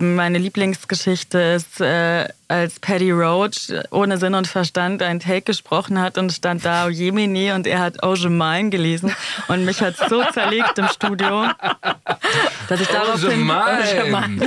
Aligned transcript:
Meine 0.00 0.38
Lieblingsgeschichte 0.38 1.40
ist, 1.40 1.80
äh, 1.80 2.28
als 2.46 2.78
Paddy 2.78 3.10
Roach 3.10 3.72
ohne 3.90 4.16
Sinn 4.16 4.34
und 4.34 4.46
Verstand 4.46 5.02
einen 5.02 5.18
Take 5.18 5.42
gesprochen 5.42 6.00
hat 6.00 6.18
und 6.18 6.32
stand 6.32 6.64
da, 6.64 6.86
oh 6.86 6.88
Jemini, 6.88 7.50
und 7.50 7.66
er 7.66 7.80
hat 7.80 8.04
Ogemein 8.04 8.70
gelesen. 8.70 9.12
Und 9.48 9.64
mich 9.64 9.80
hat 9.80 9.96
so 10.08 10.22
zerlegt 10.32 10.78
im 10.78 10.86
Studio, 10.86 11.48
dass 12.68 12.80
ich 12.80 12.86
daraufhin... 12.86 13.50
Ogemein. 13.50 14.40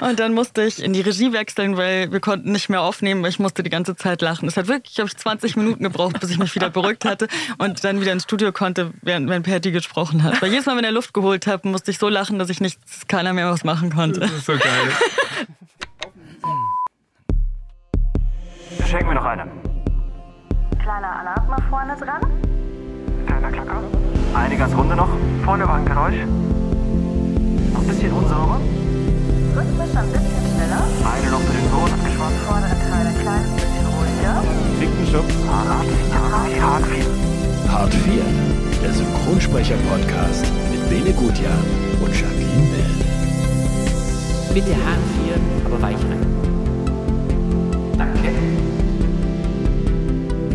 Und 0.00 0.20
dann 0.20 0.34
musste 0.34 0.62
ich 0.62 0.82
in 0.82 0.92
die 0.92 1.00
Regie 1.00 1.32
wechseln, 1.32 1.76
weil 1.76 2.12
wir 2.12 2.20
konnten 2.20 2.52
nicht 2.52 2.68
mehr 2.68 2.82
aufnehmen, 2.82 3.22
weil 3.22 3.30
ich 3.30 3.38
musste 3.38 3.62
die 3.62 3.70
ganze 3.70 3.96
Zeit 3.96 4.22
lachen. 4.22 4.46
Es 4.48 4.56
hat 4.56 4.68
wirklich, 4.68 4.94
glaube 4.94 5.08
ich, 5.08 5.16
20 5.16 5.56
Minuten 5.56 5.82
gebraucht, 5.82 6.20
bis 6.20 6.30
ich 6.30 6.38
mich 6.38 6.54
wieder 6.54 6.70
beruhigt 6.70 7.04
hatte 7.04 7.28
und 7.58 7.82
dann 7.84 8.00
wieder 8.00 8.12
ins 8.12 8.24
Studio 8.24 8.52
konnte, 8.52 8.92
während, 9.02 9.28
wenn 9.28 9.42
Patty 9.42 9.70
gesprochen 9.72 10.22
hat. 10.22 10.40
Weil 10.42 10.50
jedes 10.50 10.66
Mal, 10.66 10.76
wenn 10.76 10.84
er 10.84 10.92
Luft 10.92 11.14
geholt 11.14 11.46
hat, 11.46 11.64
musste 11.64 11.90
ich 11.90 11.98
so 11.98 12.08
lachen, 12.08 12.38
dass 12.38 12.50
ich 12.50 12.60
nichts, 12.60 13.06
keiner 13.08 13.32
mehr 13.32 13.50
was 13.50 13.64
machen 13.64 13.90
konnte. 13.92 14.20
Das 14.20 14.32
ist 14.32 14.46
so 14.46 14.52
geil. 14.52 14.92
Schenk 18.86 19.06
mir 19.08 19.14
noch 19.14 19.24
eine. 19.24 19.50
Kleiner 20.80 21.18
Alarm 21.18 21.62
vorne 21.68 21.96
dran. 21.96 22.20
Kleiner 23.26 23.50
Klacker. 23.50 23.82
Eine 24.34 24.56
ganz 24.56 24.74
runde 24.76 24.94
noch. 24.94 25.08
Vorne 25.44 25.66
war 25.66 25.76
ein 25.76 25.84
Geräusch. 25.84 26.14
Noch 27.72 27.80
ein 27.80 27.86
bisschen 27.88 28.12
unsauber. 28.12 28.60
Rhythmisch 29.56 29.96
ein 29.96 30.12
bisschen 30.12 30.44
schneller. 30.52 30.84
Eine 31.00 31.30
noch 31.30 31.40
für 31.40 31.56
den 31.56 31.70
Boden 31.72 31.94
abgeschwommen. 31.96 32.38
Vordere 32.44 32.76
Teil 32.76 33.06
ein 33.08 33.18
kleines 33.24 33.50
bisschen 33.56 33.86
ruhiger. 33.88 34.36
Fickenschubs. 34.78 35.34
Hart, 35.48 35.88
hart, 36.12 36.60
hart 36.60 36.86
viel. 36.92 37.26
Hart 37.68 37.94
4, 37.94 38.22
der 38.82 38.92
Synchronsprecher-Podcast 38.92 40.46
mit 40.70 40.88
Bene 40.88 41.12
Gutjahr 41.12 41.58
und 42.00 42.12
Jacqueline 42.14 42.68
Bell. 42.70 43.06
Bitte 44.54 44.74
Hahn 44.76 45.02
4, 45.24 45.66
aber 45.66 45.82
weich 45.82 45.96
rein. 45.96 46.35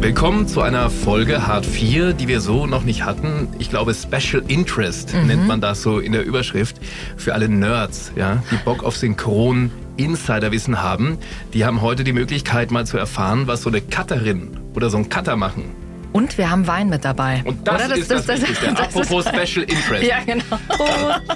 Willkommen 0.02 0.47
zu 0.47 0.61
einer 0.61 0.89
Folge 0.89 1.45
Hart 1.45 1.63
4, 1.66 2.13
die 2.13 2.27
wir 2.27 2.41
so 2.41 2.66
noch 2.66 2.81
nicht 2.83 3.05
hatten. 3.05 3.47
Ich 3.59 3.69
glaube, 3.69 3.94
Special 3.94 4.41
Interest 4.47 5.13
nennt 5.13 5.45
man 5.47 5.61
das 5.61 5.83
so 5.83 5.99
in 5.99 6.11
der 6.11 6.25
Überschrift. 6.25 6.77
Für 7.17 7.35
alle 7.35 7.47
Nerds, 7.47 8.11
ja, 8.16 8.41
die 8.52 8.55
Bock 8.66 8.83
auf 8.83 8.97
Synchron 8.97 9.69
Insiderwissen 9.97 10.81
haben. 10.81 11.19
Die 11.53 11.66
haben 11.66 11.81
heute 11.83 12.03
die 12.03 12.13
Möglichkeit, 12.13 12.71
mal 12.71 12.85
zu 12.88 12.97
erfahren, 12.97 13.45
was 13.45 13.61
so 13.61 13.69
eine 13.69 13.80
Cutterin 13.81 14.58
oder 14.73 14.89
so 14.89 14.97
ein 14.97 15.08
Cutter 15.09 15.35
machen. 15.35 15.66
Und 16.13 16.38
wir 16.38 16.49
haben 16.49 16.65
Wein 16.65 16.89
mit 16.89 17.05
dabei. 17.05 17.41
Und 17.45 17.65
das, 17.67 17.86
Oder? 17.86 17.95
ist 17.95 18.09
das, 18.11 18.27
Wichtigste. 18.27 18.67
das 18.75 18.80
Apropos 18.80 19.25
ist- 19.25 19.36
Special 19.36 19.65
Interest. 19.65 20.03
Ja, 20.03 20.17
genau. 20.25 20.43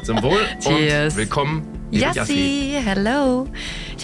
Zum 0.04 0.22
Wohl 0.24 0.40
Cheers. 0.60 1.14
und 1.14 1.20
willkommen, 1.20 1.62
liebe. 1.92 2.06
Yassi, 2.14 2.74
hello. 2.84 3.48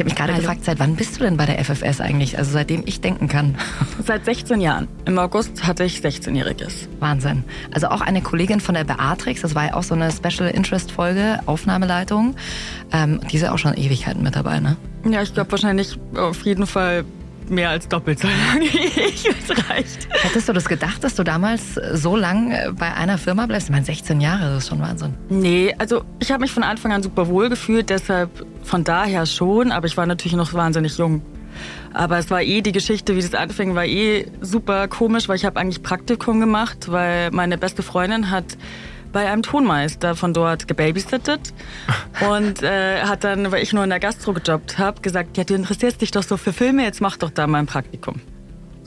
Ich 0.01 0.03
habe 0.03 0.09
mich 0.09 0.17
gerade 0.17 0.33
gefragt, 0.33 0.65
seit 0.65 0.79
wann 0.79 0.95
bist 0.95 1.19
du 1.19 1.25
denn 1.25 1.37
bei 1.37 1.45
der 1.45 1.63
FFS 1.63 2.01
eigentlich? 2.01 2.35
Also 2.39 2.53
seitdem 2.53 2.81
ich 2.87 3.01
denken 3.01 3.27
kann. 3.27 3.55
Seit 4.03 4.25
16 4.25 4.59
Jahren. 4.59 4.87
Im 5.05 5.19
August 5.19 5.63
hatte 5.67 5.83
ich 5.83 5.99
16-Jähriges. 5.99 6.87
Wahnsinn. 6.99 7.43
Also 7.71 7.89
auch 7.89 8.01
eine 8.01 8.23
Kollegin 8.23 8.61
von 8.61 8.73
der 8.73 8.83
Beatrix, 8.83 9.41
das 9.41 9.53
war 9.53 9.67
ja 9.67 9.73
auch 9.75 9.83
so 9.83 9.93
eine 9.93 10.11
Special 10.11 10.49
Interest 10.49 10.91
Folge, 10.91 11.39
Aufnahmeleitung. 11.45 12.35
Ähm, 12.91 13.21
die 13.29 13.35
ist 13.35 13.43
ja 13.43 13.51
auch 13.51 13.59
schon 13.59 13.75
Ewigkeiten 13.75 14.23
mit 14.23 14.35
dabei, 14.35 14.59
ne? 14.59 14.75
Ja, 15.07 15.21
ich 15.21 15.35
glaube 15.35 15.51
wahrscheinlich 15.51 15.99
auf 16.15 16.45
jeden 16.45 16.65
Fall 16.65 17.05
mehr 17.51 17.69
als 17.69 17.87
doppelt 17.87 18.19
so 18.19 18.27
lange 18.27 18.65
wie 18.65 19.01
ich. 19.01 19.27
Es 19.27 19.69
reicht. 19.69 20.07
Hättest 20.11 20.49
du 20.49 20.53
das 20.53 20.67
gedacht, 20.67 21.03
dass 21.03 21.15
du 21.15 21.23
damals 21.23 21.75
so 21.93 22.15
lang 22.15 22.51
äh, 22.51 22.71
bei 22.71 22.93
einer 22.93 23.17
Firma 23.17 23.45
bleibst? 23.45 23.67
Ich 23.67 23.71
meine, 23.71 23.85
16 23.85 24.21
Jahre, 24.21 24.53
das 24.53 24.63
ist 24.63 24.69
schon 24.69 24.79
Wahnsinn. 24.79 25.13
Nee, 25.29 25.75
also 25.77 26.03
ich 26.19 26.31
habe 26.31 26.41
mich 26.41 26.51
von 26.51 26.63
Anfang 26.63 26.91
an 26.91 27.03
super 27.03 27.27
wohl 27.27 27.49
gefühlt, 27.49 27.89
deshalb 27.89 28.29
von 28.63 28.83
daher 28.83 29.25
schon, 29.25 29.71
aber 29.71 29.87
ich 29.87 29.97
war 29.97 30.05
natürlich 30.05 30.35
noch 30.35 30.53
wahnsinnig 30.53 30.97
jung. 30.97 31.21
Aber 31.93 32.17
es 32.17 32.29
war 32.29 32.41
eh 32.41 32.61
die 32.61 32.71
Geschichte, 32.71 33.15
wie 33.15 33.21
das 33.21 33.33
anfing, 33.33 33.75
war 33.75 33.85
eh 33.85 34.25
super 34.39 34.87
komisch, 34.87 35.27
weil 35.27 35.35
ich 35.35 35.45
habe 35.45 35.59
eigentlich 35.59 35.83
Praktikum 35.83 36.39
gemacht, 36.39 36.89
weil 36.91 37.31
meine 37.31 37.57
beste 37.57 37.83
Freundin 37.83 38.31
hat 38.31 38.57
bei 39.11 39.29
einem 39.29 39.43
Tonmeister 39.43 40.15
von 40.15 40.33
dort 40.33 40.67
gebabysittet. 40.67 41.53
Und 42.29 42.63
äh, 42.63 43.01
hat 43.01 43.23
dann, 43.23 43.51
weil 43.51 43.63
ich 43.63 43.73
nur 43.73 43.83
in 43.83 43.89
der 43.89 43.99
Gastro 43.99 44.33
gejobbt 44.33 44.77
habe, 44.77 45.01
gesagt, 45.01 45.37
ja, 45.37 45.43
du 45.43 45.53
interessierst 45.53 46.01
dich 46.01 46.11
doch 46.11 46.23
so 46.23 46.37
für 46.37 46.53
Filme, 46.53 46.83
jetzt 46.83 47.01
mach 47.01 47.17
doch 47.17 47.29
da 47.29 47.47
mal 47.47 47.59
ein 47.59 47.67
Praktikum. 47.67 48.21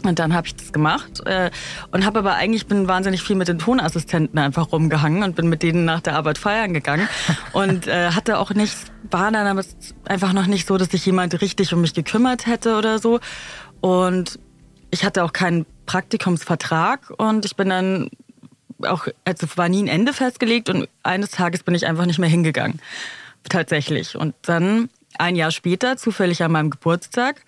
Und 0.04 0.18
dann 0.18 0.34
habe 0.34 0.46
ich 0.46 0.54
das 0.54 0.72
gemacht 0.72 1.26
äh, 1.26 1.50
und 1.90 2.04
habe 2.04 2.18
aber 2.18 2.34
eigentlich 2.34 2.66
bin 2.66 2.86
wahnsinnig 2.88 3.22
viel 3.22 3.36
mit 3.36 3.48
den 3.48 3.58
Tonassistenten 3.58 4.38
einfach 4.38 4.70
rumgehangen 4.70 5.22
und 5.22 5.34
bin 5.34 5.48
mit 5.48 5.62
denen 5.62 5.86
nach 5.86 6.00
der 6.00 6.14
Arbeit 6.16 6.36
feiern 6.36 6.74
gegangen. 6.74 7.08
Und 7.52 7.86
äh, 7.86 8.10
hatte 8.10 8.38
auch 8.38 8.50
nicht 8.50 8.76
war 9.10 9.30
dann 9.30 9.46
aber 9.46 9.64
einfach 10.04 10.32
noch 10.32 10.46
nicht 10.46 10.66
so, 10.66 10.76
dass 10.76 10.90
sich 10.90 11.04
jemand 11.06 11.40
richtig 11.40 11.72
um 11.72 11.80
mich 11.80 11.94
gekümmert 11.94 12.46
hätte 12.46 12.76
oder 12.76 12.98
so. 12.98 13.20
Und 13.80 14.38
ich 14.90 15.04
hatte 15.04 15.24
auch 15.24 15.32
keinen 15.32 15.66
Praktikumsvertrag 15.86 17.12
und 17.16 17.44
ich 17.44 17.56
bin 17.56 17.68
dann 17.68 18.10
auch 18.82 19.06
also 19.24 19.46
war 19.56 19.68
nie 19.68 19.82
ein 19.82 19.88
Ende 19.88 20.12
festgelegt 20.12 20.68
und 20.68 20.88
eines 21.02 21.30
Tages 21.30 21.62
bin 21.62 21.74
ich 21.74 21.86
einfach 21.86 22.06
nicht 22.06 22.18
mehr 22.18 22.28
hingegangen 22.28 22.80
tatsächlich 23.48 24.16
und 24.16 24.34
dann 24.42 24.88
ein 25.18 25.36
Jahr 25.36 25.50
später 25.50 25.96
zufällig 25.96 26.42
an 26.42 26.52
meinem 26.52 26.70
Geburtstag 26.70 27.42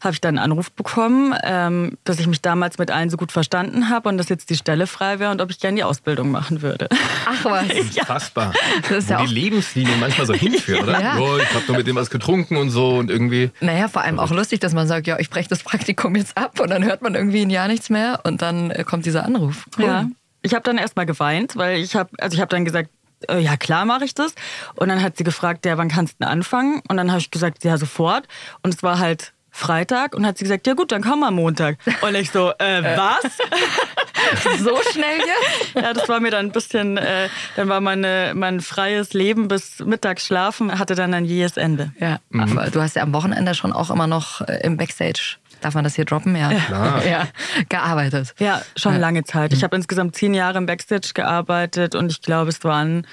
habe 0.00 0.14
ich 0.14 0.20
dann 0.20 0.38
einen 0.38 0.52
Anruf 0.52 0.70
bekommen, 0.70 1.34
ähm, 1.42 1.98
dass 2.04 2.20
ich 2.20 2.26
mich 2.26 2.40
damals 2.40 2.78
mit 2.78 2.90
allen 2.90 3.10
so 3.10 3.16
gut 3.16 3.32
verstanden 3.32 3.88
habe 3.88 4.08
und 4.08 4.18
dass 4.18 4.28
jetzt 4.28 4.50
die 4.50 4.56
Stelle 4.56 4.86
frei 4.86 5.18
wäre 5.18 5.32
und 5.32 5.40
ob 5.40 5.50
ich 5.50 5.58
gerne 5.58 5.76
die 5.76 5.84
Ausbildung 5.84 6.30
machen 6.30 6.62
würde. 6.62 6.88
Ach 7.26 7.44
was. 7.44 7.66
Fassbar. 8.06 8.52
Das 8.82 8.90
ist 8.90 9.10
ja 9.10 9.18
Wo 9.18 9.22
auch 9.22 9.26
die 9.26 9.34
Lebenslinie 9.34 9.96
manchmal 9.98 10.26
so 10.26 10.34
hinführt, 10.34 10.82
oder? 10.82 10.98
Ja. 11.08 11.16
Oh, 11.18 11.38
ich 11.38 11.54
habe 11.54 11.64
nur 11.68 11.76
mit 11.76 11.86
dem 11.86 11.96
was 11.96 12.10
getrunken 12.10 12.56
und 12.56 12.70
so 12.70 12.96
und 12.96 13.08
irgendwie. 13.08 13.50
Naja, 13.60 13.88
vor 13.88 14.02
allem 14.02 14.18
auch 14.18 14.30
lustig, 14.30 14.58
dass 14.60 14.74
man 14.74 14.88
sagt, 14.88 15.06
ja, 15.06 15.18
ich 15.18 15.30
breche 15.30 15.48
das 15.48 15.62
Praktikum 15.62 16.16
jetzt 16.16 16.36
ab 16.36 16.58
und 16.60 16.70
dann 16.70 16.84
hört 16.84 17.02
man 17.02 17.14
irgendwie 17.14 17.42
ein 17.42 17.50
Jahr 17.50 17.68
nichts 17.68 17.88
mehr 17.88 18.20
und 18.24 18.42
dann 18.42 18.70
äh, 18.70 18.84
kommt 18.84 19.06
dieser 19.06 19.24
Anruf. 19.24 19.66
Cool. 19.78 19.84
Ja. 19.84 20.06
Ich 20.42 20.54
habe 20.54 20.62
dann 20.62 20.78
erstmal 20.78 21.06
geweint, 21.06 21.56
weil 21.56 21.78
ich 21.78 21.96
habe 21.96 22.10
also 22.18 22.34
ich 22.34 22.40
habe 22.40 22.48
dann 22.48 22.64
gesagt, 22.64 22.90
äh, 23.28 23.40
ja 23.40 23.56
klar 23.56 23.84
mache 23.84 24.04
ich 24.04 24.14
das 24.14 24.34
und 24.76 24.88
dann 24.88 25.02
hat 25.02 25.16
sie 25.16 25.24
gefragt, 25.24 25.66
ja, 25.66 25.78
wann 25.78 25.88
kannst 25.88 26.14
du 26.14 26.16
denn 26.20 26.28
anfangen? 26.28 26.82
Und 26.88 26.96
dann 26.96 27.10
habe 27.10 27.20
ich 27.20 27.30
gesagt, 27.30 27.64
ja, 27.64 27.76
sofort 27.76 28.26
und 28.62 28.74
es 28.74 28.82
war 28.82 28.98
halt 28.98 29.32
Freitag 29.50 30.14
und 30.14 30.24
hat 30.24 30.38
sie 30.38 30.44
gesagt, 30.44 30.66
ja 30.66 30.74
gut, 30.74 30.92
dann 30.92 31.02
komm 31.02 31.24
am 31.24 31.34
Montag. 31.34 31.78
Und 32.02 32.14
ich 32.14 32.30
so, 32.30 32.52
äh, 32.58 32.96
was? 32.96 33.24
So 34.58 34.76
schnell 34.92 35.18
jetzt? 35.18 35.74
Ja, 35.74 35.92
das 35.92 36.08
war 36.08 36.20
mir 36.20 36.30
dann 36.30 36.46
ein 36.46 36.52
bisschen, 36.52 36.96
äh, 36.96 37.28
dann 37.56 37.68
war 37.68 37.80
meine, 37.80 38.32
mein 38.34 38.60
freies 38.60 39.12
Leben 39.12 39.48
bis 39.48 39.80
mittags 39.80 40.26
schlafen, 40.26 40.78
hatte 40.78 40.94
dann 40.94 41.14
ein 41.14 41.24
jähes 41.24 41.56
Ende. 41.56 41.92
Ja, 41.98 42.18
aber 42.32 42.70
du 42.70 42.80
hast 42.80 42.96
ja 42.96 43.02
am 43.02 43.12
Wochenende 43.12 43.54
schon 43.54 43.72
auch 43.72 43.90
immer 43.90 44.06
noch 44.06 44.40
äh, 44.42 44.60
im 44.62 44.76
Backstage, 44.76 45.36
darf 45.60 45.74
man 45.74 45.84
das 45.84 45.94
hier 45.94 46.04
droppen? 46.04 46.36
Ja, 46.36 46.50
Klar. 46.50 47.06
ja 47.08 47.28
gearbeitet. 47.68 48.34
Ja, 48.38 48.62
schon 48.76 48.96
lange 48.98 49.24
Zeit. 49.24 49.52
Ich 49.52 49.64
habe 49.64 49.76
insgesamt 49.76 50.16
zehn 50.16 50.34
Jahre 50.34 50.58
im 50.58 50.66
Backstage 50.66 51.10
gearbeitet 51.14 51.94
und 51.94 52.10
ich 52.12 52.22
glaube, 52.22 52.50
es 52.50 52.62
waren 52.64 53.06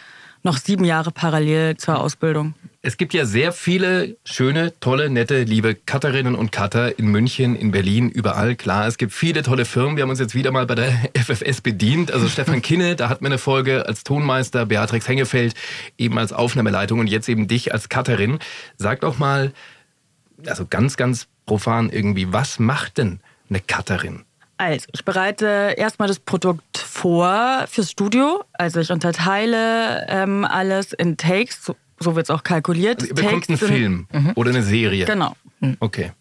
noch 0.45 0.57
sieben 0.57 0.85
Jahre 0.85 1.11
parallel 1.11 1.75
zur 1.75 1.99
Ausbildung. 1.99 2.53
Es 2.83 2.97
gibt 2.97 3.15
ja 3.15 3.25
sehr 3.25 3.51
viele 3.51 4.15
schöne, 4.25 4.71
tolle, 4.79 5.09
nette, 5.09 5.41
liebe 5.41 5.73
Cutterinnen 5.73 6.35
und 6.35 6.51
Cutter 6.51 6.99
in 6.99 7.07
München, 7.07 7.55
in 7.55 7.71
Berlin, 7.71 8.11
überall. 8.11 8.55
Klar, 8.55 8.87
es 8.87 8.99
gibt 8.99 9.11
viele 9.11 9.41
tolle 9.41 9.65
Firmen. 9.65 9.97
Wir 9.97 10.03
haben 10.03 10.11
uns 10.11 10.19
jetzt 10.19 10.35
wieder 10.35 10.51
mal 10.51 10.67
bei 10.67 10.75
der 10.75 10.91
FFS 11.15 11.61
bedient. 11.61 12.11
Also 12.11 12.29
Stefan 12.29 12.61
Kinne, 12.61 12.95
da 12.95 13.09
hat 13.09 13.21
mir 13.21 13.27
eine 13.27 13.39
Folge 13.39 13.87
als 13.87 14.03
Tonmeister, 14.03 14.67
Beatrix 14.67 15.07
Hengefeld 15.07 15.55
eben 15.97 16.19
als 16.19 16.31
Aufnahmeleitung 16.31 16.99
und 16.99 17.07
jetzt 17.07 17.27
eben 17.27 17.47
dich 17.47 17.73
als 17.73 17.89
Cutterin. 17.89 18.37
Sag 18.77 19.01
doch 19.01 19.17
mal, 19.17 19.51
also 20.45 20.67
ganz, 20.67 20.95
ganz 20.95 21.27
profan 21.45 21.89
irgendwie, 21.89 22.31
was 22.33 22.59
macht 22.59 22.97
denn 22.97 23.19
eine 23.49 23.59
Cutterin? 23.59 24.23
Also, 24.57 24.87
ich 24.93 25.03
bereite 25.03 25.73
erstmal 25.77 26.07
das 26.07 26.19
Produkt 26.19 26.77
vor 26.77 27.65
fürs 27.69 27.91
Studio. 27.91 28.43
Also 28.53 28.79
ich 28.79 28.89
unterteile 28.89 30.05
ähm, 30.07 30.45
alles 30.45 30.93
in 30.93 31.17
Takes, 31.17 31.65
so, 31.65 31.75
so 31.99 32.15
wird 32.15 32.27
es 32.27 32.29
auch 32.29 32.43
kalkuliert. 32.43 33.01
Also 33.01 33.07
ihr 33.09 33.15
bekommt 33.15 33.33
einen 33.33 33.41
Takes 33.59 33.59
sind- 33.59 33.69
Film 33.69 34.07
oder 34.35 34.51
eine 34.51 34.63
Serie. 34.63 35.05
Genau. 35.05 35.35
Okay. 35.81 36.11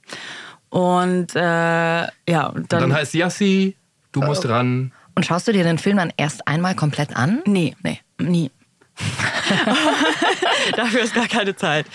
Und 0.71 1.37
äh, 1.37 1.41
ja, 1.41 2.09
und 2.47 2.57
Und 2.57 2.73
dann, 2.73 2.81
dann 2.81 2.95
heißt 2.95 3.15
Yassi, 3.15 3.77
du 4.11 4.21
musst 4.23 4.49
ran. 4.49 4.91
Und 5.15 5.25
schaust 5.25 5.47
du 5.47 5.53
dir 5.53 5.63
den 5.63 5.79
Film 5.79 5.99
dann 5.99 6.13
erst 6.17 6.49
einmal 6.49 6.75
komplett 6.75 7.15
an? 7.15 7.41
Nee, 7.47 7.77
Nee. 7.85 8.01
nie. 8.19 8.51
Dafür 10.77 11.03
ist 11.03 11.15
gar 11.15 11.29
keine 11.29 11.55
Zeit. 11.55 11.87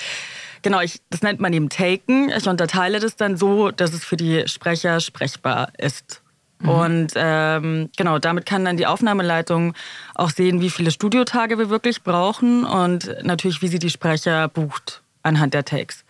Genau, 0.62 0.82
ich, 0.82 1.02
das 1.10 1.22
nennt 1.22 1.40
man 1.40 1.54
eben 1.54 1.70
Taken. 1.70 2.30
Ich 2.30 2.48
unterteile 2.48 3.00
das 3.00 3.16
dann 3.16 3.38
so, 3.38 3.72
dass 3.72 3.94
es 3.94 4.04
für 4.04 4.18
die 4.18 4.48
Sprecher 4.48 5.00
sprechbar 5.00 5.72
ist. 5.78 6.22
Und 6.62 7.14
ähm, 7.16 7.90
genau, 7.96 8.20
damit 8.20 8.46
kann 8.46 8.66
dann 8.66 8.76
die 8.76 8.86
Aufnahmeleitung 8.86 9.74
auch 10.14 10.30
sehen, 10.30 10.60
wie 10.60 10.70
viele 10.70 10.92
Studiotage 10.92 11.58
wir 11.58 11.70
wirklich 11.70 12.04
brauchen 12.04 12.66
und 12.66 13.16
natürlich, 13.24 13.62
wie 13.62 13.70
sie 13.70 13.80
die 13.80 13.90
Sprecher 13.90 14.50
bucht 14.50 15.02
anhand 15.24 15.54
der 15.54 15.64
Takes. 15.64 16.04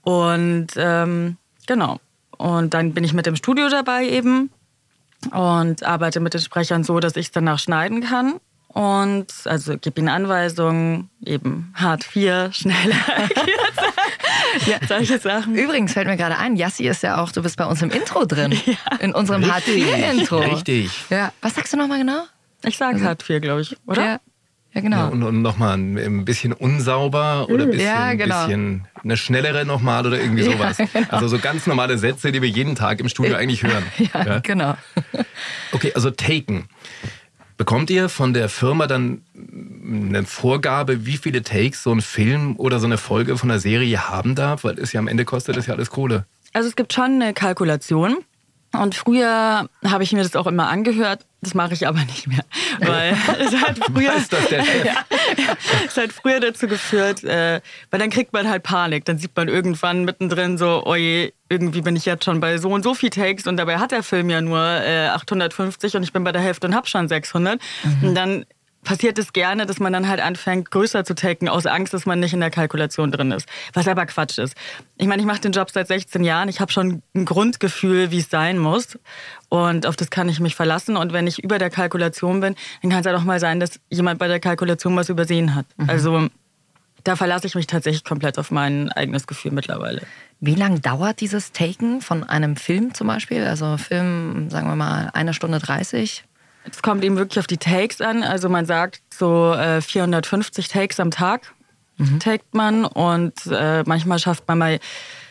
Und 0.00 0.68
ähm, 0.76 1.36
genau. 1.66 2.00
Und 2.38 2.72
dann 2.72 2.94
bin 2.94 3.04
ich 3.04 3.12
mit 3.12 3.26
dem 3.26 3.36
Studio 3.36 3.68
dabei 3.68 4.08
eben 4.08 4.50
und 5.30 5.82
arbeite 5.82 6.20
mit 6.20 6.32
den 6.32 6.40
Sprechern 6.40 6.82
so, 6.82 6.98
dass 6.98 7.16
ich 7.16 7.26
es 7.26 7.32
danach 7.32 7.58
schneiden 7.58 8.00
kann 8.00 8.40
und 8.72 9.26
also 9.46 9.76
gib 9.80 9.98
ihnen 9.98 10.08
Anweisungen, 10.08 11.10
eben 11.24 11.72
hart 11.74 12.04
4, 12.04 12.50
schneller, 12.52 12.76
ja, 14.66 14.78
solche 14.86 15.18
Sachen. 15.18 15.56
Übrigens 15.56 15.92
fällt 15.92 16.06
mir 16.06 16.16
gerade 16.16 16.38
ein, 16.38 16.56
Yassi 16.56 16.86
ist 16.86 17.02
ja 17.02 17.20
auch, 17.20 17.32
du 17.32 17.42
bist 17.42 17.56
bei 17.56 17.66
uns 17.66 17.82
im 17.82 17.90
Intro 17.90 18.24
drin. 18.24 18.54
In 19.00 19.12
unserem 19.12 19.50
Hartz-IV-Intro. 19.52 20.38
Richtig. 20.38 20.90
Ja. 21.10 21.32
Was 21.42 21.54
sagst 21.54 21.72
du 21.72 21.76
nochmal 21.76 21.98
genau? 21.98 22.24
Ich 22.64 22.76
sage 22.76 23.02
hart 23.02 23.22
4, 23.22 23.40
glaube 23.40 23.62
ich, 23.62 23.76
oder? 23.86 24.04
Ja, 24.04 24.20
ja 24.74 24.80
genau. 24.82 24.96
Ja, 24.98 25.06
und, 25.06 25.22
und 25.22 25.42
nochmal 25.42 25.76
ein, 25.76 25.96
ein 25.98 26.24
bisschen 26.24 26.52
unsauber 26.52 27.48
oder 27.48 27.64
ein 27.64 27.70
bisschen, 27.70 27.86
Ja, 27.86 28.14
genau. 28.14 28.44
bisschen 28.46 28.86
eine 29.02 29.16
schnellere 29.16 29.64
nochmal 29.64 30.06
oder 30.06 30.20
irgendwie 30.20 30.44
Ja, 30.44 30.52
sowas. 30.52 30.76
genau. 30.92 31.08
Also 31.08 31.26
so 31.28 31.38
ganz 31.38 31.66
normale 31.66 31.98
Sätze, 31.98 32.30
die 32.32 32.40
wir 32.42 32.48
jeden 32.48 32.74
Tag 32.76 33.00
im 33.00 33.08
Studio 33.08 33.34
eigentlich 33.36 33.62
hören. 33.62 33.82
ja, 33.98 34.26
Ja. 34.26 34.38
genau. 34.40 34.74
Okay, 35.72 35.92
also 35.94 36.10
Taken. 36.10 36.68
Bekommt 37.60 37.90
ihr 37.90 38.08
von 38.08 38.32
der 38.32 38.48
Firma 38.48 38.86
dann 38.86 39.20
eine 39.34 40.24
Vorgabe, 40.24 41.04
wie 41.04 41.18
viele 41.18 41.42
Takes 41.42 41.82
so 41.82 41.92
ein 41.92 42.00
Film 42.00 42.56
oder 42.56 42.80
so 42.80 42.86
eine 42.86 42.96
Folge 42.96 43.36
von 43.36 43.50
einer 43.50 43.60
Serie 43.60 44.08
haben 44.08 44.34
darf? 44.34 44.64
Weil 44.64 44.78
es 44.78 44.94
ja 44.94 44.98
am 44.98 45.08
Ende 45.08 45.26
kostet 45.26 45.58
das 45.58 45.66
ja 45.66 45.74
alles 45.74 45.90
Kohle. 45.90 46.24
Also 46.54 46.70
es 46.70 46.74
gibt 46.74 46.94
schon 46.94 47.20
eine 47.20 47.34
Kalkulation. 47.34 48.16
Und 48.72 48.94
früher 48.94 49.68
habe 49.84 50.02
ich 50.02 50.10
mir 50.14 50.22
das 50.22 50.36
auch 50.36 50.46
immer 50.46 50.68
angehört. 50.70 51.26
Das 51.42 51.54
mache 51.54 51.72
ich 51.72 51.86
aber 51.86 52.00
nicht 52.04 52.26
mehr. 52.26 52.44
Weil 52.80 53.16
es 53.40 53.56
hat 53.56 53.78
früher, 53.78 54.12
Chef? 54.20 54.60
es 55.86 55.96
hat 55.96 56.12
früher 56.12 56.38
dazu 56.38 56.66
geführt, 56.68 57.24
äh, 57.24 57.60
weil 57.90 58.00
dann 58.00 58.10
kriegt 58.10 58.32
man 58.32 58.48
halt 58.48 58.62
Panik. 58.62 59.06
Dann 59.06 59.18
sieht 59.18 59.34
man 59.34 59.48
irgendwann 59.48 60.04
mittendrin 60.04 60.58
so, 60.58 60.82
oh 60.84 60.94
je, 60.94 61.32
irgendwie 61.48 61.80
bin 61.80 61.96
ich 61.96 62.04
jetzt 62.04 62.24
schon 62.24 62.40
bei 62.40 62.58
so 62.58 62.70
und 62.70 62.82
so 62.82 62.94
viel 62.94 63.10
Takes 63.10 63.46
und 63.46 63.56
dabei 63.56 63.78
hat 63.78 63.90
der 63.90 64.02
Film 64.02 64.28
ja 64.28 64.40
nur 64.40 64.60
äh, 64.60 65.08
850 65.08 65.96
und 65.96 66.02
ich 66.02 66.12
bin 66.12 66.24
bei 66.24 66.32
der 66.32 66.42
Hälfte 66.42 66.66
und 66.66 66.74
habe 66.74 66.86
schon 66.86 67.08
600. 67.08 67.58
Und 68.02 68.14
dann 68.14 68.44
passiert 68.84 69.18
es 69.18 69.32
gerne, 69.32 69.66
dass 69.66 69.78
man 69.78 69.92
dann 69.92 70.08
halt 70.08 70.20
anfängt, 70.20 70.70
größer 70.70 71.04
zu 71.04 71.14
taken, 71.14 71.48
aus 71.48 71.66
Angst, 71.66 71.92
dass 71.92 72.06
man 72.06 72.20
nicht 72.20 72.32
in 72.32 72.40
der 72.40 72.50
Kalkulation 72.50 73.12
drin 73.12 73.30
ist. 73.30 73.48
Was 73.74 73.86
aber 73.86 74.06
Quatsch 74.06 74.38
ist. 74.38 74.54
Ich 74.96 75.06
meine, 75.06 75.20
ich 75.20 75.26
mache 75.26 75.40
den 75.40 75.52
Job 75.52 75.70
seit 75.70 75.88
16 75.88 76.24
Jahren. 76.24 76.48
Ich 76.48 76.60
habe 76.60 76.72
schon 76.72 77.02
ein 77.14 77.24
Grundgefühl, 77.24 78.10
wie 78.10 78.18
es 78.18 78.30
sein 78.30 78.58
muss. 78.58 78.98
Und 79.48 79.86
auf 79.86 79.96
das 79.96 80.10
kann 80.10 80.28
ich 80.28 80.40
mich 80.40 80.54
verlassen. 80.54 80.96
Und 80.96 81.12
wenn 81.12 81.26
ich 81.26 81.42
über 81.42 81.58
der 81.58 81.70
Kalkulation 81.70 82.40
bin, 82.40 82.54
dann 82.82 82.90
kann 82.90 83.00
es 83.00 83.06
halt 83.06 83.16
auch 83.16 83.24
mal 83.24 83.40
sein, 83.40 83.60
dass 83.60 83.80
jemand 83.90 84.18
bei 84.18 84.28
der 84.28 84.40
Kalkulation 84.40 84.96
was 84.96 85.08
übersehen 85.08 85.54
hat. 85.54 85.66
Also 85.86 86.28
da 87.04 87.16
verlasse 87.16 87.46
ich 87.46 87.54
mich 87.54 87.66
tatsächlich 87.66 88.04
komplett 88.04 88.38
auf 88.38 88.50
mein 88.50 88.90
eigenes 88.92 89.26
Gefühl 89.26 89.52
mittlerweile. 89.52 90.02
Wie 90.40 90.54
lang 90.54 90.80
dauert 90.80 91.20
dieses 91.20 91.52
Taken 91.52 92.00
von 92.00 92.24
einem 92.24 92.56
Film 92.56 92.94
zum 92.94 93.06
Beispiel? 93.06 93.44
Also 93.44 93.76
Film, 93.76 94.50
sagen 94.50 94.68
wir 94.68 94.76
mal, 94.76 95.10
eine 95.12 95.34
Stunde 95.34 95.58
30. 95.58 96.24
Es 96.68 96.82
kommt 96.82 97.04
eben 97.04 97.16
wirklich 97.16 97.38
auf 97.38 97.46
die 97.46 97.58
Takes 97.58 98.00
an. 98.00 98.22
Also 98.22 98.48
man 98.48 98.66
sagt 98.66 99.02
so 99.12 99.52
äh, 99.52 99.80
450 99.80 100.68
Takes 100.68 101.00
am 101.00 101.10
Tag 101.10 101.52
taked 102.18 102.54
man 102.54 102.84
und 102.84 103.34
äh, 103.50 103.82
manchmal 103.86 104.18
schafft 104.18 104.46
man 104.48 104.58
mal, 104.58 104.78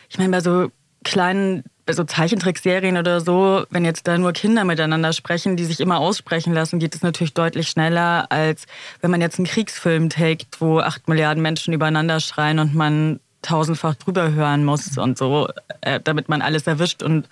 ich 0.08 0.18
meine 0.18 0.30
bei 0.30 0.40
so 0.40 0.70
kleinen, 1.04 1.64
bei 1.86 1.92
so 1.92 2.04
Zeichentrickserien 2.04 2.96
oder 2.96 3.20
so, 3.20 3.64
wenn 3.70 3.84
jetzt 3.84 4.06
da 4.06 4.18
nur 4.18 4.32
Kinder 4.32 4.64
miteinander 4.64 5.12
sprechen, 5.12 5.56
die 5.56 5.64
sich 5.64 5.80
immer 5.80 5.98
aussprechen 5.98 6.52
lassen, 6.52 6.78
geht 6.78 6.94
es 6.94 7.02
natürlich 7.02 7.34
deutlich 7.34 7.68
schneller, 7.68 8.30
als 8.30 8.66
wenn 9.00 9.10
man 9.10 9.20
jetzt 9.20 9.38
einen 9.38 9.46
Kriegsfilm 9.46 10.10
taked, 10.10 10.60
wo 10.60 10.78
acht 10.78 11.08
Milliarden 11.08 11.42
Menschen 11.42 11.74
übereinander 11.74 12.20
schreien 12.20 12.58
und 12.58 12.74
man 12.74 13.20
tausendfach 13.42 13.94
drüber 13.94 14.32
hören 14.32 14.64
muss 14.64 14.98
und 14.98 15.16
so, 15.16 15.48
äh, 15.80 15.98
damit 16.02 16.28
man 16.28 16.42
alles 16.42 16.66
erwischt 16.66 17.02
und 17.02 17.28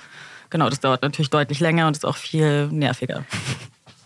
genau, 0.50 0.70
das 0.70 0.80
dauert 0.80 1.02
natürlich 1.02 1.30
deutlich 1.30 1.60
länger 1.60 1.86
und 1.86 1.96
ist 1.96 2.06
auch 2.06 2.16
viel 2.16 2.68
nerviger. 2.68 3.24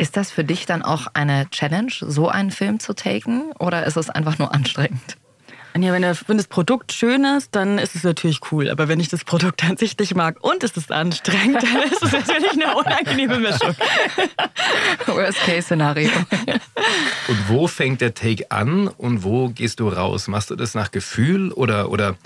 Ist 0.02 0.16
das 0.16 0.32
für 0.32 0.42
dich 0.42 0.66
dann 0.66 0.82
auch 0.82 1.06
eine 1.14 1.48
Challenge, 1.50 1.92
so 2.00 2.28
einen 2.28 2.50
Film 2.50 2.80
zu 2.80 2.92
taken? 2.92 3.52
Oder 3.60 3.86
ist 3.86 3.96
es 3.96 4.10
einfach 4.10 4.36
nur 4.36 4.52
anstrengend? 4.52 5.16
Ja, 5.78 5.92
wenn, 5.92 6.02
der, 6.02 6.16
wenn 6.26 6.38
das 6.38 6.48
Produkt 6.48 6.90
schön 6.90 7.24
ist, 7.24 7.54
dann 7.54 7.78
ist 7.78 7.94
es 7.94 8.02
natürlich 8.02 8.40
cool. 8.50 8.68
Aber 8.68 8.88
wenn 8.88 8.98
ich 8.98 9.10
das 9.10 9.22
Produkt 9.22 9.62
an 9.62 9.76
sich 9.76 9.96
nicht 9.96 10.16
mag 10.16 10.42
und 10.42 10.64
es 10.64 10.76
ist 10.76 10.90
anstrengend, 10.90 11.62
dann 11.62 11.82
ist 11.84 12.02
es 12.02 12.10
natürlich 12.10 12.50
eine 12.50 12.74
unangenehme 12.74 13.38
Mischung. 13.38 13.76
Worst-Case-Szenario. 15.06 16.10
Und 17.28 17.48
wo 17.48 17.68
fängt 17.68 18.00
der 18.00 18.12
Take 18.12 18.50
an 18.50 18.88
und 18.88 19.22
wo 19.22 19.50
gehst 19.50 19.78
du 19.78 19.88
raus? 19.88 20.26
Machst 20.26 20.50
du 20.50 20.56
das 20.56 20.74
nach 20.74 20.90
Gefühl 20.90 21.52
oder, 21.52 21.92
oder 21.92 22.16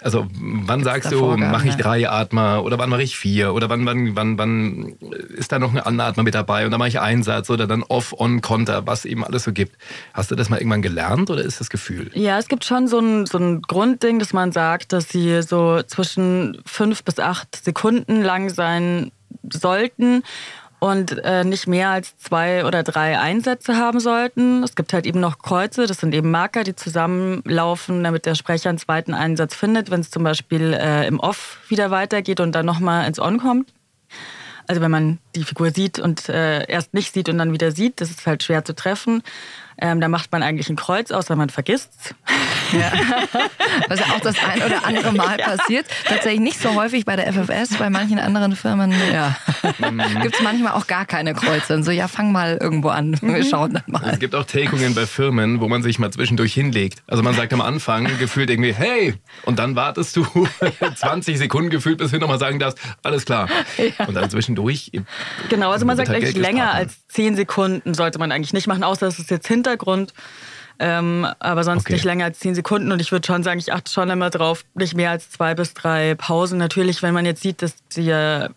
also 0.00 0.26
wann 0.40 0.84
sagst 0.84 1.12
du, 1.12 1.18
Vorgaben, 1.18 1.50
mache 1.50 1.68
ich 1.68 1.76
drei 1.76 2.08
Atmer 2.08 2.64
oder 2.64 2.78
wann 2.78 2.90
mache 2.90 3.02
ich 3.02 3.16
vier 3.16 3.54
oder 3.54 3.68
wann, 3.68 3.86
wann, 3.86 4.16
wann, 4.16 4.38
wann 4.38 4.94
ist 5.36 5.52
da 5.52 5.58
noch 5.58 5.72
ein 5.72 5.80
Anatmer 5.80 6.22
mit 6.22 6.34
dabei 6.34 6.64
und 6.64 6.70
dann 6.70 6.78
mache 6.78 6.88
ich 6.88 7.00
Einsatz 7.00 7.50
oder 7.50 7.66
dann 7.66 7.82
Off, 7.82 8.14
On, 8.18 8.40
Konter, 8.40 8.86
was 8.86 9.04
eben 9.04 9.24
alles 9.24 9.44
so 9.44 9.52
gibt. 9.52 9.76
Hast 10.14 10.30
du 10.30 10.34
das 10.34 10.48
mal 10.48 10.58
irgendwann 10.58 10.82
gelernt 10.82 11.30
oder 11.30 11.42
ist 11.42 11.60
das 11.60 11.70
Gefühl? 11.70 12.10
Ja, 12.14 12.38
es 12.38 12.48
gibt 12.48 12.64
schon 12.64 12.88
so 12.88 12.98
ein, 12.98 13.26
so 13.26 13.38
ein 13.38 13.62
Grundding, 13.62 14.18
dass 14.18 14.32
man 14.32 14.52
sagt, 14.52 14.92
dass 14.92 15.08
sie 15.08 15.42
so 15.42 15.82
zwischen 15.82 16.58
fünf 16.66 17.04
bis 17.04 17.18
acht 17.18 17.64
Sekunden 17.64 18.22
lang 18.22 18.50
sein 18.50 19.12
sollten 19.50 20.22
und 20.82 21.12
äh, 21.22 21.44
nicht 21.44 21.68
mehr 21.68 21.90
als 21.90 22.16
zwei 22.18 22.64
oder 22.64 22.82
drei 22.82 23.16
Einsätze 23.16 23.76
haben 23.76 24.00
sollten. 24.00 24.64
Es 24.64 24.74
gibt 24.74 24.92
halt 24.92 25.06
eben 25.06 25.20
noch 25.20 25.38
Kreuze, 25.38 25.86
das 25.86 25.98
sind 25.98 26.12
eben 26.12 26.32
Marker, 26.32 26.64
die 26.64 26.74
zusammenlaufen, 26.74 28.02
damit 28.02 28.26
der 28.26 28.34
Sprecher 28.34 28.68
einen 28.68 28.78
zweiten 28.78 29.14
Einsatz 29.14 29.54
findet, 29.54 29.92
wenn 29.92 30.00
es 30.00 30.10
zum 30.10 30.24
Beispiel 30.24 30.72
äh, 30.72 31.06
im 31.06 31.20
Off 31.20 31.60
wieder 31.68 31.92
weitergeht 31.92 32.40
und 32.40 32.50
dann 32.50 32.66
nochmal 32.66 33.06
ins 33.06 33.20
On 33.20 33.38
kommt. 33.38 33.72
Also 34.66 34.82
wenn 34.82 34.90
man 34.90 35.18
die 35.36 35.44
Figur 35.44 35.70
sieht 35.70 36.00
und 36.00 36.28
äh, 36.28 36.64
erst 36.66 36.94
nicht 36.94 37.14
sieht 37.14 37.28
und 37.28 37.38
dann 37.38 37.52
wieder 37.52 37.70
sieht, 37.70 38.00
das 38.00 38.10
ist 38.10 38.26
halt 38.26 38.42
schwer 38.42 38.64
zu 38.64 38.74
treffen. 38.74 39.22
Ähm, 39.78 40.00
da 40.00 40.08
macht 40.08 40.30
man 40.32 40.42
eigentlich 40.42 40.68
ein 40.68 40.76
Kreuz, 40.76 41.10
außer 41.10 41.36
man 41.36 41.50
vergisst's. 41.50 42.14
Was 43.88 44.00
ja 44.00 44.06
auch 44.14 44.20
das 44.20 44.36
ein 44.44 44.62
oder 44.62 44.86
andere 44.86 45.12
Mal 45.12 45.36
passiert. 45.38 45.86
Tatsächlich 46.04 46.40
nicht 46.40 46.60
so 46.60 46.74
häufig 46.74 47.04
bei 47.04 47.16
der 47.16 47.32
FFS, 47.32 47.76
bei 47.78 47.90
manchen 47.90 48.18
anderen 48.18 48.56
Firmen, 48.56 48.94
ja. 49.12 49.36
Gibt 50.22 50.36
es 50.36 50.42
manchmal 50.42 50.72
auch 50.72 50.86
gar 50.86 51.04
keine 51.04 51.34
Kreuze. 51.34 51.74
Und 51.74 51.84
so, 51.84 51.90
ja, 51.90 52.08
fang 52.08 52.32
mal 52.32 52.58
irgendwo 52.60 52.88
an. 52.88 53.18
Wir 53.20 53.44
schauen 53.44 53.74
dann 53.74 53.82
mal. 53.86 54.10
Es 54.12 54.18
gibt 54.18 54.34
auch 54.34 54.44
Takungen 54.44 54.94
bei 54.94 55.06
Firmen, 55.06 55.60
wo 55.60 55.68
man 55.68 55.82
sich 55.82 55.98
mal 55.98 56.10
zwischendurch 56.10 56.54
hinlegt. 56.54 57.02
Also 57.06 57.22
man 57.22 57.34
sagt 57.34 57.52
am 57.52 57.60
Anfang 57.60 58.06
gefühlt 58.18 58.50
irgendwie, 58.50 58.72
hey, 58.72 59.14
und 59.44 59.58
dann 59.58 59.76
wartest 59.76 60.16
du 60.16 60.26
20 60.94 61.38
Sekunden 61.38 61.70
gefühlt, 61.70 61.98
bis 61.98 62.10
du 62.10 62.18
nochmal 62.18 62.38
sagen 62.38 62.58
darfst, 62.58 62.78
alles 63.02 63.24
klar. 63.24 63.48
Und 64.06 64.14
dann 64.14 64.30
zwischendurch. 64.30 64.92
Genau, 65.48 65.70
also 65.70 65.86
man 65.86 65.96
sagt 65.96 66.08
halt 66.08 66.22
eigentlich 66.22 66.36
länger 66.36 66.72
als 66.72 67.01
zehn 67.12 67.36
Sekunden 67.36 67.94
sollte 67.94 68.18
man 68.18 68.32
eigentlich 68.32 68.52
nicht 68.52 68.66
machen, 68.66 68.84
außer 68.84 69.06
es 69.06 69.18
ist 69.18 69.30
jetzt 69.30 69.46
Hintergrund. 69.48 70.14
Ähm, 70.78 71.26
aber 71.38 71.62
sonst 71.64 71.82
Okay. 71.82 71.92
nicht 71.92 72.04
länger 72.04 72.24
als 72.24 72.38
zehn 72.40 72.54
Sekunden. 72.54 72.90
Und 72.92 73.00
ich 73.00 73.12
würde 73.12 73.26
schon 73.26 73.42
sagen, 73.42 73.60
ich 73.60 73.72
achte 73.72 73.92
schon 73.92 74.10
immer 74.10 74.30
drauf, 74.30 74.64
nicht 74.74 74.94
mehr 74.94 75.10
als 75.10 75.30
zwei 75.30 75.54
bis 75.54 75.74
drei 75.74 76.14
Pausen. 76.14 76.58
Natürlich, 76.58 77.02
wenn 77.02 77.14
man 77.14 77.26
jetzt 77.26 77.42
sieht, 77.42 77.62
dass 77.62 77.74
der 77.94 78.50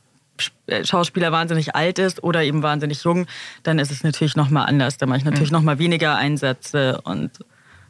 Schauspieler 0.84 1.32
wahnsinnig 1.32 1.76
alt 1.76 2.00
ist 2.00 2.24
oder 2.24 2.44
eben 2.44 2.64
wahnsinnig 2.64 3.04
jung, 3.04 3.28
dann 3.64 3.80
ist 3.80 3.92
es 3.92 4.04
natürlich 4.04 4.36
nochmal 4.36 4.68
anders. 4.68 4.98
Da 4.98 5.06
mache 5.06 5.20
ich 5.20 5.26
natürlich 5.26 5.52
noch 5.52 5.62
mal 5.62 5.78
weniger 5.78 6.16
Einsätze 6.16 7.00
und 7.04 7.32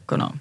genau. 0.06 0.32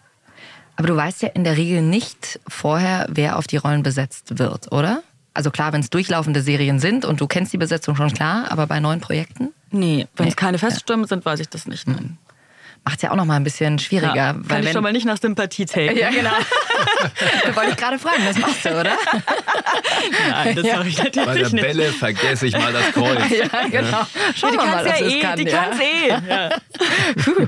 Aber 0.76 0.88
du 0.88 0.96
weißt 0.96 1.22
ja 1.22 1.30
in 1.30 1.44
der 1.44 1.56
Regel 1.56 1.82
nicht 1.82 2.40
vorher, 2.48 3.08
wer 3.10 3.38
auf 3.38 3.48
die 3.48 3.58
Rollen 3.58 3.82
besetzt 3.82 4.38
wird, 4.40 4.72
oder? 4.72 5.02
Also 5.34 5.50
klar, 5.52 5.72
wenn 5.74 5.82
es 5.82 5.90
durchlaufende 5.90 6.42
Serien 6.42 6.80
sind 6.80 7.06
und 7.06 7.22
du 7.22 7.28
kennst 7.28 7.54
die 7.54 7.58
Besetzung 7.58 7.96
schon 7.96 8.12
klar, 8.12 8.52
aber 8.52 8.68
bei 8.68 8.80
neuen 8.80 9.00
Projekten 9.00 9.54
Nee, 9.76 10.08
wenn 10.16 10.26
Nee. 10.26 10.30
es 10.30 10.38
keine 10.38 10.58
Feststimmen 10.58 11.06
sind, 11.06 11.26
weiß 11.26 11.40
ich 11.42 11.50
das 11.50 11.68
nicht. 11.68 11.86
Nein. 11.88 12.18
Macht 12.86 12.98
es 12.98 13.02
ja 13.02 13.12
auch 13.12 13.16
noch 13.16 13.26
mal 13.26 13.36
ein 13.36 13.44
bisschen 13.44 13.80
schwieriger. 13.80 14.16
Ja, 14.16 14.36
weil 14.36 14.44
kann 14.48 14.60
ich 14.60 14.66
wenn, 14.68 14.74
schon 14.74 14.84
mal 14.84 14.94
nicht 14.94 15.06
nach 15.06 15.18
Sympathie 15.18 15.66
taken. 15.66 15.98
Ja, 15.98 16.10
genau. 16.12 16.30
da 17.46 17.56
wollte 17.56 17.72
ich 17.72 17.78
gerade 17.78 17.98
fragen, 17.98 18.24
das 18.26 18.38
machst 18.38 18.64
du, 18.64 18.70
oder? 18.70 18.92
Nein, 20.30 20.56
das 20.56 20.66
mache 20.66 20.88
ich 20.88 20.98
Bei 20.98 21.10
der 21.10 21.26
natürlich 21.26 21.54
nicht. 21.54 21.66
Bälle 21.66 21.92
vergesse 21.92 22.46
ich 22.48 22.58
mal 22.58 22.72
das 22.72 22.92
Kreuz. 22.92 23.20
Ja, 23.36 23.68
genau. 23.70 24.02
Schauen 24.36 24.52
die 24.52 24.58
wir 24.58 24.66
mal, 24.66 24.84
kann's 24.84 24.90
was 24.92 25.00
ja 25.00 25.06
es 25.08 25.14
eh, 25.14 25.20
kann. 25.20 25.38
die 25.38 25.44
ja. 25.46 25.64
kann's 25.64 25.80
eh. 25.82 26.08
Ja. 26.30 26.50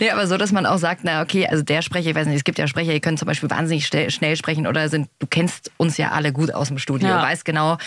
Nee, 0.00 0.10
aber 0.10 0.26
so, 0.26 0.36
dass 0.36 0.52
man 0.52 0.66
auch 0.66 0.78
sagt, 0.78 1.00
na 1.04 1.22
okay, 1.22 1.46
also 1.46 1.62
der 1.62 1.82
Sprecher, 1.82 2.10
ich 2.10 2.14
weiß 2.14 2.26
nicht, 2.26 2.36
es 2.36 2.44
gibt 2.44 2.58
ja 2.58 2.66
Sprecher, 2.66 2.92
die 2.92 3.00
können 3.00 3.16
zum 3.16 3.26
Beispiel 3.26 3.48
wahnsinnig 3.50 3.86
schnell, 3.86 4.36
sprechen 4.36 4.66
oder 4.66 4.88
sind, 4.88 5.08
du 5.18 5.26
kennst 5.26 5.70
uns 5.76 5.96
ja 5.96 6.10
alle 6.10 6.32
gut 6.32 6.52
aus 6.52 6.68
dem 6.68 6.78
Studio, 6.78 7.08
Ja. 7.08 7.22
weißt 7.22 7.44
genau, 7.44 7.78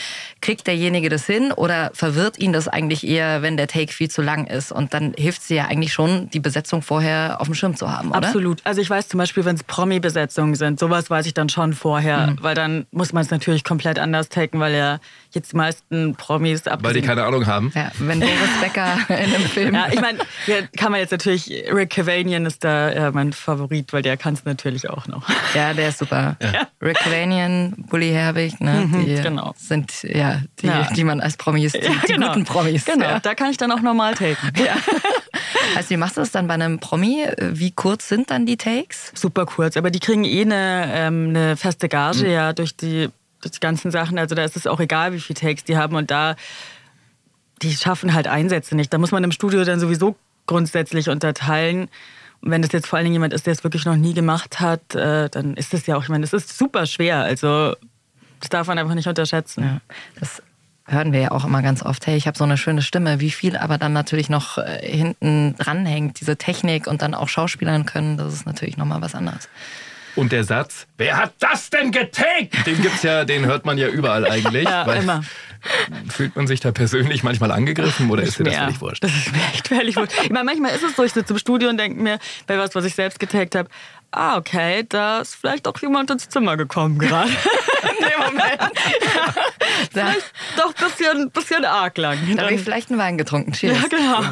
kriegt 0.42 0.66
derjenige 0.68 1.10
das 1.10 1.26
hin 1.26 1.52
oder 1.52 1.92
verwirrt 1.94 2.40
ihn 2.40 2.54
das 2.54 2.68
eigentlich 2.68 3.06
eher, 3.08 3.42
wenn 3.42 3.58
der 3.58 3.68
Take 3.68 3.92
viel 3.92 4.10
zu 4.10 4.22
lang 4.22 4.48
ist? 4.48 4.72
Und 4.72 4.94
dann 4.94 5.14
hilft 5.18 5.42
es 5.42 5.48
dir 5.48 5.58
ja 5.58 5.66
eigentlich 5.66 5.94
schon, 5.94 6.07
die 6.34 6.40
Besetzung 6.40 6.82
vorher 6.82 7.40
auf 7.40 7.48
dem 7.48 7.54
Schirm 7.54 7.76
zu 7.76 7.92
haben, 7.92 8.10
oder? 8.10 8.18
Absolut. 8.18 8.62
Also 8.64 8.82
ich 8.82 8.90
weiß 8.90 9.08
zum 9.10 9.18
Beispiel, 9.18 9.46
wenn 9.46 9.56
es 9.56 9.64
Promi-Besetzungen 9.64 10.56
sind, 10.56 10.80
sowas 10.80 11.10
weiß 11.10 11.26
ich 11.26 11.34
dann 11.34 11.50
schon 11.50 11.74
vorher, 11.74 12.28
Mhm. 12.28 12.38
weil 12.42 12.56
dann 12.56 12.86
muss 12.92 13.14
man 13.14 13.22
es 13.24 13.30
natürlich 13.32 13.64
komplett 13.64 14.00
anders 14.00 14.30
taken, 14.30 14.60
weil 14.60 14.74
ja 14.76 15.00
jetzt 15.36 15.52
die 15.54 15.58
meisten 15.58 16.16
Promis 16.16 16.64
Weil 16.66 16.94
die 16.94 17.02
keine 17.02 17.24
Ahnung 17.24 17.46
haben. 17.46 17.72
Ja, 17.76 17.92
wenn 18.00 18.20
Boris 18.20 18.34
Becker 18.62 18.98
in 19.10 19.16
einem 19.34 19.46
Film. 19.46 19.76
Ja, 19.76 19.88
ich 19.92 20.02
meine, 20.02 20.20
ja, 20.48 20.56
kann 20.76 20.92
man 20.92 21.02
jetzt 21.02 21.12
natürlich, 21.12 21.50
Rick 21.72 21.92
Cavanian 21.92 22.46
ist 22.46 22.64
da 22.64 22.90
äh, 22.90 23.12
mein 23.12 23.34
Favorit, 23.34 23.94
weil 23.94 24.02
der 24.02 24.18
kann 24.18 24.34
es 24.34 24.46
natürlich 24.46 24.90
auch 24.90 25.08
noch. 25.08 25.28
Ja, 25.54 25.74
der 25.74 25.90
ist 25.90 26.00
super. 26.00 26.38
Rick 26.82 26.98
Cavanian, 26.98 27.74
Bully 27.90 28.12
Herbig, 28.12 28.60
ne, 28.60 28.90
die 29.06 29.22
genau. 29.22 29.54
sind 29.58 30.04
ja 30.04 30.42
die, 30.62 30.68
Ja. 30.68 30.88
die 30.96 31.04
man 31.04 31.22
als 31.22 31.38
Promis, 31.38 31.74
die, 31.74 31.80
die 31.80 32.14
guten 32.14 32.46
Promis. 32.46 32.86
Genau, 32.86 33.06
Ja. 33.06 33.20
da 33.20 33.36
kann 33.36 33.52
ich 33.52 33.58
dann 33.58 33.72
auch 33.72 33.82
normal 33.82 34.14
taken. 34.16 34.36
Ja. 34.58 34.76
Also 35.76 35.92
wie 35.92 35.98
machst 35.98 36.18
du 36.18 36.22
das 36.22 36.32
dann 36.32 36.48
bei 36.48 36.54
einem 36.56 36.80
Promi? 36.80 37.26
Wie 37.40 37.72
kurz 37.72 38.10
sind 38.10 38.32
dann 38.32 38.46
die 38.46 38.58
Takes? 38.58 39.12
Super 39.14 39.46
kurz, 39.46 39.78
aber 39.78 39.92
die 39.92 40.00
kriegen 40.00 40.24
eh 40.24 40.42
eine, 40.42 40.90
ähm, 40.94 41.30
eine 41.30 41.56
feste 41.58 41.90
Gage 41.90 42.28
ja 42.32 42.54
durch 42.54 42.76
die, 42.76 43.10
die 43.44 43.60
ganzen 43.60 43.92
Sachen. 43.92 44.18
Also 44.18 44.36
da 44.36 44.44
ist 44.44 44.56
es 44.56 44.68
auch 44.68 44.80
egal, 44.80 45.14
wie 45.14 45.20
viele 45.20 45.40
Takes 45.40 45.64
die 45.64 45.78
haben 45.78 45.96
und 45.96 46.12
da 46.12 46.36
die 47.62 47.76
schaffen 47.76 48.14
halt 48.14 48.28
Einsätze 48.28 48.76
nicht. 48.76 48.94
Da 48.94 48.98
muss 48.98 49.12
man 49.12 49.24
im 49.24 49.32
Studio 49.32 49.64
dann 49.64 49.80
sowieso 49.80 50.16
grundsätzlich 50.46 51.10
unterteilen. 51.10 51.90
Und 52.42 52.52
wenn 52.52 52.62
das 52.62 52.72
jetzt 52.72 52.88
vor 52.88 52.98
allen 52.98 53.06
Dingen 53.06 53.16
jemand 53.16 53.34
ist, 53.34 53.46
der 53.46 53.54
es 53.54 53.64
wirklich 53.64 53.86
noch 53.86 53.96
nie 53.96 54.14
gemacht 54.14 54.60
hat, 54.60 54.94
äh, 54.96 55.30
dann 55.30 55.56
ist 55.56 55.74
es 55.74 55.88
ja 55.88 55.98
auch, 55.98 56.04
ich 56.04 56.10
meine, 56.10 56.24
es 56.24 56.34
ist 56.34 56.58
super 56.58 56.86
schwer. 56.86 57.18
Also 57.24 57.76
das 58.40 58.50
darf 58.50 58.68
man 58.68 58.78
einfach 58.78 58.94
nicht 58.94 59.08
unterschätzen. 59.08 59.64
Ja, 59.64 59.82
das 60.20 60.44
hören 60.86 61.12
wir 61.12 61.20
ja 61.20 61.32
auch 61.32 61.46
immer 61.46 61.62
ganz 61.62 61.84
oft. 61.84 62.06
Hey, 62.06 62.16
ich 62.16 62.28
habe 62.28 62.38
so 62.38 62.44
eine 62.44 62.58
schöne 62.58 62.82
Stimme. 62.82 63.20
Wie 63.20 63.32
viel 63.32 63.58
aber 63.58 63.78
dann 63.78 63.94
natürlich 63.94 64.30
noch 64.30 64.60
äh, 64.60 64.80
hinten 64.82 65.56
dranhängt, 65.58 66.20
diese 66.20 66.38
Technik 66.38 66.88
und 66.88 67.02
dann 67.02 67.14
auch 67.14 67.28
Schauspielern 67.28 67.86
können, 67.86 68.18
das 68.18 68.34
ist 68.34 68.46
natürlich 68.46 68.78
nochmal 68.78 69.02
was 69.02 69.16
anderes. 69.16 69.50
Und 70.18 70.32
der 70.32 70.44
Satz, 70.44 70.88
wer 70.98 71.16
hat 71.16 71.34
das 71.40 71.70
denn 71.70 71.92
getaggt? 71.92 72.66
Den 72.66 72.82
gibt's 72.82 73.04
ja, 73.04 73.24
den 73.24 73.46
hört 73.46 73.66
man 73.66 73.78
ja 73.78 73.88
überall 73.88 74.26
eigentlich. 74.26 74.64
Ja, 74.64 74.92
immer. 74.94 75.22
Fühlt 76.10 76.36
man 76.36 76.48
sich 76.48 76.60
da 76.60 76.72
persönlich 76.72 77.22
manchmal 77.22 77.52
angegriffen 77.52 78.10
oder 78.10 78.24
ist 78.24 78.40
dir 78.40 78.44
das 78.44 78.54
mehr. 78.54 78.64
völlig 78.64 78.82
wurscht? 78.82 79.04
Das 79.04 79.16
ist 79.16 79.32
mir 79.32 79.44
echt 79.54 79.68
völlig 79.68 79.96
wurscht. 79.96 80.14
Ich 80.24 80.32
meine, 80.32 80.46
manchmal 80.46 80.72
ist 80.72 80.84
es 80.84 80.96
so, 80.96 81.04
ich 81.04 81.14
sitze 81.14 81.34
im 81.34 81.40
Studio 81.40 81.70
und 81.70 81.78
denke 81.78 82.02
mir, 82.02 82.18
bei 82.48 82.58
was, 82.58 82.74
was 82.74 82.84
ich 82.86 82.96
selbst 82.96 83.20
getaggt 83.20 83.54
habe, 83.54 83.70
ah, 84.12 84.38
okay, 84.38 84.86
da 84.90 85.20
ist 85.20 85.36
vielleicht 85.36 85.68
auch 85.68 85.80
jemand 85.82 86.10
ins 86.10 86.30
Zimmer 86.30 86.58
gekommen 86.58 86.98
gerade. 86.98 87.30
In 87.84 88.06
dem 88.06 88.20
Moment. 88.20 88.80
vielleicht 89.92 90.34
doch 90.58 90.74
ein 90.76 90.88
bisschen, 90.88 91.32
bisschen 91.32 91.66
arg 91.66 91.98
lang. 92.00 92.18
Da 92.36 92.44
habe 92.44 92.56
ich 92.56 92.62
vielleicht 92.62 92.90
einen 92.90 93.00
Wein 93.00 93.20
getrunken. 93.20 93.54
Cheers. 93.54 93.78
ja, 93.82 93.88
genau. 93.88 94.24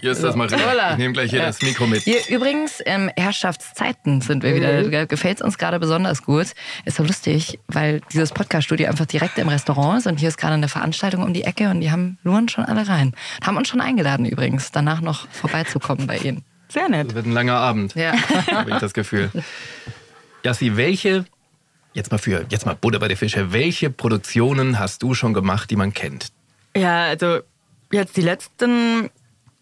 Hier 0.00 0.12
ist 0.12 0.22
das 0.22 0.36
mal 0.36 0.46
richtig. 0.46 0.64
Hola. 0.70 0.92
Ich 0.92 0.98
nehme 0.98 1.12
gleich 1.12 1.30
hier 1.30 1.42
das 1.42 1.60
Mikro 1.62 1.86
mit. 1.86 2.02
Hier 2.02 2.20
übrigens, 2.28 2.80
ähm, 2.86 3.10
Herrschaftszeiten 3.16 4.20
sind 4.20 4.42
wir 4.42 4.54
wieder. 4.54 5.06
Gefällt 5.06 5.42
uns 5.42 5.58
gerade 5.58 5.78
besonders 5.78 6.22
gut. 6.22 6.46
Ist 6.84 6.96
so 6.96 7.02
lustig, 7.02 7.58
weil 7.68 8.00
dieses 8.12 8.30
Podcast-Studio 8.32 8.88
einfach 8.88 9.06
direkt 9.06 9.38
im 9.38 9.48
Restaurant 9.48 9.98
ist 10.00 10.06
und 10.06 10.18
hier 10.20 10.28
ist 10.28 10.36
gerade 10.38 10.54
eine 10.54 10.68
Veranstaltung 10.68 11.22
um 11.22 11.32
die 11.34 11.44
Ecke 11.44 11.68
und 11.70 11.80
die 11.80 11.90
haben 11.90 12.18
luren 12.22 12.48
schon 12.48 12.64
alle 12.64 12.88
rein. 12.88 13.14
Haben 13.44 13.56
uns 13.56 13.68
schon 13.68 13.80
eingeladen 13.80 14.26
übrigens, 14.26 14.70
danach 14.70 15.00
noch 15.00 15.28
vorbeizukommen 15.30 16.06
bei 16.06 16.18
ihnen. 16.18 16.44
Sehr 16.68 16.88
nett. 16.88 17.08
Das 17.08 17.14
wird 17.14 17.26
ein 17.26 17.32
langer 17.32 17.56
Abend, 17.56 17.94
Ja. 17.94 18.12
habe 18.52 18.70
ich 18.70 18.76
das 18.78 18.92
Gefühl. 18.92 19.30
Jassi, 20.44 20.76
welche, 20.76 21.24
jetzt 21.94 22.10
mal 22.12 22.18
für, 22.18 22.44
jetzt 22.50 22.66
mal 22.66 22.74
Butter 22.74 22.98
bei 22.98 23.08
der 23.08 23.16
Fische, 23.16 23.52
welche 23.52 23.90
Produktionen 23.90 24.78
hast 24.78 25.02
du 25.02 25.14
schon 25.14 25.34
gemacht, 25.34 25.70
die 25.70 25.76
man 25.76 25.92
kennt? 25.92 26.28
Ja, 26.76 27.04
also 27.04 27.38
jetzt 27.90 28.16
die 28.16 28.20
letzten 28.22 29.10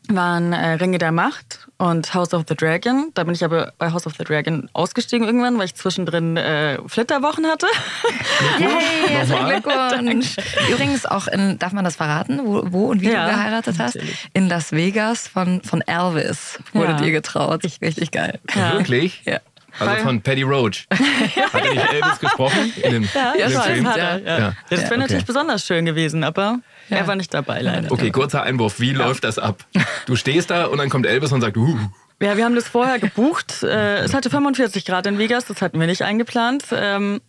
waren 0.09 0.53
äh, 0.53 0.73
Ringe 0.75 0.99
der 0.99 1.13
Macht 1.13 1.67
und 1.79 2.15
House 2.15 2.33
of 2.35 2.45
the 2.49 2.55
Dragon. 2.55 3.11
Da 3.15 3.25
bin 3.25 3.35
ich 3.35 3.45
aber 3.45 3.73
bei 3.79 3.91
House 3.93 4.07
of 4.07 4.15
the 4.19 4.25
Dragon 4.25 4.69
ausgestiegen 4.73 5.27
irgendwann, 5.27 5.59
weil 5.59 5.67
ich 5.67 5.75
zwischendrin 5.75 6.37
äh, 6.37 6.79
Flitterwochen 6.87 7.47
hatte. 7.47 7.67
Yay, 8.59 9.09
herzlichen. 9.09 9.47
Glückwunsch. 9.47 10.37
Übrigens 10.71 11.07
auch 11.07 11.27
in, 11.29 11.59
darf 11.59 11.73
man 11.73 11.85
das 11.85 11.97
verraten, 11.97 12.41
wo, 12.45 12.63
wo 12.67 12.87
und 12.91 13.01
wie 13.01 13.11
Ja, 13.11 13.27
du 13.29 13.35
geheiratet 13.37 13.77
hast? 13.79 13.95
natürlich. 13.97 14.29
In 14.33 14.49
Las 14.49 14.73
Vegas 14.73 15.29
von, 15.29 15.63
von 15.63 15.81
Elvis 15.83 16.59
wurdet 16.73 17.01
Ja. 17.01 17.07
ihr 17.07 17.13
getraut. 17.13 17.65
Richtig 17.83 18.11
geil. 18.11 18.39
Wirklich? 18.73 19.23
Ja. 19.25 19.41
Also 19.79 20.03
von 20.05 20.21
Paddy 20.23 20.43
Roach. 20.43 20.87
Hat 20.91 21.65
er 21.65 21.75
nicht 21.75 21.93
Elvis 21.93 22.19
gesprochen? 22.21 22.73
In 22.83 22.93
dem, 22.93 23.09
Ja, 23.15 23.33
in 23.33 23.39
dem 23.49 23.53
das 23.53 23.67
Film? 23.67 23.87
hat 23.89 23.97
er. 23.97 24.19
Ja. 24.23 24.39
Ja. 24.39 24.53
Das 24.71 24.81
Ja, 24.83 24.91
wäre 24.91 25.01
natürlich 25.01 25.23
okay. 25.23 25.33
besonders 25.33 25.67
schön 25.67 25.85
gewesen, 25.85 26.25
aber 26.25 26.61
er 26.91 27.07
war 27.07 27.17
nicht 27.17 27.33
dabei 27.35 27.61
leider. 27.63 27.91
Okay, 27.93 28.11
kurzer 28.11 28.43
Einwurf. 28.43 28.81
Wie 28.81 28.93
läuft 28.93 29.25
das 29.25 29.39
ab? 29.39 29.65
Du 30.07 30.17
stehst 30.17 30.51
da 30.51 30.67
und 30.67 30.79
dann 30.79 30.89
kommt 30.89 31.07
Elvis 31.07 31.33
und 31.33 31.41
sagt, 31.41 31.57
uh, 31.57 31.77
Ja, 32.21 32.37
wir 32.37 32.45
haben 32.45 32.55
das 32.55 32.69
vorher 32.69 32.99
gebucht. 32.99 33.63
Äh, 33.63 33.99
es 33.99 34.15
hatte 34.15 34.31
45 34.31 34.85
Grad 34.85 35.07
in 35.07 35.19
Vegas, 35.19 35.45
das 35.47 35.61
hatten 35.63 35.79
wir 35.81 35.87
nicht 35.87 36.03
eingeplant. 36.03 36.65
Ähm, 36.73 37.21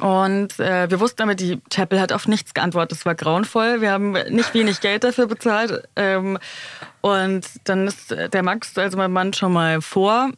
und 0.00 0.58
äh, 0.58 0.90
wir 0.90 0.98
wussten 0.98 1.22
aber, 1.22 1.36
die 1.36 1.60
Chapel 1.72 2.00
hat 2.00 2.12
auf 2.12 2.26
nichts 2.26 2.52
geantwortet. 2.52 2.98
Es 2.98 3.06
war 3.06 3.14
grauenvoll. 3.14 3.80
Wir 3.80 3.92
haben 3.92 4.12
nicht 4.30 4.52
wenig 4.52 4.80
Geld 4.80 5.04
dafür 5.04 5.28
bezahlt. 5.28 5.84
Ähm, 5.94 6.36
und 7.00 7.46
dann 7.64 7.86
ist 7.86 8.10
der 8.10 8.42
Max, 8.42 8.76
also 8.76 8.96
mein 8.98 9.12
Mann, 9.12 9.32
schon 9.34 9.52
mal 9.52 9.80
vor 9.80 10.30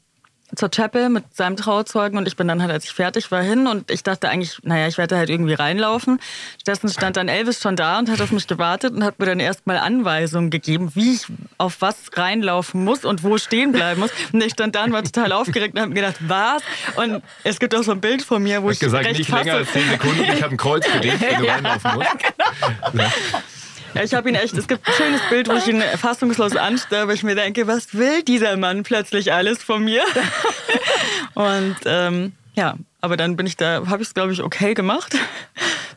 zur 0.56 0.70
Chapel 0.70 1.08
mit 1.08 1.24
seinem 1.34 1.56
Trauzeugen 1.56 2.18
und 2.18 2.26
ich 2.26 2.36
bin 2.36 2.48
dann 2.48 2.60
halt, 2.60 2.72
als 2.72 2.84
ich 2.84 2.92
fertig 2.92 3.30
war, 3.30 3.42
hin 3.42 3.66
und 3.66 3.90
ich 3.90 4.02
dachte 4.02 4.28
eigentlich, 4.28 4.58
naja, 4.62 4.88
ich 4.88 4.98
werde 4.98 5.16
halt 5.16 5.30
irgendwie 5.30 5.54
reinlaufen. 5.54 6.20
Stattdessen 6.60 6.88
stand 6.88 7.16
dann 7.16 7.28
Elvis 7.28 7.60
schon 7.60 7.76
da 7.76 7.98
und 7.98 8.10
hat 8.10 8.20
auf 8.20 8.32
mich 8.32 8.46
gewartet 8.46 8.94
und 8.94 9.04
hat 9.04 9.18
mir 9.18 9.26
dann 9.26 9.40
erstmal 9.40 9.78
Anweisungen 9.78 10.50
gegeben, 10.50 10.90
wie 10.94 11.14
ich 11.14 11.26
auf 11.58 11.80
was 11.80 11.96
reinlaufen 12.14 12.84
muss 12.84 13.04
und 13.04 13.22
wo 13.22 13.38
stehen 13.38 13.72
bleiben 13.72 14.00
muss. 14.00 14.10
Und 14.32 14.42
ich 14.42 14.52
stand 14.52 14.74
da 14.74 14.84
und 14.84 14.92
war 14.92 15.04
total 15.04 15.32
aufgeregt 15.32 15.74
und 15.74 15.80
habe 15.80 15.90
mir 15.90 16.00
gedacht, 16.00 16.16
was? 16.20 16.62
Und 16.96 17.22
es 17.44 17.58
gibt 17.58 17.74
auch 17.74 17.82
so 17.82 17.92
ein 17.92 18.00
Bild 18.00 18.22
von 18.22 18.42
mir, 18.42 18.62
wo 18.62 18.68
hat 18.68 18.74
ich 18.74 18.80
gesagt, 18.80 19.06
recht 19.06 19.18
nicht 19.18 19.30
länger 19.30 19.54
als 19.54 19.72
10 19.72 19.90
Sekunden, 19.90 20.22
ich 20.22 20.42
habe 20.42 20.54
ein 20.54 20.56
Kreuz 20.56 20.84
dich, 21.00 21.20
wenn 21.20 21.42
du 21.42 21.48
reinlaufen 21.50 21.90
musst. 21.94 22.06
Ja, 22.94 23.12
ich 24.02 24.14
habe 24.14 24.28
ihn 24.28 24.34
echt, 24.34 24.54
es 24.54 24.68
gibt 24.68 24.86
ein 24.86 24.92
schönes 24.94 25.20
Bild, 25.30 25.48
wo 25.48 25.54
ich 25.54 25.66
ihn 25.68 25.80
fassungslos 25.80 26.56
anstarre, 26.56 27.08
weil 27.08 27.14
ich 27.14 27.22
mir 27.22 27.34
denke, 27.34 27.66
was 27.66 27.94
will 27.94 28.22
dieser 28.22 28.56
Mann 28.56 28.82
plötzlich 28.82 29.32
alles 29.32 29.62
von 29.62 29.84
mir? 29.84 30.02
Und 31.34 31.76
ähm, 31.84 32.32
ja, 32.54 32.76
aber 33.00 33.16
dann 33.16 33.36
bin 33.36 33.46
ich 33.46 33.56
da, 33.56 33.86
habe 33.86 34.02
ich 34.02 34.08
es 34.08 34.14
glaube 34.14 34.32
ich 34.32 34.42
okay 34.42 34.74
gemacht. 34.74 35.14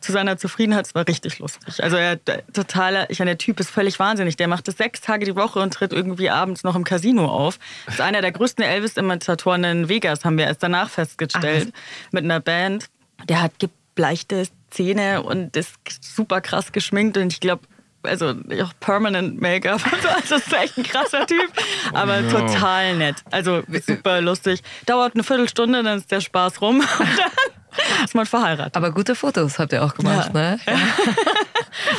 Zu 0.00 0.12
seiner 0.12 0.38
Zufriedenheit, 0.38 0.86
es 0.86 0.94
war 0.94 1.06
richtig 1.06 1.38
lustig. 1.40 1.82
Also 1.82 1.96
er 1.96 2.18
totaler, 2.52 3.10
ich 3.10 3.18
meine, 3.18 3.32
der 3.32 3.38
Typ 3.38 3.60
ist 3.60 3.70
völlig 3.70 3.98
wahnsinnig. 3.98 4.36
Der 4.36 4.48
macht 4.48 4.66
das 4.66 4.76
sechs 4.76 5.00
Tage 5.00 5.26
die 5.26 5.36
Woche 5.36 5.58
und 5.58 5.74
tritt 5.74 5.92
irgendwie 5.92 6.30
abends 6.30 6.64
noch 6.64 6.74
im 6.74 6.84
Casino 6.84 7.26
auf. 7.26 7.58
Das 7.84 7.96
ist 7.96 8.00
einer 8.00 8.22
der 8.22 8.32
größten 8.32 8.64
Elvis-Imitatoren 8.64 9.64
in 9.64 9.88
Vegas, 9.88 10.24
haben 10.24 10.38
wir 10.38 10.46
erst 10.46 10.62
danach 10.62 10.88
festgestellt. 10.88 11.72
mit 12.12 12.24
einer 12.24 12.40
Band. 12.40 12.88
Der 13.28 13.42
hat 13.42 13.52
gebleichte 13.58 14.44
Zähne 14.70 15.22
und 15.22 15.56
ist 15.56 15.74
super 16.00 16.40
krass 16.40 16.72
geschminkt 16.72 17.18
und 17.18 17.32
ich 17.32 17.40
glaube, 17.40 17.62
also 18.02 18.34
auch 18.62 18.72
Permanent 18.80 19.40
Make-up. 19.40 19.80
und 19.92 20.02
so. 20.02 20.08
Also 20.08 20.28
das 20.36 20.46
ist 20.46 20.52
echt 20.52 20.78
ein 20.78 20.84
krasser 20.84 21.26
Typ, 21.26 21.50
aber 21.92 22.20
no. 22.22 22.30
total 22.30 22.96
nett. 22.96 23.16
Also 23.30 23.62
super 23.86 24.20
lustig. 24.20 24.62
Dauert 24.86 25.14
eine 25.14 25.24
Viertelstunde, 25.24 25.82
dann 25.82 25.98
ist 25.98 26.10
der 26.10 26.20
Spaß 26.20 26.60
rum 26.60 26.80
und 26.80 26.88
dann 26.98 28.04
ist 28.04 28.14
man 28.14 28.26
verheiratet. 28.26 28.76
Aber 28.76 28.90
gute 28.92 29.14
Fotos 29.14 29.58
habt 29.58 29.72
ihr 29.72 29.84
auch 29.84 29.94
gemacht, 29.94 30.30
Ja. 30.34 30.40
ne? 30.40 30.60
Ja. 30.66 30.76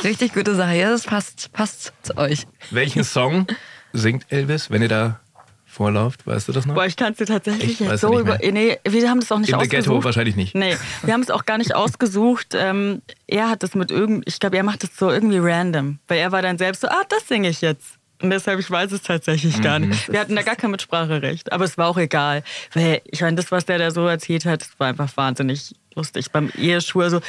Richtig 0.04 0.34
gute 0.34 0.54
Sache. 0.54 0.74
Ja, 0.74 0.90
das 0.90 1.04
passt, 1.04 1.50
passt 1.52 1.92
zu 2.02 2.16
euch. 2.18 2.46
Welchen 2.70 3.04
Song 3.04 3.46
singt 3.92 4.26
Elvis, 4.30 4.70
wenn 4.70 4.82
ihr 4.82 4.88
da 4.88 5.20
vorlauft? 5.72 6.26
Weißt 6.26 6.46
du 6.48 6.52
das 6.52 6.66
noch? 6.66 6.74
Boah, 6.74 6.86
ich 6.86 6.96
kann 6.96 7.12
es 7.12 7.18
dir 7.18 7.26
tatsächlich 7.26 7.80
Echt? 7.80 7.90
Weißt 7.90 8.00
so 8.02 8.18
über. 8.20 8.38
Nee, 8.38 8.78
wir 8.86 9.08
haben 9.10 9.20
das 9.20 9.32
auch 9.32 9.38
nicht 9.38 9.48
In 9.48 9.54
ausgesucht. 9.56 9.84
Ghetto 9.84 10.04
wahrscheinlich 10.04 10.36
nicht. 10.36 10.54
Nee, 10.54 10.76
wir 11.02 11.14
haben 11.14 11.22
es 11.22 11.30
auch 11.30 11.44
gar 11.46 11.58
nicht 11.58 11.74
ausgesucht. 11.74 12.54
Ähm, 12.62 13.02
er 13.26 13.48
hat 13.50 13.62
das 13.64 13.74
mit 13.74 13.90
irgend, 13.90 14.22
ich 14.28 14.38
glaube, 14.38 14.56
er 14.56 14.62
macht 14.62 14.82
das 14.84 14.90
so 14.96 15.10
irgendwie 15.10 15.38
random, 15.38 15.98
weil 16.06 16.18
er 16.18 16.30
war 16.30 16.42
dann 16.42 16.58
selbst 16.58 16.82
so, 16.82 16.88
ah, 16.88 17.02
das 17.08 17.26
singe 17.26 17.48
ich 17.48 17.60
jetzt. 17.60 17.98
Und 18.22 18.30
deshalb, 18.30 18.60
ich 18.60 18.70
weiß 18.70 18.92
es 18.92 19.02
tatsächlich 19.02 19.60
gar 19.62 19.80
Mhm. 19.80 19.88
nicht. 19.88 20.12
Wir 20.12 20.20
hatten 20.20 20.36
da 20.36 20.42
gar 20.42 20.54
kein 20.54 20.70
Mitspracherecht, 20.70 21.50
aber 21.50 21.64
es 21.64 21.76
war 21.76 21.88
auch 21.88 21.98
egal. 21.98 22.44
Weil 22.74 23.00
ich 23.06 23.20
meine, 23.20 23.34
das, 23.36 23.50
was 23.50 23.64
der 23.64 23.78
da 23.78 23.90
so 23.90 24.06
erzählt 24.06 24.44
hat, 24.44 24.60
das 24.60 24.70
war 24.78 24.86
einfach 24.88 25.10
wahnsinnig 25.16 25.74
lustig. 25.96 26.30
Beim 26.30 26.50
Eheschwur 26.56 27.10
so, 27.10 27.20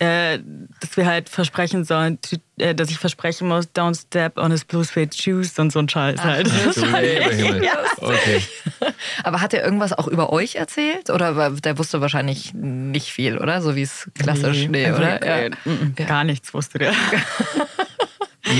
äh, 0.00 0.38
dass 0.80 0.96
wir 0.96 1.06
halt 1.06 1.28
versprechen 1.28 1.84
sollen, 1.84 2.18
äh, 2.58 2.74
dass 2.74 2.90
ich 2.90 2.98
versprechen 2.98 3.48
muss, 3.48 3.66
don't 3.74 4.00
step 4.00 4.38
on 4.38 4.50
his 4.52 4.64
blue 4.64 4.84
suede 4.84 5.16
shoes 5.16 5.58
und 5.58 5.72
so 5.72 5.80
ein 5.80 5.88
Scheiß 5.88 6.22
halt. 6.22 6.48
Himmel. 6.74 7.64
ja, 7.64 7.72
Okay. 7.96 8.42
Aber 9.24 9.40
hat 9.40 9.52
er 9.54 9.64
irgendwas 9.64 9.92
auch 9.92 10.06
über 10.06 10.32
euch 10.32 10.54
erzählt? 10.56 11.10
Oder 11.10 11.50
der 11.50 11.78
wusste 11.78 12.00
wahrscheinlich 12.00 12.54
nicht 12.54 13.10
viel, 13.12 13.38
oder? 13.38 13.60
So 13.60 13.74
wie 13.76 13.82
es 13.82 14.08
klassisch, 14.18 14.68
nee, 14.68 14.86
Also, 14.86 14.98
oder? 15.00 15.50
mm, 15.64 15.70
mm, 15.70 15.94
Gar 15.96 16.24
nichts 16.24 16.54
wusste 16.54 16.78
der. 16.78 16.92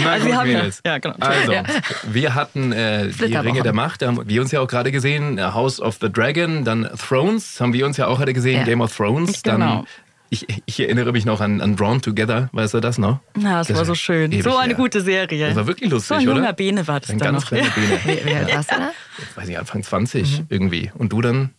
Na 0.05 0.11
Also 0.13 0.27
wir 0.27 0.37
haben- 0.37 0.49
Mädels. 0.53 0.81
ja, 0.85 0.99
genau. 0.99 1.15
Also, 1.21 1.53
Ja. 1.53 1.63
wir 2.11 2.35
hatten 2.35 2.73
äh, 2.73 3.09
die. 3.09 3.35
Ringe 3.37 3.63
der 3.63 3.73
Macht, 3.73 4.03
da 4.03 4.09
haben 4.09 4.29
wir 4.29 4.41
uns 4.43 4.51
ja 4.53 4.61
auch 4.61 4.67
gerade 4.67 4.93
gesehen, 4.93 5.39
äh, 5.39 5.43
House 5.43 5.81
of 5.81 5.97
the 6.01 6.13
Dragon, 6.13 6.65
dann 6.65 6.89
Thrones, 6.99 7.59
haben 7.61 7.73
wir 7.73 7.87
uns 7.87 7.97
ja 7.97 8.07
auch 8.07 8.19
heute 8.19 8.35
gesehen, 8.35 8.59
Ja. 8.59 8.65
Game 8.65 8.81
of 8.83 8.95
Thrones, 8.95 9.43
dann 9.43 9.61
Genau. 9.61 9.85
Ich, 10.31 10.47
ich 10.67 10.81
erinnere 10.81 11.13
mich 11.13 11.25
noch 11.25 11.41
an, 11.41 11.61
an 11.61 11.77
Drawn 11.77 12.01
Together, 12.03 12.49
weißt 12.53 12.75
du 12.75 12.81
das 12.81 12.99
noch? 12.99 13.21
Ja, 13.39 13.59
das, 13.59 13.75
war 13.75 13.85
so 13.85 13.95
schön. 13.95 14.31
ewig 14.33 14.43
So 14.45 14.57
eine 14.57 14.69
her. 14.75 14.77
gute 14.77 15.01
Serie. 15.01 15.47
Das 15.49 15.57
war 15.57 15.67
wirklich 15.67 15.91
lustig, 15.91 16.09
so 16.09 16.15
ein 16.15 16.21
junger 16.23 16.41
oder? 16.41 16.53
Bene 16.53 16.87
war 16.87 17.01
das 17.01 17.11
Ein 17.11 17.19
dann 17.19 17.33
ganz 17.33 17.45
noch. 17.45 17.49
kleiner 17.51 17.71
Bene. 18.05 18.21
Wie, 18.25 18.35
alt 18.35 18.55
warst 18.55 18.71
du 18.73 18.77
da? 18.77 18.91
Jetzt 19.19 19.37
weiß 19.37 19.49
ich, 19.49 19.59
Anfang 19.59 19.83
20 19.83 20.45
irgendwie. 20.49 20.91
Und 20.97 21.13
du 21.13 21.21
dann? 21.23 21.51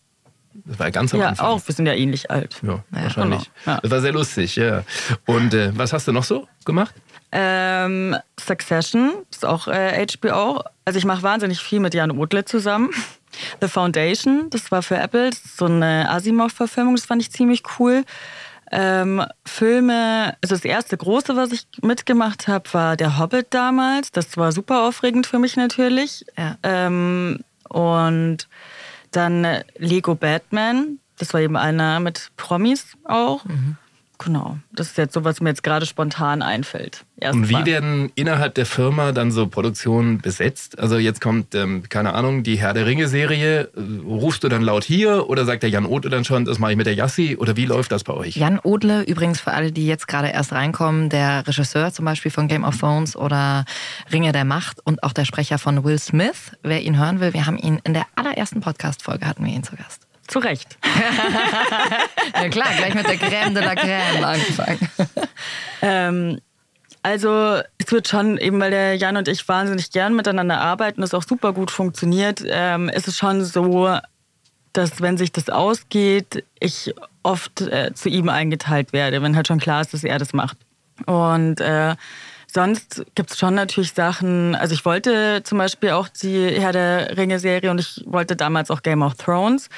Das 0.66 0.78
war 0.78 0.86
ja 0.86 0.90
ganz 0.90 1.14
am 1.14 1.20
Ja, 1.20 1.28
Anfang. 1.28 1.46
auch. 1.46 1.62
Wir 1.66 1.74
sind 1.74 1.86
ja 1.86 1.94
ähnlich 1.94 2.30
alt. 2.30 2.56
Ja, 2.62 2.82
wahrscheinlich. 2.90 3.50
genau. 3.64 3.74
Ja. 3.76 3.80
Das 3.82 3.90
war 3.90 4.00
sehr 4.00 4.12
lustig, 4.12 4.56
ja. 4.56 4.84
Und 5.26 5.54
äh, 5.54 5.70
was 5.76 5.92
hast 5.92 6.06
du 6.08 6.12
noch 6.12 6.24
so 6.24 6.46
gemacht? 6.64 6.94
Ähm, 7.32 8.16
Succession 8.38 9.12
ist 9.30 9.44
auch 9.46 9.68
äh, 9.68 10.04
HBO. 10.06 10.62
Also 10.84 10.98
ich 10.98 11.04
mache 11.04 11.22
wahnsinnig 11.22 11.60
viel 11.60 11.80
mit 11.80 11.94
Jan 11.94 12.10
Odle 12.10 12.44
zusammen. 12.44 12.90
The 13.60 13.68
Foundation, 13.68 14.50
das 14.50 14.72
war 14.72 14.82
für 14.82 14.96
Apple. 14.96 15.30
Das 15.30 15.40
so 15.56 15.66
eine 15.66 16.10
Asimov-Verfilmung, 16.10 16.96
das 16.96 17.04
fand 17.06 17.22
ich 17.22 17.30
ziemlich 17.30 17.62
cool. 17.78 18.04
Ähm, 18.70 19.24
Filme, 19.44 20.36
also 20.42 20.54
das 20.54 20.64
erste 20.64 20.96
große, 20.96 21.34
was 21.36 21.52
ich 21.52 21.66
mitgemacht 21.82 22.46
habe, 22.46 22.72
war 22.72 22.96
Der 22.96 23.18
Hobbit 23.18 23.48
damals. 23.50 24.12
Das 24.12 24.36
war 24.36 24.52
super 24.52 24.86
aufregend 24.86 25.26
für 25.26 25.38
mich 25.38 25.56
natürlich. 25.56 26.24
Ja. 26.38 26.56
Ähm, 26.62 27.40
und 27.68 28.48
dann 29.10 29.46
Lego 29.76 30.14
Batman. 30.14 30.98
Das 31.18 31.34
war 31.34 31.40
eben 31.40 31.56
einer 31.56 32.00
mit 32.00 32.30
Promis 32.36 32.96
auch. 33.04 33.44
Genau. 34.22 34.58
Das 34.72 34.88
ist 34.88 34.98
jetzt 34.98 35.14
so, 35.14 35.24
was 35.24 35.40
mir 35.40 35.48
jetzt 35.48 35.62
gerade 35.62 35.86
spontan 35.86 36.42
einfällt. 36.42 37.06
Und 37.16 37.48
wie 37.48 37.54
Erstmal. 37.54 37.66
werden 37.66 38.12
innerhalb 38.16 38.54
der 38.54 38.66
Firma 38.66 39.12
dann 39.12 39.30
so 39.30 39.46
Produktionen 39.46 40.18
besetzt? 40.18 40.78
Also 40.78 40.98
jetzt 40.98 41.20
kommt, 41.22 41.54
ähm, 41.54 41.84
keine 41.88 42.14
Ahnung, 42.14 42.42
die 42.42 42.56
Herr 42.56 42.74
der 42.74 42.84
Ringe-Serie. 42.86 43.70
Äh, 43.74 43.80
Rufst 44.06 44.44
du 44.44 44.48
dann 44.48 44.62
laut 44.62 44.84
hier 44.84 45.28
oder 45.30 45.44
sagt 45.46 45.62
der 45.62 45.70
Jan 45.70 45.86
Ote 45.86 46.10
dann 46.10 46.24
schon, 46.24 46.44
das 46.44 46.58
mache 46.58 46.72
ich 46.72 46.76
mit 46.76 46.86
der 46.86 46.94
Yassi? 46.94 47.36
Oder 47.38 47.56
wie 47.56 47.64
läuft 47.64 47.92
das 47.92 48.04
bei 48.04 48.12
euch? 48.12 48.36
Jan 48.36 48.58
Odle, 48.58 49.02
übrigens 49.02 49.40
für 49.40 49.52
alle, 49.52 49.72
die 49.72 49.86
jetzt 49.86 50.06
gerade 50.06 50.28
erst 50.28 50.52
reinkommen, 50.52 51.08
der 51.08 51.46
Regisseur 51.46 51.90
zum 51.92 52.04
Beispiel 52.04 52.30
von 52.30 52.46
Game 52.46 52.64
of 52.64 52.78
Thrones 52.78 53.16
oder 53.16 53.64
Ringe 54.12 54.32
der 54.32 54.44
Macht 54.44 54.84
und 54.84 55.02
auch 55.02 55.14
der 55.14 55.24
Sprecher 55.24 55.58
von 55.58 55.82
Will 55.82 55.98
Smith. 55.98 56.52
Wer 56.62 56.82
ihn 56.82 56.98
hören 56.98 57.20
will, 57.20 57.32
wir 57.32 57.46
haben 57.46 57.56
ihn 57.56 57.80
in 57.84 57.94
der 57.94 58.04
allerersten 58.16 58.60
Podcast-Folge 58.60 59.26
hatten 59.26 59.44
wir 59.44 59.52
ihn 59.52 59.64
zu 59.64 59.76
Gast. 59.76 60.09
Zu 60.30 60.38
Recht. 60.38 60.78
Ja 62.40 62.48
klar, 62.48 62.68
gleich 62.76 62.94
mit 62.94 63.06
der 63.06 63.18
Crème 63.18 63.52
de 63.52 63.62
la 63.64 63.72
Crème 63.72 64.22
angefangen. 64.22 64.88
Ähm, 65.82 66.38
also 67.02 67.60
es 67.78 67.90
wird 67.90 68.06
schon, 68.06 68.36
eben 68.36 68.60
weil 68.60 68.70
der 68.70 68.94
Jan 68.96 69.16
und 69.16 69.28
ich 69.28 69.48
wahnsinnig 69.48 69.90
gern 69.90 70.14
miteinander 70.14 70.60
arbeiten, 70.60 71.00
das 71.00 71.14
auch 71.14 71.22
super 71.22 71.54
gut 71.54 71.70
funktioniert, 71.70 72.44
ähm, 72.46 72.90
ist 72.90 73.08
es 73.08 73.16
schon 73.16 73.42
so, 73.42 73.96
dass 74.74 75.00
wenn 75.00 75.16
sich 75.16 75.32
das 75.32 75.48
ausgeht, 75.48 76.44
ich 76.58 76.94
oft 77.22 77.62
äh, 77.62 77.94
zu 77.94 78.10
ihm 78.10 78.28
eingeteilt 78.28 78.92
werde, 78.92 79.22
wenn 79.22 79.34
halt 79.34 79.48
schon 79.48 79.58
klar 79.58 79.80
ist, 79.80 79.94
dass 79.94 80.04
er 80.04 80.18
das 80.18 80.34
macht. 80.34 80.58
Und 81.06 81.62
äh, 81.62 81.96
sonst 82.52 83.04
gibt 83.14 83.30
es 83.30 83.38
schon 83.38 83.54
natürlich 83.54 83.92
Sachen, 83.92 84.54
also 84.54 84.74
ich 84.74 84.84
wollte 84.84 85.42
zum 85.44 85.58
Beispiel 85.58 85.90
auch 85.90 86.08
die 86.08 86.48
Herr 86.60 86.72
der 86.72 87.16
Ringe-Serie 87.16 87.70
und 87.70 87.80
ich 87.80 88.02
wollte 88.06 88.36
damals 88.36 88.70
auch 88.70 88.82
Game 88.82 89.02
of 89.02 89.14
Thrones. 89.14 89.68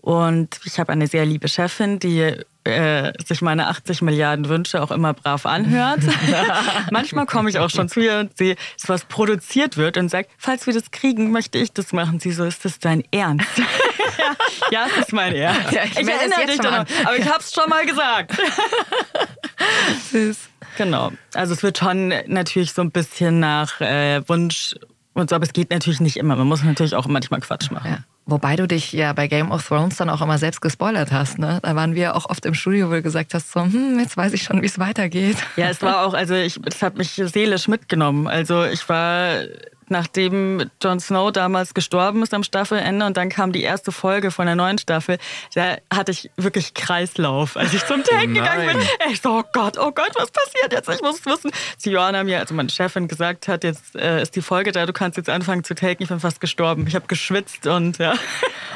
Und 0.00 0.60
ich 0.64 0.78
habe 0.78 0.92
eine 0.92 1.06
sehr 1.06 1.26
liebe 1.26 1.46
Chefin, 1.48 1.98
die 1.98 2.34
äh, 2.64 3.12
sich 3.24 3.42
meine 3.42 3.68
80 3.68 4.02
Milliarden 4.02 4.48
Wünsche 4.48 4.82
auch 4.82 4.90
immer 4.90 5.14
brav 5.14 5.46
anhört. 5.46 6.00
Manchmal 6.90 7.26
komme 7.26 7.50
ich 7.50 7.58
auch 7.58 7.70
schon 7.70 7.88
zu 7.88 8.00
ihr 8.00 8.18
und 8.18 8.36
sehe, 8.36 8.56
dass 8.78 8.88
was 8.88 9.04
produziert 9.04 9.76
wird 9.76 9.96
und 9.96 10.08
sagt, 10.08 10.30
falls 10.38 10.66
wir 10.66 10.74
das 10.74 10.90
kriegen, 10.90 11.30
möchte 11.32 11.58
ich 11.58 11.72
das 11.72 11.92
machen. 11.92 12.20
Sie 12.20 12.32
so, 12.32 12.44
ist 12.44 12.64
das 12.64 12.78
dein 12.78 13.02
Ernst? 13.10 13.46
ja, 14.70 14.86
es 14.90 15.06
ist 15.06 15.12
mein 15.12 15.34
Ernst. 15.34 15.72
Ja, 15.72 15.84
ich 15.84 15.98
ich 15.98 16.08
erinnere 16.08 16.46
dich 16.46 16.58
daran, 16.58 16.80
an. 16.80 16.86
aber 17.04 17.16
ich 17.16 17.28
habe 17.28 17.40
es 17.40 17.52
schon 17.52 17.68
mal 17.68 17.84
gesagt. 17.84 18.32
Süß. 20.12 20.49
Genau. 20.80 21.12
Also 21.34 21.52
es 21.52 21.62
wird 21.62 21.76
schon 21.76 22.14
natürlich 22.26 22.72
so 22.72 22.80
ein 22.80 22.90
bisschen 22.90 23.38
nach 23.38 23.82
äh, 23.82 24.26
Wunsch 24.28 24.74
und 25.12 25.28
so, 25.28 25.36
aber 25.36 25.44
es 25.44 25.52
geht 25.52 25.70
natürlich 25.70 26.00
nicht 26.00 26.16
immer. 26.16 26.36
Man 26.36 26.46
muss 26.46 26.62
natürlich 26.62 26.94
auch 26.94 27.06
manchmal 27.06 27.40
Quatsch 27.40 27.70
machen. 27.70 27.90
Ja. 27.90 27.98
Wobei 28.24 28.56
du 28.56 28.66
dich 28.66 28.92
ja 28.92 29.12
bei 29.12 29.26
Game 29.26 29.50
of 29.50 29.66
Thrones 29.66 29.96
dann 29.96 30.08
auch 30.08 30.22
immer 30.22 30.38
selbst 30.38 30.62
gespoilert 30.62 31.12
hast. 31.12 31.38
Ne? 31.38 31.58
Da 31.62 31.76
waren 31.76 31.94
wir 31.94 32.16
auch 32.16 32.30
oft 32.30 32.46
im 32.46 32.54
Studio, 32.54 32.88
wo 32.88 32.94
du 32.94 33.02
gesagt 33.02 33.34
hast, 33.34 33.52
so, 33.52 33.60
hm, 33.60 33.98
jetzt 33.98 34.16
weiß 34.16 34.32
ich 34.32 34.42
schon, 34.42 34.62
wie 34.62 34.66
es 34.66 34.78
weitergeht. 34.78 35.36
Ja, 35.56 35.68
es 35.68 35.82
war 35.82 36.06
auch, 36.06 36.14
also 36.14 36.34
ich, 36.34 36.58
es 36.64 36.80
hat 36.80 36.96
mich 36.96 37.20
seelisch 37.22 37.68
mitgenommen. 37.68 38.26
Also 38.26 38.64
ich 38.64 38.88
war, 38.88 39.42
nachdem 39.90 40.70
Jon 40.82 41.00
Snow 41.00 41.32
damals 41.32 41.74
gestorben 41.74 42.22
ist 42.22 42.32
am 42.32 42.42
Staffelende 42.42 43.04
und 43.04 43.16
dann 43.16 43.28
kam 43.28 43.52
die 43.52 43.62
erste 43.62 43.92
Folge 43.92 44.30
von 44.30 44.46
der 44.46 44.54
neuen 44.54 44.78
Staffel, 44.78 45.18
da 45.54 45.76
hatte 45.92 46.12
ich 46.12 46.30
wirklich 46.36 46.74
Kreislauf, 46.74 47.56
als 47.56 47.74
ich 47.74 47.84
zum 47.86 48.02
Take 48.04 48.28
gegangen 48.28 48.66
bin. 48.66 48.88
Ich 49.10 49.20
so, 49.20 49.30
oh 49.30 49.44
Gott, 49.52 49.78
oh 49.78 49.90
Gott, 49.92 50.12
was 50.14 50.30
passiert 50.30 50.72
jetzt? 50.72 50.88
Ich 50.88 51.02
muss 51.02 51.20
es 51.20 51.26
wissen. 51.26 51.50
Joanna 51.82 52.24
mir, 52.24 52.38
also 52.38 52.54
meine 52.54 52.70
Chefin, 52.70 53.08
gesagt 53.08 53.48
hat, 53.48 53.64
jetzt 53.64 53.96
äh, 53.96 54.22
ist 54.22 54.36
die 54.36 54.42
Folge 54.42 54.72
da, 54.72 54.86
du 54.86 54.92
kannst 54.92 55.16
jetzt 55.16 55.28
anfangen 55.28 55.64
zu 55.64 55.74
taken. 55.74 56.02
Ich 56.02 56.08
bin 56.08 56.20
fast 56.20 56.40
gestorben. 56.40 56.86
Ich 56.86 56.94
habe 56.94 57.06
geschwitzt 57.06 57.66
und 57.66 57.98
ja. 57.98 58.14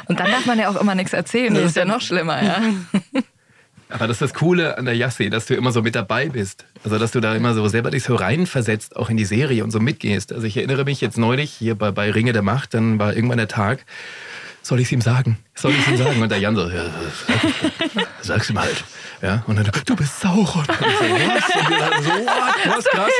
Und 0.07 0.19
dann 0.19 0.29
darf 0.29 0.45
man 0.45 0.59
ja 0.59 0.69
auch 0.69 0.75
immer 0.75 0.95
nichts 0.95 1.13
erzählen. 1.13 1.53
Das 1.53 1.63
ist 1.63 1.75
ja 1.75 1.85
noch 1.85 2.01
schlimmer, 2.01 2.43
ja. 2.43 2.61
Aber 3.89 4.07
das 4.07 4.15
ist 4.15 4.21
das 4.21 4.33
Coole 4.33 4.77
an 4.77 4.85
der 4.85 4.95
Yassi, 4.95 5.29
dass 5.29 5.45
du 5.45 5.53
immer 5.55 5.71
so 5.71 5.81
mit 5.81 5.95
dabei 5.95 6.29
bist. 6.29 6.65
Also, 6.83 6.97
dass 6.97 7.11
du 7.11 7.19
da 7.19 7.35
immer 7.35 7.53
so 7.53 7.67
selber 7.67 7.91
dich 7.91 8.03
so 8.03 8.15
reinversetzt, 8.15 8.95
auch 8.95 9.09
in 9.09 9.17
die 9.17 9.25
Serie 9.25 9.63
und 9.63 9.71
so 9.71 9.79
mitgehst. 9.79 10.33
Also, 10.33 10.45
ich 10.47 10.57
erinnere 10.57 10.85
mich 10.85 11.01
jetzt 11.01 11.17
neulich 11.17 11.51
hier 11.51 11.75
bei, 11.75 11.91
bei 11.91 12.09
Ringe 12.11 12.33
der 12.33 12.41
Macht, 12.41 12.73
dann 12.73 12.97
war 12.99 13.15
irgendwann 13.15 13.37
der 13.37 13.47
Tag, 13.47 13.85
soll 14.63 14.79
ich 14.79 14.87
es 14.87 14.91
ihm 14.91 15.01
sagen? 15.01 15.37
Soll 15.53 15.71
ich 15.73 15.79
es 15.81 15.87
ihm 15.87 15.97
sagen? 15.97 16.19
Und 16.19 16.29
der 16.31 16.39
Jan 16.39 16.55
so, 16.55 16.67
ja, 16.67 16.85
sag, 17.27 18.07
sag's 18.21 18.49
ihm 18.49 18.59
halt. 18.59 18.83
Ja, 19.21 19.43
und 19.45 19.55
dann, 19.57 19.69
du 19.85 19.95
bist 19.95 20.19
Sauron. 20.19 20.65
Und 20.65 20.67
so, 20.67 21.05
was? 21.05 21.55
Und 21.55 21.69
wir 21.69 21.77
dann 21.77 22.03
so, 22.03 22.09
what? 22.09 22.75
Was, 22.75 22.85
krass. 22.85 23.11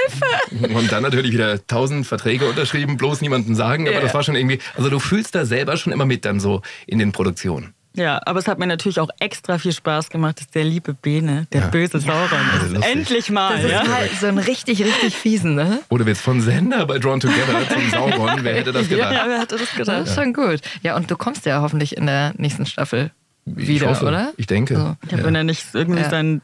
Und 0.73 0.91
dann 0.91 1.03
natürlich 1.03 1.31
wieder 1.31 1.65
tausend 1.67 2.07
Verträge 2.07 2.47
unterschrieben, 2.49 2.97
bloß 2.97 3.21
niemandem 3.21 3.53
sagen. 3.53 3.87
Aber 3.87 3.97
Ja. 3.97 4.01
das 4.01 4.15
war 4.15 4.23
schon 4.23 4.35
irgendwie, 4.35 4.57
also 4.75 4.89
du 4.89 4.99
fühlst 4.99 5.35
da 5.35 5.45
selber 5.45 5.77
schon 5.77 5.93
immer 5.93 6.05
mit 6.05 6.25
dann 6.25 6.39
so 6.39 6.63
in 6.87 6.97
den 6.97 7.11
Produktionen. 7.11 7.74
Ja, 7.95 8.21
aber 8.25 8.39
es 8.39 8.47
hat 8.47 8.59
mir 8.59 8.67
natürlich 8.67 8.99
auch 8.99 9.09
extra 9.19 9.57
viel 9.57 9.71
Spaß 9.73 10.09
gemacht, 10.09 10.39
dass 10.39 10.47
der 10.49 10.63
liebe 10.63 10.93
Bene, 10.93 11.47
der 11.53 11.61
Ja. 11.61 11.67
böse 11.67 11.99
Sauron 11.99 12.29
Also 12.53 12.65
ist. 12.67 12.73
lustig. 12.73 12.91
Endlich 12.95 13.29
mal. 13.31 13.55
Das 13.55 13.65
ist 13.65 13.71
ja. 13.71 13.87
halt 13.87 14.11
so 14.19 14.27
ein 14.27 14.37
richtig, 14.37 14.83
richtig 14.83 15.15
fiesen, 15.15 15.55
ne? 15.55 15.79
Oder 15.89 16.05
wird's 16.05 16.21
von 16.21 16.41
Sender 16.41 16.85
bei 16.85 16.99
Drawn 16.99 17.19
Together 17.19 17.67
zum 17.69 17.89
Sauron? 17.89 18.43
Wer 18.43 18.55
hätte 18.55 18.71
das 18.71 18.87
gedacht? 18.89 19.13
Ja, 19.13 19.23
wer 19.27 19.39
hätte 19.39 19.55
das 19.57 19.67
Das 19.69 19.75
gedacht? 19.75 20.07
ist 20.07 20.15
schon 20.15 20.33
gut. 20.33 20.59
Ja, 20.83 20.95
und 20.95 21.09
du 21.09 21.15
kommst 21.17 21.45
ja 21.45 21.61
hoffentlich 21.61 21.95
in 21.97 22.05
der 22.05 22.33
nächsten 22.37 22.65
Staffel 22.65 23.11
wieder, 23.45 23.85
ich 23.85 23.89
hoffe, 23.89 24.05
oder? 24.07 24.33
Ich 24.37 24.47
denke. 24.47 24.75
So. 24.75 24.81
Ja, 25.15 25.23
wenn 25.23 25.35
er 25.35 25.43
nicht 25.43 25.65
irgendwie 25.73 26.01
Ja. 26.01 26.09
sein 26.09 26.41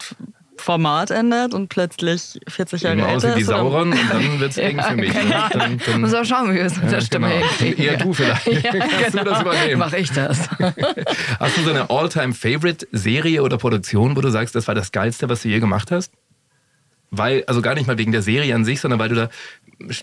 Format 0.58 1.12
ändert 1.12 1.54
und 1.54 1.70
plötzlich 1.70 2.40
40 2.48 2.82
Jahre 2.84 2.98
Eben 2.98 3.06
älter 3.06 3.30
aussieht 3.30 3.36
wie 3.36 3.44
Sauron 3.44 3.92
und 3.92 4.10
dann 4.10 4.40
wird's 4.40 4.58
eng 4.58 4.80
für 4.82 4.96
mich. 4.96 5.14
Ne? 5.14 5.50
Dann, 5.52 5.82
dann, 5.86 6.02
Muss 6.02 6.14
auch 6.14 6.26
schauen, 6.26 6.52
wie 6.52 6.56
wir 6.56 6.66
es 6.66 6.76
mit 6.76 6.86
der 6.86 7.00
ja, 7.00 7.06
Stimme 7.06 7.30
genau. 7.30 7.48
hinkriegen. 7.48 7.84
Eher 7.84 7.98
du 7.98 8.14
vielleicht. 8.14 8.64
Kannst 8.64 9.18
du 9.18 9.24
das 9.24 9.42
übernehmen? 9.42 9.80
Mach 9.80 9.94
ich 9.94 10.12
das. 10.12 10.50
Hast 11.40 11.58
du 11.58 11.64
so 11.64 11.70
eine 11.72 11.90
All-Time-Favorite-Serie 11.90 13.42
oder 13.42 13.58
Produktion, 13.58 14.16
wo 14.16 14.22
du 14.22 14.30
sagst, 14.30 14.56
das 14.56 14.68
war 14.68 14.76
das 14.76 14.92
Geilste, 14.92 15.30
was 15.30 15.42
du 15.42 15.50
je 15.50 15.60
gemacht 15.60 15.92
hast? 15.92 16.14
Weil, 17.10 17.44
also 17.46 17.62
gar 17.62 17.76
nicht 17.76 17.88
mal 17.88 17.98
wegen 17.98 18.12
der 18.12 18.22
Serie 18.22 18.56
an 18.56 18.64
sich, 18.64 18.80
sondern 18.80 19.00
weil 19.00 19.10
du 19.10 19.16
da, 19.16 19.30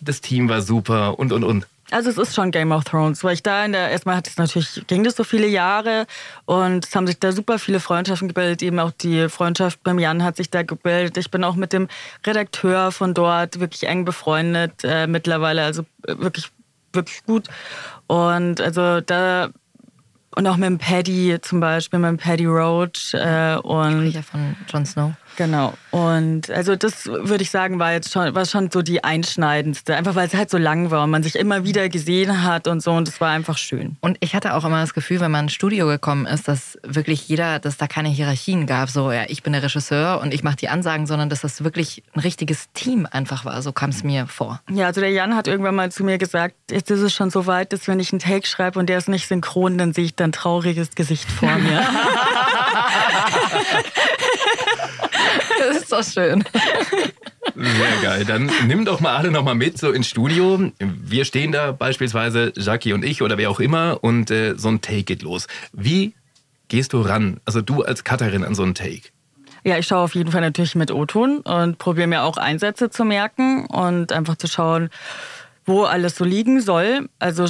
das 0.03 0.21
Team 0.21 0.49
war 0.49 0.62
super 0.62 1.19
und, 1.19 1.33
und, 1.33 1.45
und. 1.45 1.67
Also 1.91 2.11
es 2.11 2.19
ist 2.19 2.35
schon 2.35 2.51
Game 2.51 2.71
of 2.71 2.85
Thrones, 2.85 3.25
weil 3.25 3.33
ich 3.33 3.43
da 3.43 3.64
in 3.64 3.73
der, 3.73 3.91
erstmal 3.91 4.17
hat 4.17 4.29
es 4.29 4.37
natürlich, 4.37 4.83
ging 4.88 5.05
das 5.05 5.17
so 5.17 5.25
viele 5.25 5.47
Jahre 5.47 6.07
und 6.45 6.85
es 6.85 6.95
haben 6.95 7.07
sich 7.07 7.19
da 7.19 7.33
super 7.33 7.59
viele 7.59 7.81
Freundschaften 7.81 8.29
gebildet, 8.29 8.62
eben 8.62 8.79
auch 8.79 8.91
die 8.91 9.31
Freundschaft 9.31 9.83
beim 9.83 9.99
Jan 9.99 10.23
hat 10.23 10.37
sich 10.37 10.51
da 10.51 10.62
gebildet. 10.62 11.17
Ich 11.17 11.31
bin 11.31 11.45
auch 11.45 11.55
mit 11.55 11.73
dem 11.73 11.88
Redakteur 12.27 12.93
von 12.93 13.14
dort 13.14 13.59
wirklich 13.59 13.88
eng 13.88 14.05
befreundet 14.05 14.85
äh, 14.85 15.07
mittlerweile, 15.07 15.62
also 15.62 15.83
äh, 16.07 16.19
wirklich, 16.19 16.51
wirklich 16.93 17.25
gut. 17.25 17.49
Und 18.07 18.61
also 18.61 19.01
da, 19.01 19.49
und 20.37 20.47
auch 20.47 20.57
mit 20.59 20.67
dem 20.67 20.79
Paddy 20.79 21.38
zum 21.41 21.61
Beispiel, 21.61 21.99
mit 22.01 22.11
dem 22.11 22.19
Paddy 22.19 22.45
Roach 22.45 23.14
äh, 23.14 23.57
und 23.57 24.11
Sprecher 24.11 24.23
von 24.23 24.57
Jon 24.69 24.85
Snow. 24.85 25.12
Genau. 25.37 25.75
Und 25.91 26.51
also 26.51 26.77
das 26.77 27.07
würde 27.07 27.43
ich 27.43 27.51
sagen, 27.51 27.79
war 27.79 27.93
jetzt 27.93 28.12
schon, 28.12 28.35
war 28.35 28.45
schon 28.47 28.71
so 28.71 28.83
die 28.83 29.05
einschneidendste. 29.05 29.97
Einfach 29.97 30.14
weil 30.14 30.27
es 30.27 30.35
halt 30.35 30.51
so 30.51 30.59
lang 30.59 30.91
war 30.91 31.05
und 31.05 31.11
man 31.11 31.23
sich 31.23 31.37
immer 31.37 31.64
wieder 31.64 31.88
gesehen 31.88 32.43
hat 32.45 32.67
und 32.69 32.83
so. 32.83 32.93
Und 32.93 33.09
es 33.09 33.21
war 33.21 33.31
einfach 33.31 33.59
schön. 33.59 33.97
Und 34.01 34.19
ich 34.21 34.35
hatte 34.35 34.55
auch 34.55 34.64
immer 34.64 34.81
das 34.81 34.95
Gefühl, 34.95 35.21
wenn 35.21 35.31
man 35.31 35.47
ins 35.47 35.55
Studio 35.55 35.87
gekommen 35.87 36.27
ist, 36.27 36.49
dass 36.49 36.79
wirklich 36.83 37.29
jeder, 37.29 37.59
dass 37.59 37.77
da 37.77 37.87
keine 37.87 38.09
Hierarchien 38.09 38.67
gab, 38.67 38.91
so 38.91 39.12
ja, 39.12 39.25
ich 39.29 39.43
bin 39.43 39.53
der 39.53 39.62
Regisseur 39.62 40.21
und 40.21 40.35
ich 40.35 40.43
mache 40.43 40.57
die 40.57 40.69
Ansagen, 40.69 41.07
sondern 41.07 41.29
dass 41.29 41.41
das 41.41 41.64
wirklich 41.64 42.03
ein 42.14 42.21
richtiges 42.21 42.71
Team 42.73 43.07
einfach 43.11 43.45
war. 43.45 43.62
So 43.62 43.73
kam 43.73 43.91
es 43.91 44.05
mir 44.05 44.27
vor. 44.27 44.61
Ja, 44.71 44.87
also 44.87 45.01
der 45.01 45.11
Jan 45.11 45.37
hat 45.37 45.49
irgendwann 45.49 45.75
mal 45.75 45.91
zu 45.91 46.05
mir 46.05 46.19
gesagt, 46.19 46.55
jetzt 46.71 46.91
ist 46.91 47.01
es 47.01 47.14
schon 47.14 47.31
so 47.31 47.47
weit, 47.47 47.73
dass 47.73 47.88
wenn 47.88 48.01
ich 48.01 48.12
einen 48.12 48.21
Take 48.21 48.47
schreibe 48.47 48.79
und 48.79 48.88
der 48.88 48.99
ist 48.99 49.09
nicht 49.09 49.29
synchron, 49.29 49.79
dann 49.79 49.93
sehe 49.93 50.05
ich 50.05 50.14
dann 50.14 50.33
trauriges 50.33 50.91
Gesicht 50.95 51.31
vor 51.31 51.57
mir. 51.57 51.83
Das 55.88 56.09
ist 56.09 56.16
doch 56.16 56.22
schön. 56.22 56.44
Sehr 57.55 58.03
geil. 58.03 58.24
Dann 58.24 58.51
nimm 58.66 58.85
doch 58.85 59.01
mal 59.01 59.16
alle 59.16 59.31
noch 59.31 59.42
mal 59.42 59.55
mit 59.55 59.79
so 59.79 59.90
ins 59.90 60.09
Studio. 60.09 60.70
Wir 60.79 61.24
stehen 61.24 61.53
da 61.53 61.72
beispielsweise, 61.72 62.53
Jackie 62.57 62.92
und 62.92 63.05
ich 63.05 63.22
oder 63.22 63.38
wer 63.38 63.51
auch 63.51 63.61
immer 63.61 63.98
und 64.03 64.31
äh, 64.31 64.55
so 64.57 64.68
ein 64.68 64.81
Take 64.81 65.05
geht 65.05 65.22
los. 65.22 65.46
Wie 65.72 66.14
gehst 66.68 66.92
du 66.92 67.01
ran? 67.01 67.40
Also 67.44 67.62
du 67.62 67.83
als 67.83 68.05
Cutterin 68.05 68.44
an 68.44 68.55
so 68.55 68.62
einen 68.62 68.74
Take. 68.74 69.09
Ja, 69.64 69.79
ich 69.79 69.87
schaue 69.87 70.01
auf 70.05 70.14
jeden 70.14 70.31
Fall 70.31 70.40
natürlich 70.40 70.74
mit 70.74 70.90
O-Ton 70.90 71.38
und 71.40 71.79
probiere 71.79 72.07
mir 72.07 72.22
auch 72.22 72.37
Einsätze 72.37 72.90
zu 72.90 73.05
merken 73.05 73.66
und 73.66 74.12
einfach 74.12 74.37
zu 74.37 74.46
schauen, 74.46 74.90
wo 75.64 75.85
alles 75.85 76.16
so 76.16 76.24
liegen 76.24 76.61
soll. 76.61 77.09
Also 77.18 77.46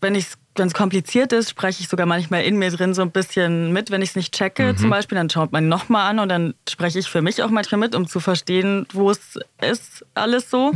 wenn 0.00 0.14
es 0.14 0.38
ganz 0.54 0.74
kompliziert 0.74 1.32
ist, 1.32 1.50
spreche 1.50 1.80
ich 1.82 1.88
sogar 1.88 2.06
manchmal 2.06 2.42
in 2.42 2.56
mir 2.56 2.70
drin 2.70 2.92
so 2.92 3.02
ein 3.02 3.10
bisschen 3.12 3.72
mit, 3.72 3.90
wenn 3.90 4.02
ich 4.02 4.10
es 4.10 4.16
nicht 4.16 4.34
checke 4.34 4.74
zum 4.76 4.90
Beispiel, 4.90 5.16
dann 5.16 5.30
schaut 5.30 5.52
man 5.52 5.68
nochmal 5.68 6.10
an 6.10 6.18
und 6.18 6.28
dann 6.28 6.54
spreche 6.68 6.98
ich 6.98 7.08
für 7.08 7.22
mich 7.22 7.42
auch 7.42 7.50
manchmal 7.50 7.78
mit, 7.78 7.94
um 7.94 8.06
zu 8.08 8.20
verstehen, 8.20 8.86
wo 8.92 9.10
es 9.10 9.38
ist 9.60 10.04
alles 10.14 10.50
so. 10.50 10.72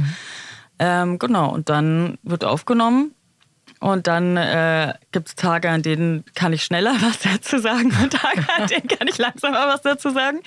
Ähm, 0.79 1.19
genau, 1.19 1.53
und 1.53 1.69
dann 1.69 2.19
wird 2.23 2.45
aufgenommen 2.45 3.15
Und 3.81 4.07
dann 4.07 4.37
äh, 4.37 4.95
gibt 5.13 5.29
es 5.29 5.35
Tage, 5.35 5.69
an 5.69 5.83
denen 5.83 6.25
kann 6.35 6.53
ich 6.53 6.63
schneller 6.65 6.95
was 7.01 7.19
dazu 7.21 7.59
sagen 7.59 7.93
und 8.03 8.13
Tage, 8.13 8.47
an 8.57 8.67
denen 8.71 8.89
kann 8.89 9.09
ich 9.09 9.19
langsamer 9.19 9.67
was 9.67 9.83
dazu 9.83 10.11
sagen. 10.11 10.41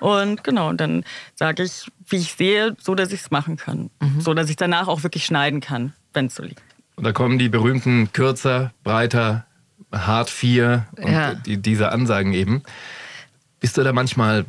Und 0.00 0.42
genau, 0.44 0.68
und 0.70 0.80
dann 0.80 1.04
sage 1.34 1.64
ich, 1.64 1.90
wie 2.06 2.16
ich 2.16 2.32
sehe, 2.34 2.76
so 2.80 2.94
dass 2.94 3.12
ich 3.12 3.20
es 3.22 3.30
machen 3.30 3.56
kann. 3.56 3.90
So 4.20 4.34
dass 4.34 4.48
ich 4.50 4.56
danach 4.56 4.88
auch 4.88 5.02
wirklich 5.02 5.24
schneiden 5.26 5.60
kann, 5.60 5.92
wenn 6.14 6.26
es 6.26 6.34
so 6.36 6.42
liegt. 6.42 6.62
Und 6.98 7.04
da 7.04 7.12
kommen 7.12 7.38
die 7.38 7.48
berühmten 7.48 8.12
kürzer, 8.12 8.72
breiter, 8.82 9.46
hart 9.92 10.30
4 10.30 10.86
und 11.00 11.12
Ja. 11.12 11.34
die, 11.34 11.56
diese 11.56 11.92
Ansagen 11.92 12.32
eben. 12.32 12.64
Bist 13.60 13.78
du 13.78 13.84
da 13.84 13.92
manchmal 13.92 14.46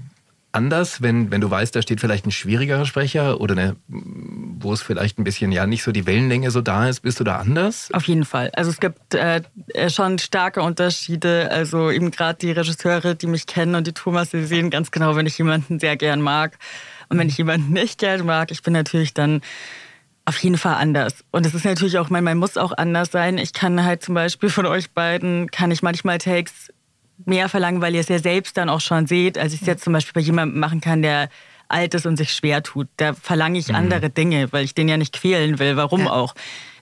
anders, 0.52 1.04
wenn, 1.04 1.30
wenn 1.30 1.42
du 1.42 1.52
weißt, 1.52 1.76
da 1.76 1.84
steht 1.84 2.02
vielleicht 2.02 2.26
ein 2.26 2.32
schwierigerer 2.32 2.88
Sprecher 2.88 3.40
oder 3.40 3.52
eine, 3.54 3.76
wo 3.88 4.74
es 4.74 4.82
vielleicht 4.82 5.20
ein 5.20 5.24
bisschen 5.24 5.52
ja 5.52 5.68
nicht 5.68 5.84
so 5.84 5.92
die 5.92 6.08
Wellenlänge 6.08 6.50
so 6.50 6.62
da 6.62 6.90
ist, 6.90 7.02
bist 7.02 7.20
du 7.20 7.24
da 7.24 7.36
anders? 7.36 7.90
Auf 7.94 8.08
jeden 8.08 8.26
Fall. 8.26 8.50
Also 8.56 8.72
es 8.72 8.80
gibt 8.80 9.14
äh, 9.14 9.42
schon 9.90 10.18
starke 10.18 10.64
Unterschiede. 10.64 11.52
Also 11.52 11.92
eben 11.92 12.10
gerade 12.10 12.40
die 12.40 12.50
Regisseure, 12.52 13.14
die 13.14 13.28
mich 13.28 13.46
kennen 13.46 13.76
und 13.76 13.86
die 13.86 13.94
Thomas, 13.94 14.32
die 14.32 14.44
sehen 14.44 14.72
ganz 14.72 14.90
genau, 14.90 15.16
wenn 15.16 15.28
ich 15.28 15.38
jemanden 15.38 15.78
sehr 15.80 15.96
gern 15.98 16.20
mag. 16.20 16.58
Und 17.10 17.20
wenn 17.20 17.30
ich 17.30 17.38
jemanden 17.38 17.72
nicht 17.74 18.00
gern 18.00 18.26
mag, 18.26 18.50
ich 18.50 18.64
bin 18.64 18.74
natürlich 18.74 19.14
dann 19.14 19.42
auf 20.30 20.38
jeden 20.44 20.58
Fall 20.58 20.76
anders. 20.76 21.26
Und 21.32 21.46
es 21.46 21.54
ist 21.54 21.66
natürlich 21.66 21.98
auch, 21.98 22.10
man, 22.10 22.24
man 22.24 22.38
muss 22.38 22.56
auch 22.56 22.72
anders 22.72 23.12
sein. 23.12 23.38
Ich 23.38 23.52
kann 23.52 23.84
halt 23.84 24.04
zum 24.04 24.16
Beispiel 24.16 24.50
von 24.50 24.66
euch 24.66 24.92
beiden, 24.92 25.52
kann 25.52 25.72
ich 25.72 25.82
manchmal 25.82 26.20
Takes 26.20 26.72
mehr 27.26 27.50
verlangen, 27.50 27.82
weil 27.82 27.96
ihr 27.96 28.02
es 28.02 28.08
ja 28.08 28.20
selbst 28.20 28.56
dann 28.56 28.70
auch 28.70 28.80
schon 28.80 29.08
seht, 29.08 29.38
als 29.38 29.54
ich 29.54 29.62
es 29.62 29.68
jetzt 29.68 29.84
zum 29.84 29.92
Beispiel 29.94 30.14
bei 30.14 30.22
jemandem 30.22 30.60
machen 30.60 30.82
kann, 30.82 31.02
der 31.02 31.30
alt 31.68 31.94
ist 31.94 32.06
und 32.06 32.18
sich 32.18 32.32
schwer 32.34 32.64
tut. 32.64 32.88
Da 32.98 33.14
verlange 33.14 33.60
ich 33.60 33.76
andere 33.76 34.10
Dinge, 34.10 34.52
weil 34.52 34.64
ich 34.64 34.74
den 34.74 34.88
ja 34.88 34.98
nicht 34.98 35.14
quälen 35.14 35.60
will. 35.60 35.76
Warum 35.76 36.02
Ja. 36.06 36.12
auch? 36.12 36.34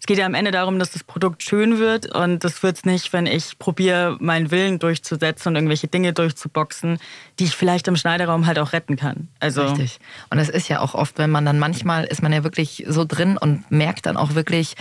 Es 0.08 0.10
geht 0.10 0.20
ja 0.20 0.26
am 0.26 0.36
Ende 0.36 0.52
darum, 0.52 0.80
dass 0.80 0.92
das 0.92 1.04
Produkt 1.04 1.44
schön 1.44 1.80
wird 1.80 2.16
und 2.16 2.46
das 2.46 2.64
wird's 2.64 2.86
nicht, 2.86 3.12
wenn 3.12 3.26
ich 3.26 3.60
probiere, 3.60 4.16
meinen 4.22 4.52
Willen 4.52 4.80
durchzusetzen 4.80 5.50
und 5.50 5.56
irgendwelche 5.58 5.90
Dinge 5.90 6.14
durchzuboxen, 6.14 6.98
die 7.40 7.44
ich 7.44 7.58
vielleicht 7.58 7.90
im 7.90 7.98
Schneiderraum 7.98 8.48
halt 8.48 8.58
auch 8.58 8.72
retten 8.72 8.96
kann. 8.96 9.28
Also 9.42 9.64
Richtig. 9.64 10.00
Und 10.30 10.40
es 10.40 10.48
ist 10.48 10.70
ja 10.70 10.80
auch 10.80 10.94
oft, 10.94 11.18
wenn 11.18 11.30
man 11.30 11.44
dann 11.44 11.60
manchmal 11.60 12.06
ist 12.06 12.24
man 12.24 12.32
ja 12.32 12.46
wirklich 12.46 12.86
so 12.88 13.04
drin 13.04 13.38
und 13.38 13.70
merkt 13.70 14.06
dann 14.06 14.16
auch 14.16 14.34
wirklich, 14.34 14.78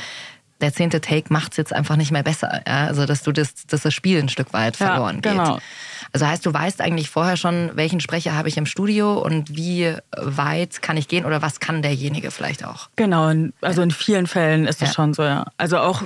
der 0.60 0.72
zehnte 0.72 1.00
Take 1.00 1.32
macht 1.32 1.52
es 1.52 1.56
jetzt 1.58 1.72
einfach 1.72 1.96
nicht 1.96 2.10
mehr 2.12 2.22
besser. 2.22 2.62
Ja? 2.66 2.86
Also 2.86 3.04
dass 3.06 3.22
du 3.22 3.32
das, 3.32 3.66
dass 3.66 3.82
das 3.82 3.92
Spiel 3.94 4.18
ein 4.18 4.28
Stück 4.28 4.52
weit 4.52 4.78
Ja, 4.78 4.86
verloren 4.92 5.20
geht. 5.20 5.32
genau. 5.32 5.58
Also 6.12 6.26
heißt, 6.26 6.46
du 6.46 6.52
weißt 6.52 6.80
eigentlich 6.80 7.10
vorher 7.10 7.36
schon, 7.36 7.72
welchen 7.74 8.00
Sprecher 8.00 8.34
habe 8.34 8.48
ich 8.48 8.56
im 8.56 8.66
Studio 8.66 9.18
und 9.18 9.54
wie 9.56 9.92
weit 10.16 10.80
kann 10.82 10.96
ich 10.96 11.08
gehen 11.08 11.24
oder 11.26 11.42
was 11.42 11.60
kann 11.60 11.82
derjenige 11.82 12.30
vielleicht 12.30 12.64
auch. 12.64 12.88
Genau, 12.96 13.32
also 13.60 13.82
in 13.82 13.90
vielen 13.90 14.26
Fällen 14.26 14.66
ist 14.66 14.80
es 14.82 14.88
Ja. 14.88 14.94
schon 14.94 15.14
so, 15.14 15.22
ja. 15.24 15.44
Also 15.58 15.78
auch 15.78 16.02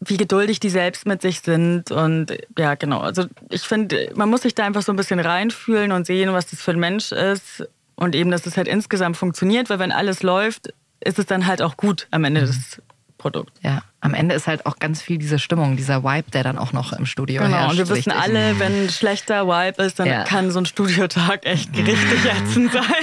wie 0.00 0.16
geduldig 0.16 0.60
die 0.60 0.70
selbst 0.70 1.06
mit 1.06 1.22
sich 1.22 1.40
sind 1.40 1.90
und 1.90 2.26
ja, 2.58 2.74
genau. 2.74 3.00
Also 3.00 3.24
ich 3.50 3.62
finde, 3.62 4.10
man 4.14 4.28
muss 4.28 4.42
sich 4.42 4.54
da 4.54 4.64
einfach 4.64 4.82
so 4.82 4.92
ein 4.92 4.96
bisschen 4.96 5.20
reinfühlen 5.20 5.90
und 5.92 6.06
sehen, 6.06 6.32
was 6.32 6.46
das 6.46 6.60
für 6.60 6.72
ein 6.72 6.78
Mensch 6.80 7.12
ist 7.12 7.66
und 7.94 8.14
eben, 8.14 8.30
dass 8.30 8.46
es 8.46 8.56
halt 8.56 8.68
insgesamt 8.68 9.16
funktioniert, 9.16 9.70
weil 9.70 9.78
wenn 9.78 9.92
alles 9.92 10.22
läuft, 10.22 10.72
ist 11.00 11.18
es 11.18 11.26
dann 11.26 11.46
halt 11.46 11.62
auch 11.62 11.76
gut 11.76 12.08
am 12.10 12.24
Ende 12.24 12.42
des 12.42 12.80
Produkts. 13.26 13.52
Ja, 13.62 13.82
am 14.00 14.14
Ende 14.14 14.34
ist 14.36 14.46
halt 14.46 14.66
auch 14.66 14.78
ganz 14.78 15.02
viel 15.02 15.18
diese 15.18 15.38
Stimmung, 15.40 15.76
dieser 15.76 16.04
Vibe, 16.04 16.30
der 16.30 16.44
dann 16.44 16.58
auch 16.58 16.72
noch 16.72 16.92
im 16.92 17.06
Studio 17.06 17.42
Genau, 17.42 17.56
herrscht. 17.56 17.70
und 17.72 17.78
wir 17.78 17.88
wissen 17.96 18.12
alle, 18.12 18.60
wenn 18.60 18.84
ein 18.84 18.88
schlechter 18.90 19.46
Vibe 19.48 19.82
ist, 19.82 19.98
dann 19.98 20.06
Ja. 20.06 20.22
kann 20.22 20.52
so 20.52 20.60
ein 20.60 20.66
Studiotag 20.66 21.44
echt 21.44 21.76
richtig 21.76 22.24
ätzend 22.24 22.72
sein. 22.72 22.82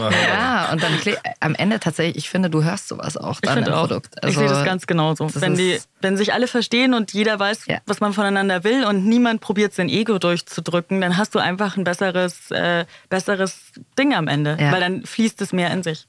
Ja, 0.00 0.70
und 0.72 0.82
dann 0.82 0.92
am 1.40 1.54
Ende 1.54 1.78
tatsächlich, 1.80 2.16
ich 2.24 2.30
finde, 2.30 2.48
du 2.50 2.62
hörst 2.64 2.88
sowas 2.88 3.16
auch 3.16 3.34
Ich 3.36 3.40
dann 3.48 3.58
im 3.58 3.64
finde 3.64 3.76
auch. 3.78 3.82
Produkt. 3.88 4.14
ich 4.26 4.36
sehe 4.36 4.48
das 4.48 4.64
ganz 4.64 4.86
genauso. 4.86 5.26
das 5.26 5.40
Wenn, 5.40 5.54
die, 5.56 5.78
wenn 6.00 6.16
sich 6.16 6.32
alle 6.32 6.46
verstehen 6.48 6.94
und 6.94 7.12
jeder 7.12 7.38
weiß, 7.38 7.66
Ja. 7.66 7.78
was 7.86 8.00
man 8.00 8.12
voneinander 8.12 8.64
will 8.64 8.84
und 8.84 9.04
niemand 9.06 9.40
probiert, 9.40 9.74
sein 9.74 9.88
Ego 9.88 10.18
durchzudrücken, 10.18 11.00
dann 11.00 11.16
hast 11.16 11.34
du 11.34 11.38
einfach 11.38 11.76
ein 11.76 11.84
besseres, 11.84 12.50
äh, 12.50 12.84
besseres 13.08 13.60
Ding 13.98 14.14
am 14.14 14.28
Ende. 14.28 14.56
Ja. 14.60 14.72
Weil 14.72 14.80
dann 14.80 15.04
fließt 15.04 15.40
es 15.42 15.52
mehr 15.52 15.70
in 15.70 15.82
sich. 15.82 16.06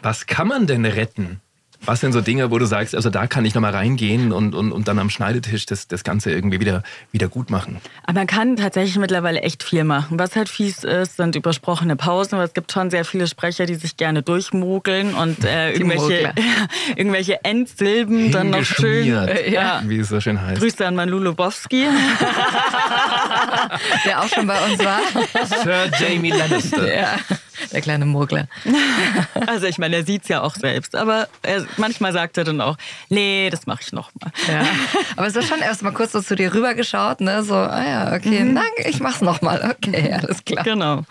Was 0.00 0.26
kann 0.26 0.48
man 0.48 0.66
denn 0.66 0.84
retten? 0.84 1.40
Was 1.86 2.00
sind 2.00 2.12
so 2.12 2.20
Dinge, 2.20 2.50
wo 2.50 2.58
du 2.58 2.66
sagst, 2.66 2.94
also 2.94 3.10
da 3.10 3.26
kann 3.26 3.44
ich 3.44 3.54
nochmal 3.54 3.72
reingehen 3.72 4.32
und, 4.32 4.54
und, 4.54 4.72
und 4.72 4.88
dann 4.88 4.98
am 4.98 5.10
Schneidetisch 5.10 5.66
das, 5.66 5.86
das 5.86 6.04
Ganze 6.04 6.30
irgendwie 6.30 6.60
wieder, 6.60 6.82
wieder 7.12 7.28
gut 7.28 7.50
machen? 7.50 7.80
Aber 8.04 8.20
man 8.20 8.26
kann 8.26 8.56
tatsächlich 8.56 8.96
mittlerweile 8.96 9.40
echt 9.42 9.62
viel 9.62 9.84
machen. 9.84 10.18
Was 10.18 10.36
halt 10.36 10.48
fies 10.48 10.84
ist, 10.84 11.16
sind 11.16 11.36
übersprochene 11.36 11.96
Pausen, 11.96 12.38
weil 12.38 12.46
es 12.46 12.54
gibt 12.54 12.72
schon 12.72 12.90
sehr 12.90 13.04
viele 13.04 13.26
Sprecher, 13.26 13.66
die 13.66 13.74
sich 13.74 13.96
gerne 13.96 14.22
durchmogeln 14.22 15.14
und 15.14 15.44
äh, 15.44 15.72
irgendwelche, 15.72 16.32
irgendwelche 16.96 17.44
Endsilben 17.44 18.30
dann 18.32 18.50
noch 18.50 18.64
schön. 18.64 19.04
Hingeschmiert, 19.04 19.48
Ja. 19.52 19.82
Wie 19.86 19.98
es 19.98 20.08
so 20.08 20.20
schön 20.20 20.40
heißt. 20.40 20.60
Grüße 20.60 20.86
an 20.86 20.94
Manu 20.94 21.18
Lubowski. 21.18 21.86
Der 24.04 24.20
auch 24.22 24.28
schon 24.28 24.46
bei 24.46 24.58
uns 24.64 24.84
war. 24.84 25.00
Sir 25.62 25.90
Jamie 25.98 26.30
Lannister. 26.30 26.94
ja, 26.94 27.16
der 27.72 27.80
kleine 27.80 28.04
Mogler. 28.06 28.48
Also 29.46 29.66
ich 29.66 29.78
meine, 29.78 29.96
er 29.96 30.04
sieht's 30.04 30.28
ja 30.28 30.40
auch 30.42 30.54
selbst. 30.54 30.96
Aber 30.96 31.28
er, 31.42 31.64
manchmal 31.76 32.12
sagt 32.12 32.38
er 32.38 32.44
dann 32.44 32.60
auch, 32.60 32.76
nee, 33.08 33.48
das 33.50 33.66
mache 33.66 33.82
ich 33.82 33.92
noch 33.92 34.10
mal. 34.20 34.30
Ja. 34.48 34.64
Aber 35.16 35.26
es 35.26 35.36
ist 35.36 35.48
schon 35.48 35.60
erst 35.60 35.82
mal 35.82 35.92
kurz 35.92 36.12
so 36.12 36.20
zu 36.20 36.34
dir 36.34 36.52
rübergeschaut, 36.54 37.20
ne? 37.20 37.42
So, 37.44 37.54
ah 37.54 37.84
ja, 37.84 38.12
okay, 38.14 38.40
Mhm. 38.44 38.54
danke, 38.54 38.88
ich 38.88 39.00
mach's 39.00 39.20
nochmal. 39.20 39.70
Okay, 39.76 40.12
alles 40.22 40.44
klar. 40.44 40.64
Genau. 40.64 41.02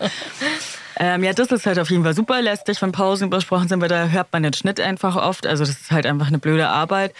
Ähm, 0.96 1.24
ja, 1.24 1.32
das 1.32 1.48
ist 1.50 1.66
halt 1.66 1.78
auf 1.78 1.90
jeden 1.90 2.04
Fall 2.04 2.14
super 2.14 2.40
lästig, 2.40 2.80
wenn 2.82 2.92
Pausen 2.92 3.26
übersprochen 3.28 3.68
sind, 3.68 3.80
weil 3.80 3.88
da 3.88 4.06
hört 4.08 4.32
man 4.32 4.42
den 4.42 4.52
Schnitt 4.52 4.80
einfach 4.80 5.16
oft. 5.16 5.46
Also 5.46 5.64
das 5.64 5.74
ist 5.80 5.90
halt 5.90 6.06
einfach 6.06 6.28
eine 6.28 6.38
blöde 6.38 6.68
Arbeit. 6.68 7.12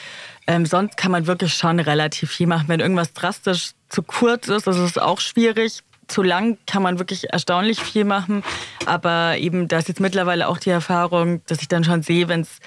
Ähm, 0.47 0.67
sonst 0.67 0.97
kann 0.97 1.11
man 1.11 1.27
wirklich 1.27 1.55
schon 1.55 1.81
relativ 1.81 2.31
viel 2.31 2.47
machen. 2.47 2.65
Wenn 2.69 2.81
irgendwas 2.81 3.13
drastisch 3.15 3.71
zu 3.89 4.03
kurz 4.03 4.49
ist, 4.49 4.67
das 4.67 4.79
ist 4.79 5.01
auch 5.01 5.21
schwierig. 5.21 5.81
Zu 6.09 6.23
lang 6.23 6.59
kann 6.67 6.83
man 6.83 6.99
wirklich 6.99 7.31
erstaunlich 7.33 7.81
viel 7.81 8.05
machen. 8.05 8.43
Aber 8.87 9.37
eben, 9.39 9.69
da 9.69 9.79
ist 9.79 9.89
jetzt 9.89 10.01
mittlerweile 10.01 10.49
auch 10.49 10.59
die 10.59 10.71
Erfahrung, 10.71 11.43
dass 11.47 11.61
ich 11.61 11.69
dann 11.69 11.85
schon 11.85 12.03
sehe, 12.03 12.29
wenn 12.29 12.43
es 12.43 12.59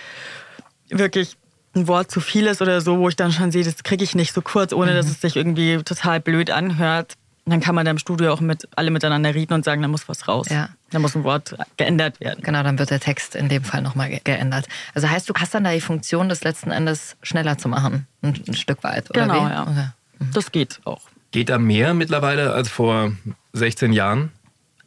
wirklich 0.90 1.38
ein 1.76 1.88
Wort 1.88 2.10
zu 2.12 2.20
viel 2.20 2.48
ist 2.48 2.62
oder 2.62 2.82
so, 2.82 2.98
wo 3.00 3.10
ich 3.10 3.16
dann 3.16 3.32
schon 3.32 3.52
sehe, 3.52 3.64
das 3.64 3.84
kriege 3.84 4.04
ich 4.04 4.16
nicht 4.16 4.34
so 4.34 4.42
kurz, 4.42 4.74
ohne 4.74 4.94
dass 4.94 5.08
es 5.08 5.22
sich 5.22 5.36
irgendwie 5.36 5.78
total 5.84 6.20
blöd 6.20 6.50
anhört. 6.50 7.14
Dann 7.46 7.62
kann 7.62 7.76
man 7.76 7.86
da 7.86 7.92
im 7.92 7.98
Studio 7.98 8.34
auch 8.34 8.42
mit 8.42 8.68
alle 8.76 8.92
miteinander 8.92 9.34
reden 9.34 9.54
und 9.54 9.64
sagen, 9.64 9.82
da 9.82 9.88
muss 9.88 10.10
was 10.10 10.28
raus. 10.28 10.50
Ja. 10.50 10.70
Da 10.92 11.00
muss 11.00 11.16
ein 11.16 11.24
Wort 11.24 11.56
geändert 11.78 12.20
werden. 12.20 12.44
Genau, 12.44 12.62
dann 12.62 12.78
wird 12.78 12.90
der 12.90 13.00
Text 13.00 13.36
in 13.36 13.48
dem 13.48 13.64
Fall 13.64 13.82
nochmal 13.82 14.10
ge 14.10 14.20
geändert. 14.22 14.68
Also 14.94 15.10
heißt, 15.10 15.30
du 15.30 15.34
hast 15.34 15.54
dann 15.54 15.64
da 15.64 15.72
die 15.72 15.80
Funktion, 15.80 16.28
das 16.28 16.44
letzten 16.44 16.72
Endes 16.72 17.16
schneller 17.22 17.58
zu 17.58 17.70
machen. 17.70 18.06
Ein, 18.22 18.42
ein 18.48 18.54
Stück 18.54 18.84
weit, 18.84 19.10
oder 19.12 19.22
Genau, 19.22 19.46
wie? 19.46 19.50
ja. 19.50 19.62
Okay. 19.64 19.88
Das 20.34 20.52
geht 20.52 20.82
auch. 20.84 21.02
Geht 21.32 21.50
da 21.50 21.58
mehr 21.58 21.94
mittlerweile 21.94 22.54
als 22.54 22.70
vor 22.70 23.12
16 23.54 23.94
Jahren? 23.94 24.32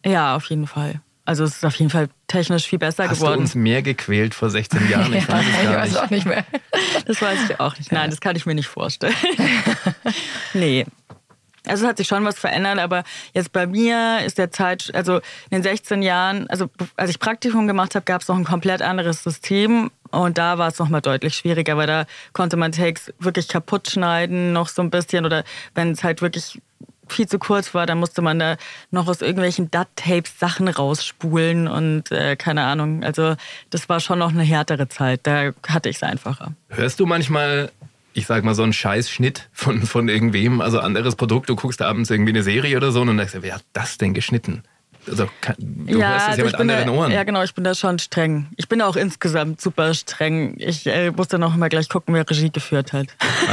Ja, 0.05 0.37
auf 0.37 0.47
jeden 0.47 0.67
Fall. 0.67 1.01
Also 1.27 1.45
es 1.45 1.57
ist 1.57 1.65
auf 1.65 1.75
jeden 1.77 1.91
Fall 1.91 2.09
technisch 2.27 2.67
viel 2.67 2.79
besser 2.79 3.09
Hast 3.09 3.21
du 3.21 3.25
geworden. 3.25 3.43
uns 3.43 3.55
mehr 3.55 3.83
gequält 3.83 4.35
vor 4.35 4.51
16 4.51 4.89
Jahren? 4.91 5.13
Ich 5.15 5.29
weiß 5.29 5.45
es 5.47 5.57
ich 5.59 5.63
gar 5.65 5.77
weiß 5.81 5.91
nicht. 5.91 6.01
auch 6.03 6.11
nicht 6.11 6.27
mehr. 6.27 6.45
Das 7.07 7.21
weiß 7.23 7.39
ich 7.51 7.61
auch 7.61 7.77
nicht. 7.79 7.93
Nein, 7.93 8.11
das 8.11 8.21
kann 8.21 8.35
ich 8.37 8.47
mir 8.47 8.55
nicht 8.55 8.69
vorstellen. 8.69 9.15
nee. 10.55 10.87
Also 11.67 11.85
es 11.85 11.89
hat 11.89 11.97
sich 11.99 12.09
schon 12.09 12.25
was 12.25 12.39
verändert, 12.39 12.79
aber 12.79 13.05
jetzt 13.35 13.53
bei 13.53 13.67
mir 13.67 14.21
ist 14.25 14.39
der 14.39 14.51
Zeit, 14.51 14.91
also 14.95 15.17
in 15.17 15.23
den 15.59 15.63
16 15.63 16.03
Jahren, 16.03 16.49
also 16.49 16.71
als 16.97 17.11
ich 17.11 17.19
Praktikum 17.19 17.67
gemacht 17.67 17.95
habe, 17.95 18.05
gab 18.05 18.23
es 18.23 18.29
noch 18.29 18.37
ein 18.37 18.45
komplett 18.45 18.83
anderes 18.83 19.23
System 19.23 19.91
und 20.11 20.39
da 20.39 20.59
war 20.59 20.69
es 20.69 20.79
nochmal 20.79 21.01
deutlich 21.01 21.37
schwieriger, 21.37 21.77
weil 21.77 21.87
da 21.87 22.07
konnte 22.33 22.57
man 22.57 22.73
Takes 22.73 23.13
wirklich 23.19 23.49
kaputt 23.49 23.91
schneiden, 23.91 24.53
noch 24.53 24.69
so 24.69 24.83
ein 24.83 24.91
bisschen 24.91 25.25
oder 25.25 25.45
wenn 25.75 25.93
es 25.93 26.03
halt 26.03 26.23
wirklich 26.23 26.61
viel 27.11 27.27
zu 27.27 27.39
kurz 27.39 27.75
war, 27.75 27.87
dann 27.87 27.99
musste 27.99 28.23
man 28.23 28.39
da 28.39 28.57
noch 28.91 29.09
aus 29.09 29.21
irgendwelchen 29.21 29.71
DAT-Tapes 29.71 30.39
Sachen 30.39 30.69
rausspulen 30.69 31.69
und 31.69 32.11
äh, 32.13 32.37
keine 32.37 32.65
Ahnung. 32.65 33.05
Also 33.05 33.37
das 33.71 33.89
war 33.89 34.01
schon 34.01 34.19
noch 34.19 34.31
eine 34.31 34.43
härtere 34.43 34.89
Zeit. 34.89 35.21
Da 35.25 35.53
hatte 35.69 35.89
ich 35.89 35.97
es 35.97 36.03
einfacher. 36.03 36.55
Hörst 36.69 37.01
du 37.01 37.07
manchmal, 37.07 37.71
ich 38.13 38.27
sag 38.27 38.45
mal, 38.45 38.55
so 38.55 38.63
einen 38.63 38.73
Scheißschnitt 38.73 39.49
von, 39.53 39.83
von 39.83 40.09
irgendwem, 40.09 40.61
also 40.61 40.81
anderes 40.81 41.17
Produkt, 41.17 41.49
du 41.49 41.57
guckst 41.57 41.83
abends 41.83 42.11
irgendwie 42.11 42.33
eine 42.33 42.43
Serie 42.43 42.77
oder 42.77 42.93
so 42.93 43.01
und 43.01 43.09
dann 43.09 43.19
denkst 43.19 43.35
du, 43.35 43.43
wer 43.43 43.55
hat 43.55 43.65
das 43.73 43.99
denn 43.99 44.15
geschnitten? 44.15 44.63
Also 45.09 45.27
kann, 45.41 45.57
du 45.59 46.03
hörst 46.03 46.29
es 46.31 46.37
ja 46.37 46.45
mit 46.45 46.55
anderen 46.57 46.87
da, 46.87 46.93
Ohren. 46.93 47.11
Ja, 47.11 47.25
genau, 47.25 47.43
ich 47.43 47.55
bin 47.55 47.65
da 47.65 47.75
schon 47.75 47.99
streng. 47.99 48.49
Ich 48.57 48.69
bin 48.69 48.83
auch 48.83 48.97
insgesamt 48.97 49.61
super 49.61 49.95
streng. 49.95 50.55
Ich 50.59 50.87
äh, 50.87 51.11
muss 51.11 51.29
dann 51.29 51.43
auch 51.43 51.55
mal 51.57 51.69
gleich 51.69 51.89
gucken, 51.89 52.15
wer 52.15 52.29
Regie 52.29 52.51
geführt 52.51 52.93
hat. 52.93 53.07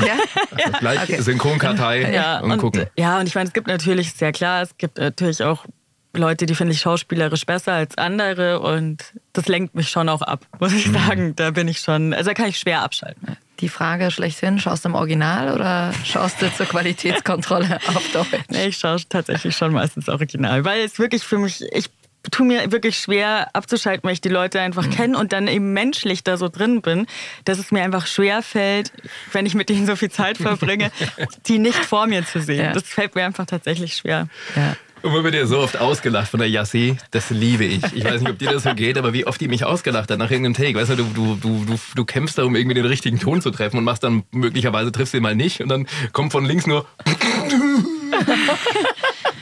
Ja? 0.06 0.17
Also 0.52 0.80
gleich 0.80 1.04
Okay. 1.04 1.22
Synchronkartei 1.22 2.12
Ja, 2.12 2.39
und, 2.39 2.58
gucken. 2.58 2.88
Ja, 2.98 3.20
und 3.20 3.28
ich 3.28 3.36
meine, 3.36 3.48
es 3.48 3.54
gibt 3.54 3.67
natürlich, 3.67 4.08
ist 4.08 4.22
ja 4.22 4.32
klar, 4.32 4.62
es 4.63 4.78
gibt 4.78 4.98
natürlich 4.98 5.41
auch 5.41 5.65
Leute, 6.13 6.46
die 6.48 6.56
finde 6.56 6.74
ich 6.74 6.82
schauspielerisch 6.82 7.46
besser 7.46 7.74
als 7.74 7.98
andere 7.98 8.60
und 8.60 9.13
das 9.38 9.47
lenkt 9.47 9.76
mich 9.76 9.89
schon 9.89 10.10
auch 10.10 10.21
ab, 10.21 10.45
muss 10.60 10.73
ich 10.73 10.91
sagen. 10.91 11.36
Da 11.36 11.52
bin 11.52 11.67
ich 11.67 11.80
schon, 11.80 12.13
also 12.13 12.30
da 12.30 12.34
kann 12.34 12.47
ich 12.47 12.58
schwer 12.60 12.82
abschalten. 12.82 13.38
Die 13.60 13.69
Frage 13.69 14.12
schlechthin, 14.12 14.60
schaust 14.60 14.86
du 14.86 14.89
im 14.89 14.95
Original 14.95 15.54
oder 15.54 15.91
schaust 16.04 16.41
du 16.41 16.52
zur 16.54 16.65
Qualitätskontrolle 16.67 17.80
auf 17.88 18.12
Deutsch? 18.12 18.28
Nee, 18.50 18.67
ich 18.67 18.78
schaue 18.78 18.97
tatsächlich 19.10 19.56
schon 19.56 19.73
meistens 19.73 20.10
original, 20.10 20.63
weil 20.65 20.82
es 20.82 21.00
wirklich 21.00 21.23
für 21.23 21.38
mich, 21.39 21.63
ich 21.71 21.89
tue 22.32 22.45
mir 22.45 22.71
wirklich 22.71 23.00
schwer 23.00 23.47
abzuschalten, 23.54 24.04
weil 24.04 24.13
ich 24.13 24.21
die 24.21 24.30
Leute 24.30 24.60
einfach 24.60 24.86
Mhm. 24.86 24.91
kenne 24.91 25.17
und 25.17 25.32
dann 25.34 25.47
eben 25.47 25.71
menschlich 25.73 26.23
da 26.23 26.36
so 26.38 26.50
drin 26.50 26.82
bin, 26.82 27.08
dass 27.45 27.58
es 27.58 27.71
mir 27.71 27.84
einfach 27.84 28.06
schwer 28.06 28.41
fällt, 28.41 28.91
wenn 29.32 29.45
ich 29.45 29.54
mit 29.56 29.69
denen 29.69 29.86
so 29.86 29.95
viel 29.95 30.12
Zeit 30.12 30.38
verbringe, 30.38 30.91
die 31.47 31.58
nicht 31.58 31.78
vor 31.86 32.06
mir 32.06 32.26
zu 32.26 32.41
sehen. 32.41 32.65
Ja. 32.65 32.71
Das 32.73 32.84
fällt 32.84 33.15
mir 33.15 33.26
einfach 33.26 33.45
tatsächlich 33.45 33.95
schwer. 33.95 34.28
Ja. 34.56 34.76
Und 35.03 35.13
man 35.13 35.23
wird 35.23 35.36
ja 35.36 35.45
so 35.45 35.60
oft 35.60 35.77
ausgelacht 35.79 36.29
von 36.29 36.39
der 36.39 36.49
Yassi, 36.49 36.97
das 37.12 37.29
liebe 37.29 37.63
ich. 37.65 37.83
Ich 37.93 38.03
weiß 38.03 38.21
nicht, 38.21 38.31
ob 38.31 38.39
dir 38.39 38.51
das 38.51 38.63
so 38.63 38.73
geht, 38.73 38.97
aber 38.97 39.13
wie 39.13 39.25
oft 39.25 39.39
die 39.39 39.47
mich 39.47 39.63
ausgelacht 39.63 40.10
hat 40.12 40.17
nach 40.19 40.31
irgendeinem 40.31 40.55
Take. 40.55 40.75
Weißt 40.79 40.89
du, 40.91 40.95
du, 40.95 41.03
du, 41.13 41.36
du, 41.65 41.79
du, 41.95 42.05
kämpfst 42.05 42.38
da, 42.38 42.43
um 42.43 42.55
irgendwie 42.55 42.75
den 42.75 42.86
richtigen 42.86 43.19
Ton 43.19 43.41
zu 43.41 43.51
treffen 43.51 43.77
und 43.77 43.83
machst 43.83 44.03
dann 44.03 44.23
möglicherweise 44.31 44.91
triffst 44.91 45.13
du 45.13 45.17
ihn 45.17 45.23
mal 45.23 45.36
nicht 45.36 45.62
und 45.62 45.69
dann 45.69 45.88
kommt 46.13 46.31
von 46.31 46.45
links 46.45 46.65
nur 46.67 46.86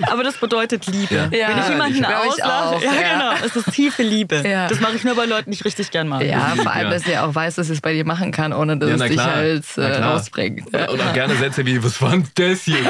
Aber 0.07 0.23
das 0.23 0.37
bedeutet 0.37 0.85
Liebe. 0.87 1.15
Ja. 1.15 1.29
Ja, 1.31 1.47
Wenn 1.49 1.57
ich 1.59 1.69
jemanden 1.69 1.97
ich 1.99 2.05
auslache, 2.05 2.75
auch, 2.75 2.81
ja, 2.81 2.93
ja. 2.93 3.13
genau, 3.13 3.31
es 3.45 3.55
ist 3.55 3.71
tiefe 3.73 4.03
Liebe. 4.03 4.43
Ja. 4.47 4.67
Das 4.67 4.81
mache 4.81 4.95
ich 4.97 5.03
nur 5.05 5.15
bei 5.15 5.25
Leuten, 5.25 5.51
die 5.51 5.55
ich 5.57 5.63
richtig 5.65 5.89
gern 5.91 6.07
mag. 6.09 6.21
Ja, 6.23 6.53
vor 6.61 6.71
allem, 6.73 6.87
Ja. 6.87 6.93
dass 6.93 7.07
er 7.07 7.25
auch 7.25 7.33
weiß, 7.33 7.55
dass 7.55 7.69
er 7.69 7.75
es 7.75 7.81
bei 7.81 7.93
dir 7.93 8.05
machen 8.05 8.31
kann, 8.31 8.51
ohne 8.53 8.77
dass 8.77 8.89
Ja, 8.89 8.95
es 8.97 9.01
dich 9.03 9.13
klar. 9.13 9.35
halt 9.35 9.63
Na 9.77 9.87
äh, 9.87 10.03
rausbringt. 10.03 10.67
und, 10.73 10.89
und 10.89 11.01
auch 11.01 11.13
gerne 11.13 11.35
Sätze 11.35 11.65
wie, 11.65 11.81
was 11.83 12.01
war 12.01 12.11
denn 12.11 12.27
das 12.35 12.63
hier? 12.63 12.75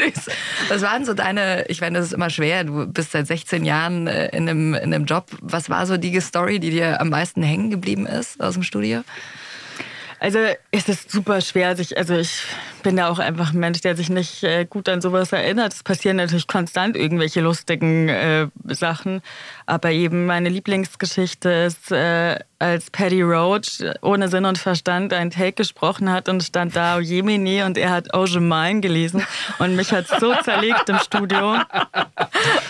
Süß. 0.00 0.26
Was 0.68 0.82
waren 0.82 1.04
so 1.04 1.14
deine, 1.14 1.66
ich 1.68 1.80
meine, 1.80 1.98
das 1.98 2.08
ist 2.08 2.12
immer 2.12 2.30
schwer, 2.30 2.64
du 2.64 2.86
bist 2.86 3.12
seit 3.12 3.26
16 3.26 3.64
Jahren 3.64 4.06
äh, 4.06 4.28
in 4.28 4.48
einem, 4.48 4.74
in 4.74 4.94
einem 4.94 5.04
Job. 5.04 5.26
Was 5.40 5.70
war 5.70 5.86
so 5.86 5.96
die 5.96 6.20
Story, 6.20 6.60
die 6.60 6.70
dir 6.70 7.00
am 7.00 7.10
meisten 7.10 7.42
hängen 7.42 7.70
geblieben 7.70 8.06
ist 8.06 8.40
aus 8.40 8.54
dem 8.54 8.62
Studio? 8.62 9.02
Also 10.20 10.38
es 10.70 10.86
ist 10.86 11.10
super 11.10 11.40
schwer, 11.40 11.74
sich, 11.76 11.96
also 11.96 12.14
ich 12.14 12.42
bin 12.82 12.96
da 12.96 13.08
auch 13.08 13.18
einfach 13.18 13.54
ein 13.54 13.58
Mensch, 13.58 13.80
der 13.80 13.96
sich 13.96 14.10
nicht 14.10 14.44
äh, 14.44 14.66
gut 14.66 14.86
an 14.90 15.00
sowas 15.00 15.32
erinnert. 15.32 15.72
Es 15.72 15.82
passieren 15.82 16.18
natürlich 16.18 16.46
konstant 16.46 16.94
irgendwelche 16.94 17.40
lustigen 17.40 18.10
äh, 18.10 18.48
Sachen, 18.68 19.22
aber 19.64 19.92
eben 19.92 20.26
meine 20.26 20.50
Lieblingsgeschichte 20.50 21.48
ist, 21.50 21.90
äh, 21.90 22.38
als 22.60 22.90
Paddy 22.90 23.22
Roach 23.22 23.82
ohne 24.02 24.28
Sinn 24.28 24.44
und 24.44 24.58
Verstand 24.58 25.12
einen 25.12 25.30
Take 25.30 25.54
gesprochen 25.54 26.12
hat 26.12 26.28
und 26.28 26.42
stand 26.42 26.76
da 26.76 26.98
oh 26.98 27.00
Jemini 27.00 27.62
und 27.62 27.78
er 27.78 27.90
hat 27.90 28.14
Oje 28.14 28.38
Mine 28.38 28.80
gelesen 28.80 29.26
und 29.58 29.76
mich 29.76 29.92
hat 29.92 30.06
so 30.20 30.34
zerlegt 30.44 30.88
im 30.88 30.98
Studio, 30.98 31.56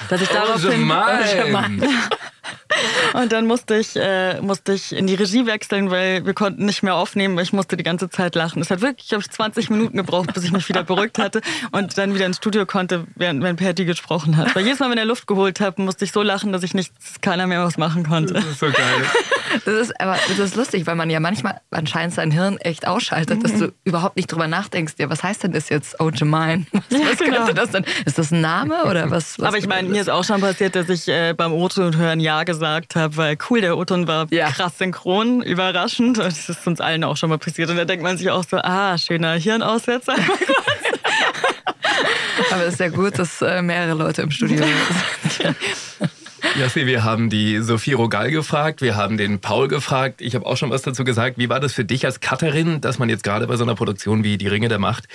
dass 0.08 0.22
ich 0.22 0.28
daraufhin 0.28 0.70
Gemein. 0.70 1.82
und 3.14 3.32
dann 3.32 3.46
musste 3.46 3.76
ich, 3.76 3.96
äh, 3.96 4.40
musste 4.40 4.72
ich 4.72 4.92
in 4.92 5.06
die 5.06 5.14
Regie 5.14 5.46
wechseln, 5.46 5.90
weil 5.90 6.24
wir 6.24 6.34
konnten 6.34 6.66
nicht 6.66 6.82
mehr 6.82 6.94
aufnehmen. 6.94 7.36
weil 7.36 7.42
Ich 7.42 7.52
musste 7.52 7.76
die 7.76 7.82
ganze 7.82 8.08
Zeit 8.08 8.34
lachen. 8.34 8.62
Es 8.62 8.70
hat 8.70 8.80
wirklich, 8.80 9.08
glaube 9.08 9.22
ich, 9.22 9.30
20 9.30 9.70
Minuten 9.70 9.96
gebraucht, 9.96 10.32
bis 10.32 10.44
ich 10.44 10.52
mich 10.52 10.68
wieder 10.68 10.84
beruhigt 10.84 11.18
hatte 11.18 11.40
und 11.72 11.96
dann 11.98 12.14
wieder 12.14 12.26
ins 12.26 12.36
Studio 12.36 12.66
konnte, 12.66 13.06
während, 13.16 13.42
wenn 13.42 13.56
Patty 13.56 13.84
gesprochen 13.84 14.36
hat. 14.36 14.54
Weil 14.54 14.64
jedes 14.64 14.78
Mal, 14.78 14.90
wenn 14.90 14.98
er 14.98 15.04
Luft 15.04 15.26
geholt 15.26 15.60
hat, 15.60 15.78
musste 15.78 16.04
ich 16.04 16.12
so 16.12 16.22
lachen, 16.22 16.52
dass 16.52 16.62
ich 16.62 16.74
nichts, 16.74 17.20
keiner 17.20 17.46
mehr 17.46 17.64
was 17.64 17.76
machen 17.76 18.04
konnte. 18.04 18.34
Das 18.34 18.44
ist 18.44 18.60
so 18.60 18.66
geil. 18.66 19.04
Das 19.64 19.74
ist 19.88 20.00
aber 20.00 20.16
das 20.28 20.38
ist 20.38 20.54
lustig, 20.56 20.86
weil 20.86 20.94
man 20.94 21.10
ja 21.10 21.18
manchmal 21.20 21.60
anscheinend 21.70 22.14
sein 22.14 22.30
Hirn 22.30 22.58
echt 22.58 22.86
ausschaltet, 22.86 23.42
dass 23.44 23.54
du 23.54 23.72
überhaupt 23.84 24.16
nicht 24.16 24.30
drüber 24.30 24.46
nachdenkst, 24.46 24.94
ja, 24.98 25.10
was 25.10 25.22
heißt 25.22 25.42
denn 25.42 25.52
das 25.52 25.68
jetzt, 25.68 25.96
Oh 25.98 26.10
Jemine? 26.10 26.66
Was, 26.72 26.82
was 26.90 27.18
genau. 27.18 27.36
könnte 27.38 27.54
das 27.54 27.70
denn? 27.70 27.84
Ist 28.04 28.18
das 28.18 28.30
ein 28.30 28.40
Name 28.40 28.84
oder 28.84 29.10
was? 29.10 29.38
was 29.38 29.46
Aber 29.48 29.58
ich 29.58 29.66
meine, 29.66 29.88
mir 29.88 30.00
ist 30.00 30.10
auch 30.10 30.24
schon 30.24 30.40
passiert, 30.40 30.74
dass 30.76 30.88
ich 30.88 31.08
äh, 31.08 31.32
beim 31.36 31.52
O-Ton 31.52 31.96
hören 31.96 32.20
Ja 32.20 32.44
gesagt 32.44 32.94
habe, 32.96 33.16
weil 33.16 33.36
cool, 33.48 33.60
der 33.60 33.76
O-Ton 33.76 34.06
war 34.06 34.26
Ja. 34.30 34.50
krass 34.50 34.78
synchron, 34.78 35.42
überraschend. 35.42 36.18
Und 36.18 36.26
das 36.26 36.48
ist 36.48 36.66
uns 36.66 36.80
allen 36.80 37.02
auch 37.04 37.16
schon 37.16 37.30
mal 37.30 37.38
passiert. 37.38 37.70
Und 37.70 37.76
da 37.76 37.84
denkt 37.84 38.02
man 38.02 38.16
sich 38.18 38.30
auch 38.30 38.44
so, 38.44 38.56
ah, 38.58 38.96
schöner 38.98 39.32
Hirnaussetzer. 39.34 40.14
Aber 42.52 42.64
es 42.64 42.74
ist 42.74 42.80
ja 42.80 42.88
gut, 42.88 43.18
dass 43.18 43.42
äh, 43.42 43.62
mehrere 43.62 43.94
Leute 43.94 44.22
im 44.22 44.30
Studio 44.30 44.64
sind. 45.38 45.56
Jassi, 46.58 46.86
wir 46.86 47.04
haben 47.04 47.30
die 47.30 47.60
Sophie 47.60 47.92
Rogal 47.92 48.30
gefragt, 48.30 48.82
wir 48.82 48.96
haben 48.96 49.16
den 49.16 49.40
Paul 49.40 49.68
gefragt. 49.68 50.20
Ich 50.20 50.34
habe 50.34 50.46
auch 50.46 50.56
schon 50.56 50.70
was 50.70 50.82
dazu 50.82 51.04
gesagt. 51.04 51.38
Wie 51.38 51.48
war 51.48 51.60
das 51.60 51.72
für 51.72 51.84
dich 51.84 52.04
als 52.04 52.20
Cutterin, 52.20 52.80
dass 52.80 52.98
man 52.98 53.08
jetzt 53.08 53.24
gerade 53.24 53.46
bei 53.46 53.56
so 53.56 53.64
einer 53.64 53.74
Produktion 53.74 54.24
wie 54.24 54.38
Die 54.38 54.48
Ringe 54.48 54.68
der 54.68 54.78
Macht 54.78 55.08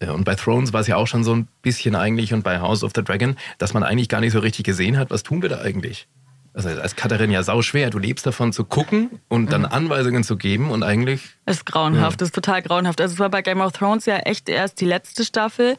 äh, 0.00 0.08
und 0.08 0.24
bei 0.24 0.34
Thrones 0.34 0.72
war 0.72 0.80
es 0.80 0.86
ja 0.86 0.96
auch 0.96 1.06
schon 1.06 1.24
so 1.24 1.34
ein 1.34 1.48
bisschen 1.62 1.94
eigentlich 1.94 2.32
und 2.32 2.42
bei 2.42 2.60
House 2.60 2.82
of 2.82 2.92
the 2.94 3.02
Dragon, 3.02 3.36
dass 3.58 3.74
man 3.74 3.82
eigentlich 3.82 4.08
gar 4.08 4.20
nicht 4.20 4.32
so 4.32 4.40
richtig 4.40 4.64
gesehen 4.64 4.98
hat, 4.98 5.10
was 5.10 5.22
tun 5.22 5.42
wir 5.42 5.48
da 5.48 5.60
eigentlich? 5.60 6.06
Also 6.52 6.68
als 6.68 6.96
Cutterin 6.96 7.30
ja 7.30 7.42
sau 7.44 7.62
schwer. 7.62 7.90
Du 7.90 7.98
lebst 7.98 8.26
davon 8.26 8.52
zu 8.52 8.64
gucken 8.64 9.20
und 9.28 9.52
dann 9.52 9.64
Anweisungen 9.64 10.24
zu 10.24 10.36
geben 10.36 10.70
und 10.70 10.82
eigentlich 10.82 11.22
ist 11.46 11.64
grauenhaft, 11.64 12.20
ist 12.22 12.34
total 12.34 12.60
grauenhaft. 12.62 13.00
Also 13.00 13.14
es 13.14 13.20
war 13.20 13.30
bei 13.30 13.42
Game 13.42 13.60
of 13.60 13.72
Thrones 13.72 14.06
ja 14.06 14.16
echt 14.18 14.48
erst 14.48 14.80
die 14.80 14.84
letzte 14.84 15.24
Staffel. 15.24 15.76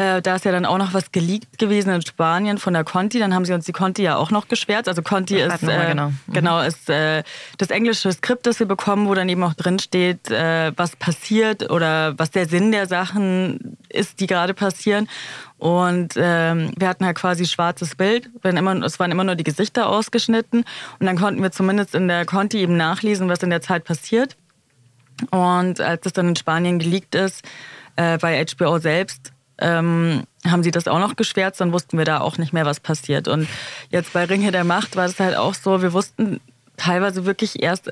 Äh, 0.00 0.22
da 0.22 0.36
ist 0.36 0.46
ja 0.46 0.52
dann 0.52 0.64
auch 0.64 0.78
noch 0.78 0.94
was 0.94 1.12
geleakt 1.12 1.58
gewesen 1.58 1.92
in 1.92 2.00
Spanien 2.00 2.56
von 2.56 2.72
der 2.72 2.84
Conti. 2.84 3.18
Dann 3.18 3.34
haben 3.34 3.44
sie 3.44 3.52
uns 3.52 3.66
die 3.66 3.72
Conti 3.72 4.02
ja 4.02 4.16
auch 4.16 4.30
noch 4.30 4.48
geschwärzt. 4.48 4.88
Also 4.88 5.02
Conti 5.02 5.38
Ja, 5.38 5.52
ist, 5.52 5.62
äh, 5.62 5.88
genau. 5.88 6.08
Mhm. 6.08 6.32
genau, 6.32 6.60
ist 6.62 6.88
äh, 6.88 7.22
das 7.58 7.68
englische 7.68 8.10
Skript, 8.10 8.46
das 8.46 8.58
wir 8.60 8.66
bekommen, 8.66 9.08
wo 9.08 9.14
dann 9.14 9.28
eben 9.28 9.42
auch 9.42 9.52
drin 9.52 9.78
steht, 9.78 10.30
äh, 10.30 10.72
was 10.74 10.96
passiert 10.96 11.70
oder 11.70 12.18
was 12.18 12.30
der 12.30 12.48
Sinn 12.48 12.72
der 12.72 12.86
Sachen 12.86 13.76
ist, 13.90 14.20
die 14.20 14.26
gerade 14.26 14.54
passieren. 14.54 15.06
Und 15.58 16.14
ähm, 16.16 16.72
wir 16.78 16.88
hatten 16.88 17.04
halt 17.04 17.18
quasi 17.18 17.44
schwarzes 17.44 17.94
Bild. 17.94 18.30
Wenn 18.40 18.56
immer, 18.56 18.82
es 18.82 18.98
waren 19.00 19.10
immer 19.10 19.24
nur 19.24 19.34
die 19.34 19.44
Gesichter 19.44 19.90
ausgeschnitten. 19.90 20.64
Und 20.98 21.06
dann 21.06 21.18
konnten 21.18 21.42
wir 21.42 21.52
zumindest 21.52 21.94
in 21.94 22.08
der 22.08 22.24
Conti 22.24 22.60
eben 22.60 22.78
nachlesen, 22.78 23.28
was 23.28 23.42
in 23.42 23.50
der 23.50 23.60
Zeit 23.60 23.84
passiert. 23.84 24.38
Und 25.30 25.78
als 25.82 26.00
das 26.00 26.14
dann 26.14 26.28
in 26.28 26.36
Spanien 26.36 26.78
geleakt 26.78 27.14
ist, 27.14 27.44
äh, 27.96 28.16
bei 28.16 28.42
HBO 28.42 28.78
selbst, 28.78 29.32
ähm, 29.60 30.24
haben 30.46 30.62
sie 30.62 30.70
das 30.70 30.88
auch 30.88 30.98
noch 30.98 31.16
geschwärzt, 31.16 31.60
dann 31.60 31.72
wussten 31.72 31.98
wir 31.98 32.04
da 32.04 32.20
auch 32.20 32.38
nicht 32.38 32.52
mehr, 32.52 32.64
was 32.64 32.80
passiert. 32.80 33.28
Und 33.28 33.48
jetzt 33.90 34.12
bei 34.12 34.24
Ringe 34.24 34.52
der 34.52 34.64
Macht 34.64 34.96
war 34.96 35.06
es 35.06 35.20
halt 35.20 35.36
auch 35.36 35.54
so, 35.54 35.82
wir 35.82 35.92
wussten 35.92 36.40
teilweise 36.76 37.26
wirklich 37.26 37.62
erst, 37.62 37.90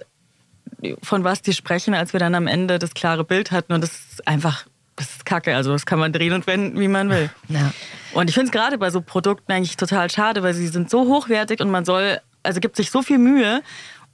von 1.03 1.25
was 1.25 1.43
die 1.43 1.53
sprechen, 1.53 1.95
als 1.95 2.13
wir 2.13 2.21
dann 2.21 2.35
am 2.35 2.47
Ende 2.47 2.79
das 2.79 2.95
klare 2.95 3.25
Bild 3.25 3.51
hatten. 3.51 3.73
Und 3.73 3.83
das 3.83 3.91
ist 3.91 4.27
einfach, 4.27 4.67
das 4.97 5.11
ist 5.11 5.27
kacke. 5.27 5.55
Also 5.55 5.73
das 5.73 5.87
kann 5.87 5.99
man 5.99 6.13
drehen 6.13 6.33
und 6.33 6.47
wenden, 6.47 6.79
wie 6.79 6.89
man 6.89 7.11
will. 7.11 7.31
Ja. 7.49 7.73
Und 8.13 8.29
ich 8.29 8.35
finde 8.35 8.47
es 8.47 8.53
gerade 8.53 8.79
bei 8.79 8.91
so 8.91 9.01
Produkten 9.01 9.53
eigentlich 9.53 9.77
total 9.77 10.11
schade, 10.11 10.43
weil 10.43 10.55
sie 10.55 10.69
sind 10.69 10.91
so 10.91 11.07
hochwertig 11.07 11.61
und 11.61 11.71
man 11.71 11.85
soll, 11.85 12.21
also 12.43 12.61
gibt 12.61 12.77
sich 12.77 12.91
so 12.91 13.03
viel 13.03 13.19
Mühe 13.19 13.63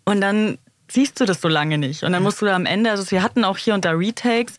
und 0.04 0.20
dann 0.20 0.58
siehst 0.88 1.20
du 1.20 1.24
das 1.24 1.40
so 1.40 1.48
lange 1.48 1.78
nicht. 1.78 2.02
Und 2.02 2.12
dann 2.12 2.22
musst 2.22 2.42
du 2.42 2.46
da 2.46 2.54
am 2.54 2.66
Ende, 2.66 2.90
also 2.90 3.08
wir 3.10 3.22
hatten 3.22 3.44
auch 3.44 3.58
hier 3.58 3.74
und 3.74 3.84
da 3.84 3.92
Retakes, 3.92 4.58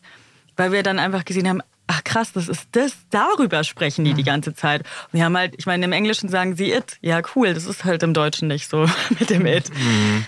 weil 0.56 0.72
wir 0.72 0.82
dann 0.82 0.98
einfach 0.98 1.24
gesehen 1.24 1.48
haben, 1.48 1.62
ach 1.86 2.02
krass, 2.04 2.32
das 2.32 2.48
ist 2.48 2.68
das, 2.72 2.92
darüber 3.10 3.64
sprechen 3.64 4.04
die 4.04 4.14
die 4.14 4.24
ganze 4.24 4.54
Zeit. 4.54 4.80
Und 4.80 5.18
wir 5.18 5.24
haben 5.24 5.36
halt, 5.36 5.54
ich 5.56 5.66
meine, 5.66 5.84
im 5.84 5.92
Englischen 5.92 6.28
sagen 6.28 6.56
sie 6.56 6.72
it. 6.72 6.98
Ja, 7.00 7.20
cool, 7.34 7.54
das 7.54 7.66
ist 7.66 7.84
halt 7.84 8.02
im 8.02 8.14
Deutschen 8.14 8.48
nicht 8.48 8.68
so 8.68 8.86
mit 9.18 9.30
dem 9.30 9.46
it. 9.46 9.70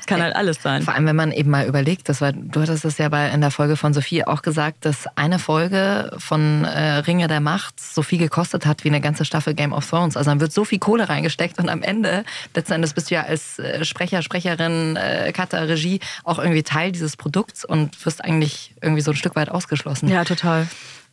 Es 0.00 0.06
kann 0.06 0.22
halt 0.22 0.36
alles 0.36 0.62
sein. 0.62 0.82
Vor 0.82 0.94
allem, 0.94 1.06
wenn 1.06 1.16
man 1.16 1.32
eben 1.32 1.50
mal 1.50 1.66
überlegt, 1.66 2.08
das 2.08 2.20
war, 2.20 2.32
du 2.32 2.60
hattest 2.60 2.84
es 2.84 2.98
ja 2.98 3.08
bei, 3.08 3.28
in 3.30 3.40
der 3.40 3.50
Folge 3.50 3.76
von 3.76 3.92
Sophie 3.92 4.24
auch 4.24 4.42
gesagt, 4.42 4.84
dass 4.84 5.06
eine 5.16 5.38
Folge 5.38 6.12
von 6.18 6.64
äh, 6.64 6.98
Ringe 6.98 7.28
der 7.28 7.40
Macht 7.40 7.80
so 7.80 8.02
viel 8.02 8.18
gekostet 8.18 8.66
hat 8.66 8.84
wie 8.84 8.88
eine 8.88 9.00
ganze 9.00 9.24
Staffel 9.24 9.54
Game 9.54 9.72
of 9.72 9.88
Thrones. 9.88 10.16
Also 10.16 10.30
dann 10.30 10.40
wird 10.40 10.52
so 10.52 10.64
viel 10.64 10.78
Kohle 10.78 11.08
reingesteckt 11.08 11.58
und 11.58 11.68
am 11.68 11.82
Ende, 11.82 12.24
letzten 12.54 12.74
Endes 12.74 12.92
bist 12.92 13.10
du 13.10 13.16
ja 13.16 13.22
als 13.22 13.58
äh, 13.58 13.84
Sprecher, 13.84 14.22
Sprecherin, 14.22 14.96
äh, 14.96 15.32
Cutter, 15.32 15.68
Regie 15.68 16.00
auch 16.24 16.38
irgendwie 16.38 16.62
Teil 16.62 16.92
dieses 16.92 17.16
Produkts 17.16 17.64
und 17.64 18.04
wirst 18.04 18.24
eigentlich 18.24 18.74
irgendwie 18.80 19.02
so 19.02 19.10
ein 19.10 19.16
Stück 19.16 19.34
weit 19.34 19.50
ausgeschlossen. 19.50 20.08
Ja, 20.08 20.24
total. 20.24 20.68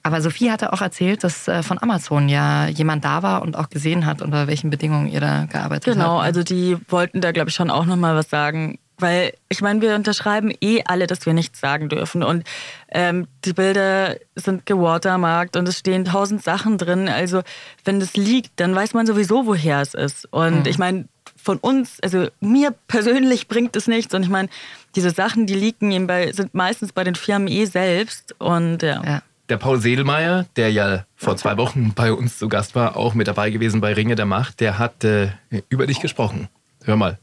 Aber 0.06 0.22
Sophie 0.22 0.52
hatte 0.52 0.72
auch 0.72 0.82
erzählt, 0.82 1.24
dass 1.24 1.48
äh, 1.48 1.64
von 1.64 1.82
Amazon 1.82 2.30
ja 2.30 2.68
jemand 2.68 3.04
da 3.04 3.24
war 3.24 3.42
und 3.42 3.58
auch 3.58 3.72
gesehen 3.72 4.06
hat, 4.06 4.22
unter 4.22 4.46
welchen 4.46 4.70
Bedingungen 4.70 5.08
ihr 5.08 5.20
da 5.20 5.46
gearbeitet 5.46 5.88
habt. 5.88 5.98
Genau, 5.98 6.18
ne? 6.18 6.24
also 6.24 6.44
die 6.44 6.78
wollten 6.90 7.22
da, 7.22 7.32
glaube 7.32 7.50
ich, 7.50 7.56
schon 7.56 7.72
auch 7.72 7.86
nochmal 7.86 8.16
was 8.16 8.30
sagen. 8.30 8.78
Weil 9.00 9.34
ich 9.50 9.62
meine, 9.62 9.82
wir 9.82 9.96
unterschreiben 9.96 10.54
eh 10.62 10.84
alle, 10.86 11.08
dass 11.08 11.26
wir 11.26 11.34
nichts 11.34 11.60
sagen 11.60 11.90
dürfen. 11.90 12.22
Und 12.22 12.44
ähm, 12.92 13.26
die 13.46 13.54
Bilder 13.54 14.18
sind 14.36 14.68
gewatermarkt 14.68 15.58
und 15.58 15.68
es 15.68 15.80
stehen 15.80 16.06
tausend 16.06 16.44
Sachen 16.44 16.78
drin. 16.78 17.10
Also 17.10 17.42
wenn 17.84 18.00
das 18.00 18.16
liegt, 18.16 18.60
dann 18.60 18.76
weiß 18.76 18.94
man 18.94 19.08
sowieso, 19.08 19.48
woher 19.48 19.82
es 19.82 19.96
ist. 19.96 20.32
Und 20.32 20.68
ich 20.68 20.78
meine, 20.78 21.06
von 21.36 21.58
uns, 21.58 22.00
also 22.02 22.28
mir 22.40 22.76
persönlich 22.88 23.48
bringt 23.48 23.76
es 23.76 23.88
nichts. 23.88 24.14
Und 24.14 24.22
ich 24.22 24.30
meine, 24.30 24.50
diese 24.96 25.10
Sachen, 25.10 25.48
die 25.48 25.56
liegen 25.56 25.92
eben 25.92 26.06
bei, 26.06 26.32
sind 26.32 26.54
meistens 26.54 26.94
bei 26.94 27.04
den 27.04 27.16
Firmen 27.16 27.48
eh 27.48 27.66
selbst. 27.66 28.36
Und 28.40 28.84
ja. 28.84 29.04
Ja. 29.04 29.22
Der 29.48 29.58
Paul 29.58 29.80
Sedelmeier, 29.80 30.48
der 30.56 30.72
ja 30.72 31.06
vor 31.16 31.38
zwei 31.38 31.56
Wochen 31.58 31.94
bei 31.94 32.12
uns 32.12 32.40
zu 32.40 32.50
Gast 32.50 32.74
war, 32.74 32.98
auch 32.98 33.14
mit 33.14 33.28
dabei 33.28 33.52
gewesen 33.52 33.80
bei 33.80 33.94
Ringe 33.94 34.16
der 34.16 34.26
Macht, 34.26 34.60
der 34.60 34.80
hat 34.80 35.04
äh, 35.04 35.30
über 35.70 35.86
dich 35.86 36.00
gesprochen. 36.00 36.50
Hör 36.84 36.96
mal. 36.96 37.20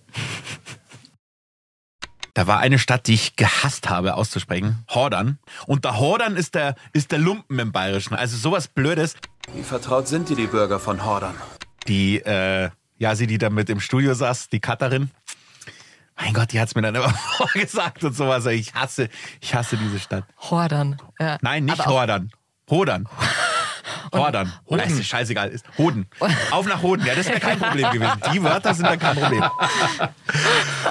Da 2.35 2.46
war 2.46 2.61
eine 2.61 2.78
Stadt, 2.78 3.08
die 3.08 3.14
ich 3.14 3.37
gehasst 3.37 3.90
habe 3.90 4.14
auszusprechen. 4.14 4.85
Hordern. 4.88 5.38
Und 5.66 5.85
der 5.85 5.98
Hordern 5.98 6.37
ist 6.37 6.54
der, 6.54 6.76
ist 6.92 7.12
der 7.12 7.18
Lumpen 7.18 7.58
im 7.58 7.72
Bayerischen. 7.72 8.14
Also 8.14 8.37
sowas 8.37 8.68
Blödes. 8.68 9.16
Wie 9.52 9.62
vertraut 9.62 10.08
sind 10.08 10.28
dir 10.28 10.37
die 10.37 10.46
Bürger 10.46 10.78
von 10.78 11.04
Hordern? 11.04 11.35
Die, 11.88 12.20
äh, 12.20 12.70
ja, 12.98 13.16
sie, 13.16 13.26
die 13.26 13.38
da 13.38 13.50
mit 13.50 13.68
im 13.68 13.80
Studio 13.80 14.14
saß, 14.14 14.48
die 14.48 14.61
Cutterin. 14.61 15.11
Mein 16.24 16.35
Gott, 16.35 16.52
die 16.52 16.61
hat's 16.61 16.74
mir 16.74 16.82
dann 16.82 16.94
immer 16.94 17.08
vorgesagt 17.37 18.04
und 18.04 18.14
sowas. 18.16 18.46
Ich 18.46 18.74
hasse, 18.74 19.08
ich 19.40 19.54
hasse 19.54 19.76
diese 19.76 19.98
Stadt. 19.98 20.24
Hordern. 20.38 20.98
Ja. 21.18 21.38
Nein, 21.42 21.64
nicht 21.64 21.80
Aber 21.80 21.90
Hordern. 21.92 22.30
Hodern. 22.70 23.08
Hordern. 24.12 24.52
Hoden. 24.68 24.80
ist 24.82 25.06
scheißegal. 25.06 25.48
Ist 25.48 25.64
Hoden. 25.78 26.06
Auf 26.50 26.66
nach 26.66 26.82
Hoden. 26.82 27.04
Ja, 27.06 27.14
das 27.14 27.26
wäre 27.28 27.40
kein 27.40 27.58
Problem 27.58 27.90
gewesen. 27.92 28.12
Die 28.32 28.42
Wörter 28.42 28.74
sind 28.74 28.87
dann 28.87 28.98
kein 28.98 29.16
Problem. 29.16 29.42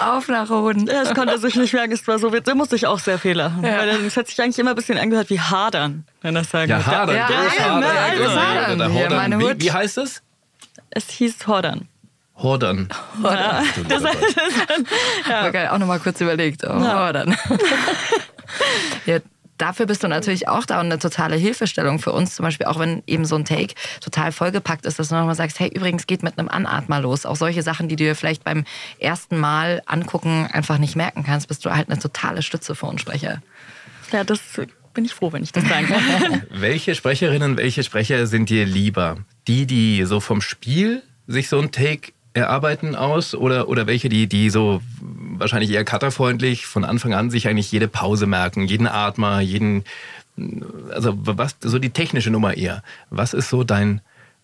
Auf 0.03 0.27
nach 0.27 0.49
Hoden. 0.49 0.85
Das 0.87 1.13
konnte 1.13 1.33
er 1.33 1.37
sich 1.39 1.55
nicht 1.55 1.73
merken, 1.73 1.93
es 1.93 2.07
war 2.07 2.17
so 2.19 2.31
witzig. 2.31 2.45
Da 2.45 2.55
musste 2.55 2.75
ich 2.75 2.87
auch 2.87 2.99
sehr 2.99 3.19
Fehler. 3.19 3.51
Ja. 3.61 3.77
Weil 3.77 3.91
dann- 3.91 4.05
es 4.05 4.17
hat 4.17 4.27
sich 4.27 4.41
eigentlich 4.41 4.57
immer 4.59 4.71
ein 4.71 4.75
bisschen 4.75 4.97
angehört 4.97 5.29
wie 5.29 5.39
Hadern, 5.39 6.05
wenn 6.21 6.33
das 6.35 6.49
sagen 6.49 6.71
Ja. 6.71 6.83
Hadern, 6.85 7.15
Ja, 7.15 7.29
ja, 7.29 7.37
Hadern, 7.63 7.81
ja. 7.83 8.65
Hadern. 8.67 8.93
Hordern. 8.93 9.17
meine 9.17 9.39
Wie, 9.39 9.61
wie 9.61 9.71
heißt 9.71 9.97
es? 9.99 10.23
Es 10.89 11.09
hieß 11.09 11.45
Hordern. 11.47 11.87
Hordern. 12.41 12.89
Ja. 13.23 13.63
Das, 13.87 14.03
Ja. 15.27 15.49
Geil, 15.49 15.67
auch 15.69 15.77
nochmal 15.77 15.99
kurz 15.99 16.19
überlegt. 16.21 16.63
Oh, 16.63 16.69
dann. 16.69 17.35
ja, 19.05 19.19
dafür 19.57 19.85
bist 19.85 20.03
du 20.03 20.07
natürlich 20.07 20.47
auch 20.47 20.65
da 20.65 20.79
und 20.79 20.87
eine 20.87 20.99
totale 20.99 21.35
Hilfestellung 21.35 21.99
für 21.99 22.11
uns. 22.11 22.35
Zum 22.35 22.43
Beispiel 22.43 22.67
auch 22.67 22.79
wenn 22.79 23.03
eben 23.07 23.25
so 23.25 23.35
ein 23.35 23.45
Take 23.45 23.75
total 24.01 24.31
vollgepackt 24.31 24.85
ist, 24.85 24.99
dass 24.99 25.09
du 25.09 25.15
nochmal 25.15 25.35
sagst, 25.35 25.59
hey, 25.59 25.69
übrigens 25.73 26.07
geht 26.07 26.23
mit 26.23 26.37
einem 26.37 26.49
Anatmer 26.49 26.99
los. 26.99 27.25
Auch 27.25 27.35
solche 27.35 27.63
Sachen, 27.63 27.87
die 27.87 27.95
du 27.95 28.03
dir 28.03 28.15
vielleicht 28.15 28.43
beim 28.43 28.65
ersten 28.99 29.37
Mal 29.37 29.81
angucken 29.85 30.47
einfach 30.51 30.77
nicht 30.77 30.95
merken 30.95 31.23
kannst, 31.23 31.47
bist 31.47 31.65
du 31.65 31.71
halt 31.75 31.89
eine 31.89 31.99
totale 31.99 32.41
Stütze 32.41 32.75
für 32.75 32.87
uns 32.87 33.01
Sprecher. 33.01 33.41
ja, 34.11 34.23
das 34.23 34.39
bin 34.93 35.05
ich 35.05 35.13
froh, 35.13 35.31
wenn 35.31 35.43
ich 35.43 35.51
das 35.51 35.65
sagen 35.67 35.87
kann. 35.87 36.43
Welche 36.49 36.95
Sprecherinnen, 36.95 37.55
welche 37.57 37.83
Sprecher 37.83 38.27
sind 38.27 38.49
dir 38.49 38.65
lieber? 38.65 39.17
Die, 39.47 39.65
die 39.65 40.03
so 40.03 40.19
vom 40.19 40.41
Spiel 40.41 41.01
sich 41.27 41.47
so 41.47 41.59
ein 41.59 41.71
Take 41.71 42.11
erarbeiten 42.33 42.95
aus 42.95 43.35
oder, 43.35 43.67
oder 43.67 43.87
welche, 43.87 44.09
die, 44.09 44.27
die 44.27 44.49
so 44.49 44.81
wahrscheinlich 45.01 45.71
eher 45.71 45.83
cutterfreundlich 45.83 46.65
von 46.65 46.85
Anfang 46.85 47.13
an 47.13 47.29
sich 47.29 47.47
eigentlich 47.47 47.71
jede 47.71 47.87
Pause 47.87 48.27
merken, 48.27 48.65
jeden 48.65 48.87
Atmer, 48.87 49.41
jeden, 49.41 49.83
also 50.91 51.13
was, 51.15 51.57
so 51.61 51.79
die 51.79 51.89
technische 51.89 52.29
Nummer 52.29 52.55
eher. 52.55 52.83
Was 53.09 53.33
ist 53.33 53.49
so 53.49 53.63
dein, 53.63 54.01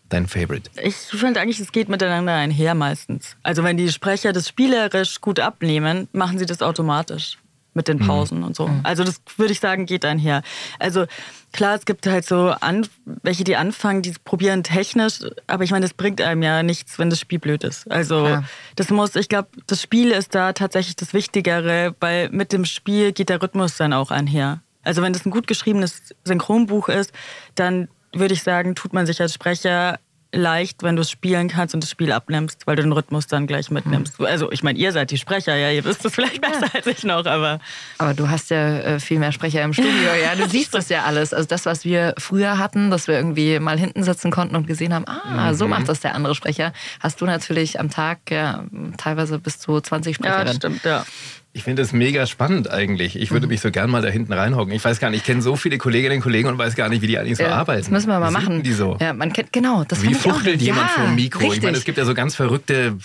dein 0.09 0.27
Favorite? 0.27 0.69
Ich 0.83 0.95
finde 0.95 1.39
eigentlich, 1.39 1.59
es 1.59 1.71
geht 1.71 1.87
miteinander 1.87 2.33
einher 2.33 2.75
meistens. 2.75 3.37
Also 3.43 3.63
wenn 3.63 3.77
die 3.77 3.89
Sprecher 3.89 4.33
das 4.33 4.47
spielerisch 4.47 5.21
gut 5.21 5.39
abnehmen, 5.39 6.07
machen 6.11 6.39
sie 6.39 6.45
das 6.45 6.61
automatisch 6.61 7.37
mit 7.77 7.87
den 7.87 7.99
Pausen 7.99 8.43
und 8.43 8.55
so. 8.57 8.69
Also 8.83 9.05
das 9.05 9.21
würde 9.37 9.53
ich 9.53 9.61
sagen, 9.61 9.85
geht 9.85 10.03
einher. 10.03 10.41
Also 10.79 11.05
klar, 11.53 11.75
es 11.75 11.85
gibt 11.85 12.05
halt 12.05 12.25
so 12.25 12.49
an, 12.59 12.85
welche, 13.05 13.45
die 13.45 13.55
anfangen, 13.55 14.01
die 14.01 14.13
probieren 14.25 14.63
technisch, 14.63 15.21
aber 15.47 15.63
ich 15.63 15.71
meine, 15.71 15.85
das 15.85 15.93
bringt 15.93 16.19
einem 16.19 16.43
ja 16.43 16.61
nichts, 16.63 16.99
wenn 16.99 17.09
das 17.09 17.19
Spiel 17.21 17.39
blöd 17.39 17.63
ist. 17.63 17.89
Also 17.89 18.27
Ja. 18.27 18.43
das 18.75 18.89
muss, 18.89 19.15
ich 19.15 19.29
glaube, 19.29 19.47
das 19.67 19.81
Spiel 19.81 20.11
ist 20.11 20.35
da 20.35 20.51
tatsächlich 20.51 20.97
das 20.97 21.13
Wichtigere, 21.13 21.95
weil 22.01 22.29
mit 22.29 22.51
dem 22.51 22.65
Spiel 22.65 23.13
geht 23.13 23.29
der 23.29 23.41
Rhythmus 23.41 23.77
dann 23.77 23.93
auch 23.93 24.11
einher. 24.11 24.59
Also 24.83 25.01
wenn 25.01 25.13
das 25.13 25.25
ein 25.25 25.31
gut 25.31 25.47
geschriebenes 25.47 26.13
Synchronbuch 26.25 26.89
ist, 26.89 27.13
dann 27.55 27.87
würde 28.13 28.33
ich 28.33 28.43
sagen, 28.43 28.73
tut 28.75 28.93
man 28.93 29.05
sich 29.05 29.21
als 29.21 29.33
Sprecher 29.33 29.99
leicht, 30.31 30.83
wenn 30.83 30.95
du 30.95 31.01
es 31.01 31.09
spielen 31.09 31.47
kannst 31.47 31.73
und 31.73 31.81
das 31.81 31.89
Spiel 31.89 32.11
abnimmst, 32.11 32.67
weil 32.67 32.75
du 32.75 32.81
den 32.81 32.91
Rhythmus 32.91 33.27
dann 33.27 33.47
gleich 33.47 33.71
mitnimmst. 33.71 34.19
Also 34.19 34.51
ich 34.51 34.61
meine, 34.61 34.77
ihr 34.77 34.91
seid 34.91 35.11
die 35.11 35.17
Sprecher, 35.17 35.55
ja, 35.55 35.71
ihr 35.71 35.85
wisst 35.85 36.05
es 36.05 36.15
vielleicht 36.15 36.41
besser 36.41 36.67
als 36.73 36.85
ich 36.87 37.03
noch, 37.03 37.25
aber 37.25 37.59
Aber 37.97 38.13
du 38.13 38.29
hast 38.29 38.49
ja 38.49 38.77
äh, 38.79 38.99
viel 38.99 39.19
mehr 39.19 39.31
Sprecher 39.31 39.63
im 39.63 39.73
Studio, 39.73 39.91
ja. 40.21 40.35
Du 40.35 40.49
siehst 40.49 40.73
das 40.73 40.89
ja 40.89 41.03
alles. 41.03 41.33
Also 41.33 41.47
das, 41.47 41.65
was 41.65 41.85
wir 41.85 42.13
früher 42.17 42.57
hatten, 42.57 42.91
dass 42.91 43.07
wir 43.07 43.15
irgendwie 43.15 43.59
mal 43.59 43.79
hinten 43.79 44.03
sitzen 44.03 44.31
konnten 44.31 44.55
und 44.55 44.67
gesehen 44.67 44.93
haben, 44.93 45.05
ah, 45.07 45.53
so 45.53 45.67
macht 45.67 45.87
das 45.87 46.01
der 46.01 46.15
andere 46.15 46.35
Sprecher, 46.35 46.73
hast 46.99 47.21
du 47.21 47.25
natürlich 47.25 47.79
am 47.79 47.89
Tag 47.89 48.19
ja, 48.29 48.65
teilweise 48.97 49.39
bis 49.39 49.59
zu 49.59 49.79
20 49.79 50.11
ja, 50.11 50.15
Sprecherinnen. 50.15 50.45
das 50.45 50.55
stimmt, 50.55 50.83
ja. 50.83 51.05
Ich 51.57 51.63
finde 51.63 51.81
es 51.81 51.91
mega 51.91 52.27
spannend 52.27 52.69
eigentlich. 52.69 53.19
Ich 53.19 53.31
würde 53.31 53.47
mich 53.47 53.61
so 53.61 53.71
gern 53.71 53.89
mal 53.89 54.03
da 54.03 54.09
hinten 54.09 54.31
reinhocken. 54.31 54.71
Ich 54.75 54.85
weiß 54.85 54.99
gar 54.99 55.09
nicht, 55.09 55.21
ich 55.21 55.25
kenne 55.25 55.41
so 55.41 55.55
viele 55.55 55.79
Kolleginnen 55.79 56.17
und 56.17 56.21
Kollegen 56.21 56.47
und 56.47 56.59
weiß 56.59 56.75
gar 56.75 56.87
nicht, 56.87 57.01
wie 57.01 57.07
die 57.07 57.17
eigentlich 57.17 57.37
so 57.39 57.43
Ja, 57.43 57.55
arbeiten. 57.55 57.81
Das 57.81 57.89
müssen 57.89 58.09
wir 58.09 58.19
mal 58.19 58.29
Wie 58.29 58.33
machen. 58.33 58.61
Die 58.61 58.73
so? 58.73 58.95
Ja, 59.01 59.11
man 59.11 59.33
kennt, 59.33 59.51
genau, 59.51 59.83
das 59.83 60.03
Wie 60.03 60.11
ich 60.11 60.17
fuchtelt 60.17 60.61
jemand 60.61 60.89
ja, 60.89 60.93
vor 60.93 61.05
dem 61.05 61.15
Mikro? 61.15 61.39
Ich 61.39 61.45
Richtig. 61.45 61.63
meine, 61.63 61.77
es 61.77 61.83
gibt 61.83 61.97
ja 61.97 62.05
so 62.05 62.13
ganz 62.13 62.35
verrückte, 62.35 62.95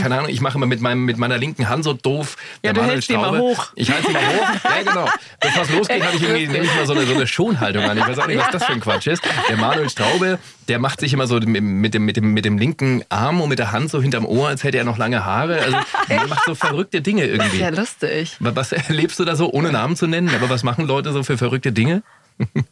keine 0.00 0.18
Ahnung, 0.18 0.28
ich 0.28 0.40
mache 0.40 0.58
immer 0.58 0.66
mit, 0.66 0.80
meinem, 0.80 1.04
mit 1.04 1.18
meiner 1.18 1.38
linken 1.38 1.68
Hand 1.68 1.84
so 1.84 1.92
doof. 1.92 2.36
Ja, 2.64 2.72
du 2.72 2.82
hältst 2.82 3.10
die 3.10 3.16
mal 3.16 3.38
hoch. 3.38 3.68
Ich 3.76 3.92
halte 3.92 4.08
sie 4.08 4.12
mal 4.12 4.22
hoch. 4.26 4.48
Ja, 4.64 4.82
genau. 4.82 5.08
Bevor 5.40 5.62
es 5.62 5.70
losgeht, 5.70 6.02
habe 6.02 6.16
ich 6.16 6.22
irgendwie, 6.24 6.48
nehme 6.48 6.64
ich 6.64 6.74
mal 6.74 6.86
so 6.86 6.94
eine, 6.94 7.06
so 7.06 7.14
eine 7.14 7.28
Schonhaltung 7.28 7.84
an. 7.84 7.96
Ich 7.96 8.08
weiß 8.08 8.18
auch 8.18 8.26
nicht, 8.26 8.40
was 8.40 8.50
das 8.50 8.64
für 8.64 8.72
ein 8.72 8.80
Quatsch 8.80 9.06
ist. 9.06 9.22
Der 9.48 9.56
Manuel 9.56 9.88
Straube, 9.88 10.40
der 10.68 10.78
macht 10.78 11.00
sich 11.00 11.12
immer 11.12 11.26
so 11.26 11.36
mit 11.36 11.44
dem, 11.44 11.80
mit 11.80 11.94
dem, 11.94 12.32
mit 12.32 12.44
dem, 12.44 12.58
linken 12.58 13.02
Arm 13.08 13.40
und 13.40 13.48
mit 13.48 13.58
der 13.58 13.72
Hand 13.72 13.90
so 13.90 14.00
hinterm 14.00 14.26
Ohr, 14.26 14.48
als 14.48 14.64
hätte 14.64 14.78
er 14.78 14.84
noch 14.84 14.98
lange 14.98 15.24
Haare. 15.24 15.60
Also, 15.60 15.76
der 16.08 16.26
macht 16.26 16.44
so 16.44 16.54
verrückte 16.54 17.00
Dinge 17.00 17.26
irgendwie. 17.26 17.58
Ja, 17.58 17.70
lustig. 17.70 18.36
Was 18.40 18.72
erlebst 18.72 19.18
du 19.18 19.24
da 19.24 19.36
so, 19.36 19.50
ohne 19.52 19.72
Namen 19.72 19.96
zu 19.96 20.06
nennen? 20.06 20.30
Aber 20.34 20.48
was 20.48 20.62
machen 20.62 20.86
Leute 20.86 21.12
so 21.12 21.22
für 21.22 21.38
verrückte 21.38 21.72
Dinge? 21.72 22.02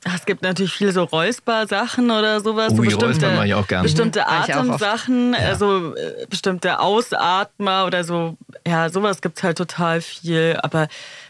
Ach, 0.05 0.15
Es 0.15 0.27
gibt 0.27 0.43
natürlich 0.43 0.73
viele 0.73 0.93
so 0.93 1.05
Räusper-Sachen 1.05 2.11
oder 2.11 2.41
sowas. 2.41 2.73
so 2.73 2.81
Ui, 2.81 2.87
bestimmte, 2.87 3.29
gern. 3.69 3.83
Bestimmte 3.83 4.21
oft. 4.21 4.51
Atemsachen, 4.51 5.35
also 5.35 5.95
äh, 5.95 6.27
bestimmte 6.29 6.81
Ausatmer 6.81 7.87
oder 7.87 8.05
so. 8.05 8.37
Ja, 8.67 8.89
sowas 8.89 9.21
gibt 9.21 9.39
es 9.39 9.45
halt 9.45 9.59
total 9.59 10.01
viel. 10.01 10.59
Aber 10.63 10.89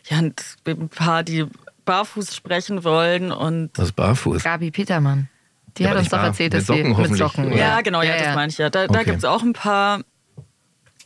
ja, 0.09 0.19
und 0.19 0.43
ein 0.67 0.89
paar, 0.89 1.23
die 1.23 1.47
barfuß 1.85 2.35
sprechen 2.35 2.85
wollen 2.85 3.33
und 3.33 3.71
Das 3.75 3.87
ist 3.87 3.97
barfuß. 3.97 4.43
Gabi 4.43 4.71
Petermann. 4.71 5.29
Die 5.79 5.85
Ja, 5.85 5.91
hat 5.91 5.99
uns 5.99 6.09
doch 6.11 6.23
erzählt, 6.23 6.53
Mit 6.53 6.61
dass 6.61 6.67
sie 6.67 6.73
Socken 6.75 6.89
mit 6.91 6.97
hoffentlich, 6.99 7.19
Socken. 7.19 7.47
oder? 7.47 7.57
Ja, 7.57 7.81
genau, 7.81 8.03
ja, 8.03 8.15
ja, 8.17 8.25
das 8.27 8.35
meine 8.35 8.51
ich 8.51 8.59
ja. 8.59 8.69
Da, 8.71 8.87
da 8.87 8.93
Okay. 8.95 9.05
gibt 9.07 9.19
es 9.19 9.25
auch 9.25 9.43
ein 9.43 9.53
paar. 9.55 10.01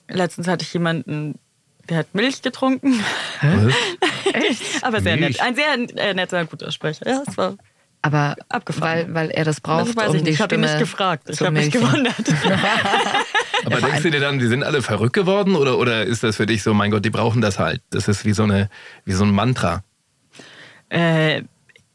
Letztens 0.08 0.48
hatte 0.48 0.64
ich 0.64 0.72
jemanden, 0.72 1.38
der 1.88 1.98
hat 1.98 2.14
Milch 2.14 2.42
getrunken. 2.42 3.00
Aber 4.82 5.00
sehr 5.00 5.16
Milch? 5.16 5.38
nett. 5.38 5.40
Ein 5.40 5.54
sehr 5.54 5.74
äh, 5.96 6.14
netter, 6.14 6.44
guter 6.46 6.70
Sprecher. 6.72 7.08
Ja, 7.08 7.22
es 7.26 7.36
war. 7.36 7.54
Aber 8.02 8.36
Abgefahren. 8.48 9.08
weil, 9.08 9.14
weil 9.14 9.30
er 9.30 9.44
das 9.44 9.60
braucht, 9.60 9.88
Das 9.88 9.96
weiß 9.96 10.10
um 10.10 10.16
ich 10.16 10.22
nicht. 10.22 10.34
Ich 10.34 10.40
habe 10.40 10.54
ihn 10.54 10.60
nicht 10.60 10.78
gefragt. 10.78 11.28
Ich 11.28 11.40
habe 11.40 11.50
mich 11.50 11.70
gewundert. 11.72 12.14
Aber 13.64 13.80
denkst 13.80 14.02
du 14.02 14.10
dir 14.10 14.20
dann, 14.20 14.38
die 14.38 14.46
sind 14.46 14.62
alle 14.62 14.80
verrückt 14.82 15.14
geworden 15.14 15.56
oder, 15.56 15.76
oder 15.78 16.04
ist 16.04 16.22
das 16.22 16.36
für 16.36 16.46
dich 16.46 16.62
so, 16.62 16.72
mein 16.72 16.92
Gott, 16.92 17.04
die 17.04 17.10
brauchen 17.10 17.40
das 17.40 17.58
halt? 17.58 17.82
Das 17.90 18.06
ist 18.06 18.24
wie 18.24 18.32
so, 18.32 18.44
eine, 18.44 18.68
wie 19.04 19.12
so 19.12 19.24
ein 19.24 19.30
Mantra. 19.32 19.82
Äh, 20.88 21.40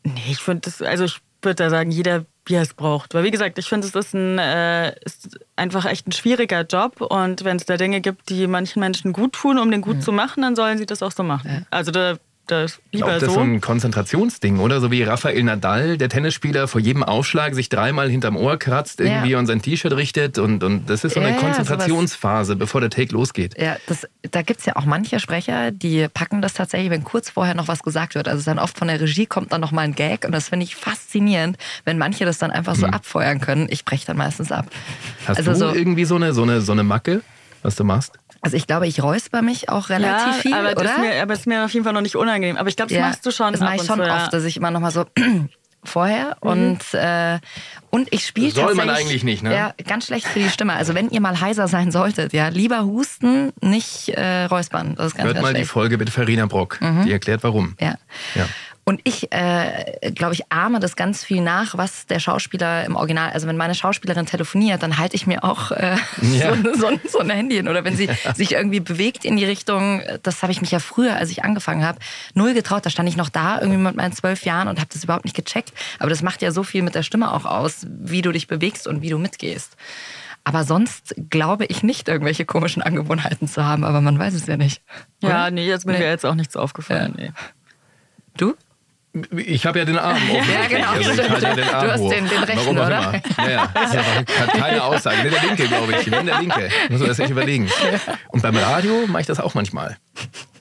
nee, 0.03 0.21
ich 0.31 0.39
finde 0.39 0.61
das, 0.61 0.81
also 0.81 1.05
ich 1.05 1.21
würde 1.41 1.55
da 1.55 1.69
sagen, 1.69 1.91
jeder 1.91 2.25
wie 2.45 2.55
er 2.55 2.63
es 2.63 2.73
braucht. 2.73 3.13
Weil 3.13 3.23
wie 3.23 3.31
gesagt, 3.31 3.57
ich 3.59 3.67
finde, 3.67 3.87
es 3.87 3.95
ist, 3.95 4.13
ein, 4.13 4.37
äh, 4.39 4.95
ist 5.05 5.39
einfach 5.55 5.85
echt 5.85 6.07
ein 6.07 6.11
schwieriger 6.11 6.61
Job 6.61 7.01
und 7.01 7.43
wenn 7.43 7.57
es 7.57 7.65
da 7.65 7.77
Dinge 7.77 8.01
gibt, 8.01 8.29
die 8.29 8.47
manchen 8.47 8.79
Menschen 8.79 9.13
gut 9.13 9.33
tun, 9.33 9.59
um 9.59 9.69
den 9.71 9.81
gut 9.81 10.01
zu 10.01 10.11
machen, 10.11 10.41
dann 10.41 10.55
sollen 10.55 10.77
sie 10.77 10.85
das 10.85 11.03
auch 11.03 11.11
so 11.11 11.23
machen. 11.23 11.49
Also 11.69 11.91
da, 11.91 12.17
das 12.47 12.79
Ich 12.91 12.99
glaube, 12.99 13.13
lieber 13.13 13.13
das 13.13 13.23
ist 13.23 13.29
so. 13.29 13.33
so 13.35 13.39
ein 13.41 13.61
Konzentrationsding, 13.61 14.59
oder? 14.59 14.81
So 14.81 14.91
wie 14.91 15.03
Rafael 15.03 15.41
Nadal, 15.43 15.97
der 15.97 16.09
Tennisspieler, 16.09 16.67
vor 16.67 16.81
jedem 16.81 17.03
Aufschlag 17.03 17.53
sich 17.55 17.69
dreimal 17.69 18.09
hinterm 18.09 18.35
Ohr 18.35 18.57
kratzt 18.57 18.99
irgendwie 18.99 19.31
Ja. 19.31 19.39
und 19.39 19.45
sein 19.47 19.61
T-Shirt 19.61 19.93
richtet. 19.93 20.37
Und, 20.37 20.63
und 20.63 20.89
das 20.89 21.03
ist 21.03 21.13
so 21.13 21.19
eine 21.19 21.31
Ja, 21.31 21.37
Konzentrationsphase, 21.37 22.55
bevor 22.55 22.81
der 22.81 22.89
Take 22.89 23.13
losgeht. 23.13 23.55
Ja, 23.57 23.77
das, 23.87 24.07
da 24.29 24.41
gibt 24.41 24.59
es 24.59 24.65
ja 24.65 24.75
auch 24.75 24.85
manche 24.85 25.19
Sprecher, 25.19 25.71
die 25.71 26.07
packen 26.13 26.41
das 26.41 26.53
tatsächlich, 26.53 26.89
wenn 26.91 27.03
kurz 27.03 27.29
vorher 27.29 27.53
noch 27.55 27.67
was 27.67 27.83
gesagt 27.83 28.15
wird. 28.15 28.27
Also 28.27 28.43
dann 28.43 28.59
oft 28.59 28.77
von 28.77 28.87
der 28.87 28.99
Regie 28.99 29.25
kommt 29.25 29.51
dann 29.51 29.61
noch 29.61 29.71
mal 29.71 29.81
ein 29.81 29.95
Gag 29.95 30.25
und 30.25 30.31
das 30.33 30.49
finde 30.49 30.65
ich 30.65 30.75
faszinierend, 30.75 31.57
wenn 31.85 31.97
manche 31.97 32.25
das 32.25 32.37
dann 32.37 32.51
einfach 32.51 32.75
so 32.75 32.85
abfeuern 32.87 33.39
können. 33.39 33.67
Ich 33.69 33.85
breche 33.85 34.05
dann 34.07 34.17
meistens 34.17 34.51
ab. 34.51 34.67
Hast 35.25 35.37
also 35.37 35.51
du 35.51 35.57
so, 35.57 35.73
irgendwie 35.73 36.05
so 36.05 36.15
eine, 36.15 36.33
so, 36.33 36.43
eine, 36.43 36.61
so 36.61 36.71
eine 36.71 36.83
Macke, 36.83 37.21
was 37.61 37.75
du 37.75 37.83
machst? 37.83 38.13
Also 38.41 38.57
ich 38.57 38.65
glaube, 38.65 38.87
ich 38.87 39.01
räusper 39.03 39.41
mich 39.41 39.69
auch 39.69 39.89
relativ 39.89 40.27
ja, 40.27 40.33
viel, 40.33 40.53
aber, 40.53 40.71
oder? 40.71 40.83
ist 40.83 40.97
mir, 40.97 41.21
aber 41.21 41.33
es 41.33 41.39
ist 41.41 41.45
mir 41.45 41.63
auf 41.63 41.73
jeden 41.73 41.83
Fall 41.83 41.93
noch 41.93 42.01
nicht 42.01 42.15
unangenehm. 42.15 42.57
Aber 42.57 42.69
ich 42.69 42.75
glaube, 42.75 42.93
das 42.93 43.01
machst 43.01 43.25
du 43.25 43.31
schon. 43.31 43.51
Das 43.53 43.61
mache 43.61 43.75
ich 43.75 43.83
schon 43.83 43.99
zu, 43.99 44.05
ja. 44.05 44.23
oft, 44.23 44.33
dass 44.33 44.43
ich 44.43 44.57
immer 44.57 44.71
noch 44.71 44.79
mal 44.79 44.91
so 44.91 45.05
vorher 45.83 46.37
und 46.41 46.79
äh, 46.93 47.39
und 47.91 48.11
ich 48.11 48.25
spiele 48.25 48.51
Das 48.51 48.63
soll 48.63 48.75
man 48.75 48.89
eigentlich 48.89 49.23
nicht, 49.23 49.43
ne? 49.43 49.53
Ja, 49.53 49.73
ganz 49.87 50.07
schlecht 50.07 50.25
für 50.25 50.39
die 50.39 50.49
Stimme. 50.49 50.73
Also 50.73 50.95
wenn 50.95 51.09
ihr 51.09 51.21
mal 51.21 51.39
heiser 51.39 51.67
sein 51.67 51.91
solltet, 51.91 52.33
ja, 52.33 52.47
lieber 52.47 52.85
husten, 52.85 53.51
nicht 53.61 54.09
äh, 54.09 54.45
räuspern. 54.45 54.95
Das 54.95 55.07
ist 55.07 55.15
ganz, 55.15 55.25
Hört 55.25 55.35
ganz 55.35 55.43
mal 55.43 55.53
die 55.53 55.59
schlecht. 55.59 55.71
Folge 55.71 55.97
mit 55.97 56.09
Farina 56.09 56.47
Brock. 56.47 56.79
Die 57.05 57.11
erklärt 57.11 57.43
warum. 57.43 57.75
Ja. 57.79 57.95
Ja. 58.33 58.47
Und 58.83 58.99
ich, 59.03 59.31
äh, 59.31 60.11
glaube 60.15 60.33
ich, 60.33 60.51
ahme 60.51 60.79
das 60.79 60.95
ganz 60.95 61.23
viel 61.23 61.41
nach, 61.41 61.77
was 61.77 62.07
der 62.07 62.19
Schauspieler 62.19 62.83
im 62.83 62.95
Original, 62.95 63.29
also 63.31 63.47
wenn 63.47 63.55
meine 63.55 63.75
Schauspielerin 63.75 64.25
telefoniert, 64.25 64.81
dann 64.81 64.97
halte 64.97 65.15
ich 65.15 65.27
mir 65.27 65.43
auch 65.43 65.71
äh, 65.71 65.95
Ja. 66.33 66.55
so, 66.73 66.73
so, 66.73 66.99
so 67.07 67.19
ein 67.19 67.29
Handy 67.29 67.57
hin. 67.57 67.67
Oder 67.67 67.83
wenn 67.85 67.95
sie 67.95 68.09
sich 68.35 68.53
irgendwie 68.53 68.79
bewegt 68.79 69.23
in 69.23 69.37
die 69.37 69.45
Richtung, 69.45 70.01
das 70.23 70.41
habe 70.41 70.51
ich 70.51 70.61
mich 70.61 70.71
ja 70.71 70.79
früher, 70.79 71.15
als 71.15 71.29
ich 71.29 71.43
angefangen 71.43 71.85
habe, 71.85 71.99
null 72.33 72.55
getraut. 72.55 72.83
Da 72.85 72.89
stand 72.89 73.07
ich 73.07 73.15
noch 73.17 73.29
da, 73.29 73.59
irgendwie 73.61 73.77
mit 73.79 73.95
meinen 73.95 74.13
zwölf 74.13 74.45
Jahren 74.45 74.67
und 74.67 74.79
habe 74.79 74.89
das 74.91 75.03
überhaupt 75.03 75.25
nicht 75.25 75.35
gecheckt. 75.35 75.71
Aber 75.99 76.09
das 76.09 76.23
macht 76.23 76.41
ja 76.41 76.51
so 76.51 76.63
viel 76.63 76.81
mit 76.81 76.95
der 76.95 77.03
Stimme 77.03 77.31
auch 77.33 77.45
aus, 77.45 77.85
wie 77.87 78.23
du 78.23 78.31
dich 78.31 78.47
bewegst 78.47 78.87
und 78.87 79.03
wie 79.03 79.09
du 79.09 79.19
mitgehst. 79.19 79.77
Aber 80.43 80.63
sonst 80.63 81.13
glaube 81.29 81.65
ich 81.67 81.83
nicht, 81.83 82.07
irgendwelche 82.07 82.45
komischen 82.45 82.81
Angewohnheiten 82.81 83.47
zu 83.47 83.63
haben, 83.63 83.83
aber 83.83 84.01
man 84.01 84.17
weiß 84.17 84.33
es 84.33 84.47
ja 84.47 84.57
nicht. 84.57 84.81
Ja, 85.21 85.51
nee, 85.51 85.67
jetzt 85.67 85.85
mir 85.85 85.93
Nee. 85.93 85.99
wäre 85.99 86.11
jetzt 86.11 86.25
auch 86.25 86.33
nichts 86.33 86.55
aufgefallen. 86.55 87.13
Nee. 87.15 87.31
Du? 88.37 88.55
Ich 89.35 89.65
habe 89.65 89.79
ja 89.79 89.85
den 89.85 89.97
Arm 89.97 90.15
offensichtlich. 90.31 90.69
genau, 90.69 90.91
also 90.91 91.11
ich 91.11 91.29
halte 91.29 91.45
ja 91.47 91.53
den 91.55 91.65
Du 91.65 91.73
Arm 91.75 91.91
hast 91.91 91.99
hoch. 91.99 92.09
den- 92.11 92.29
den 92.29 92.43
rechten, 92.43 92.57
Warum 92.65 92.77
auch 92.77 92.85
oder? 92.87 93.21
Immer. 93.37 93.49
Ja, 93.49 93.49
ja. 93.51 93.69
Das 94.25 94.47
keine 94.59 94.83
Aussage. 94.83 95.17
Nee, 95.23 95.29
der 95.31 95.41
linke, 95.43 95.67
glaube 95.67 95.93
ich. 95.99 96.07
Nee, 96.07 96.23
der 96.23 96.39
linke. 96.39 96.69
Muss 96.89 96.99
man 96.99 97.09
das 97.09 97.19
echt 97.19 97.29
überlegen. 97.29 97.69
Und 98.29 98.41
beim 98.41 98.55
Radio 98.55 99.05
mache 99.07 99.21
ich 99.21 99.27
das 99.27 99.39
auch 99.41 99.53
manchmal. 99.53 99.97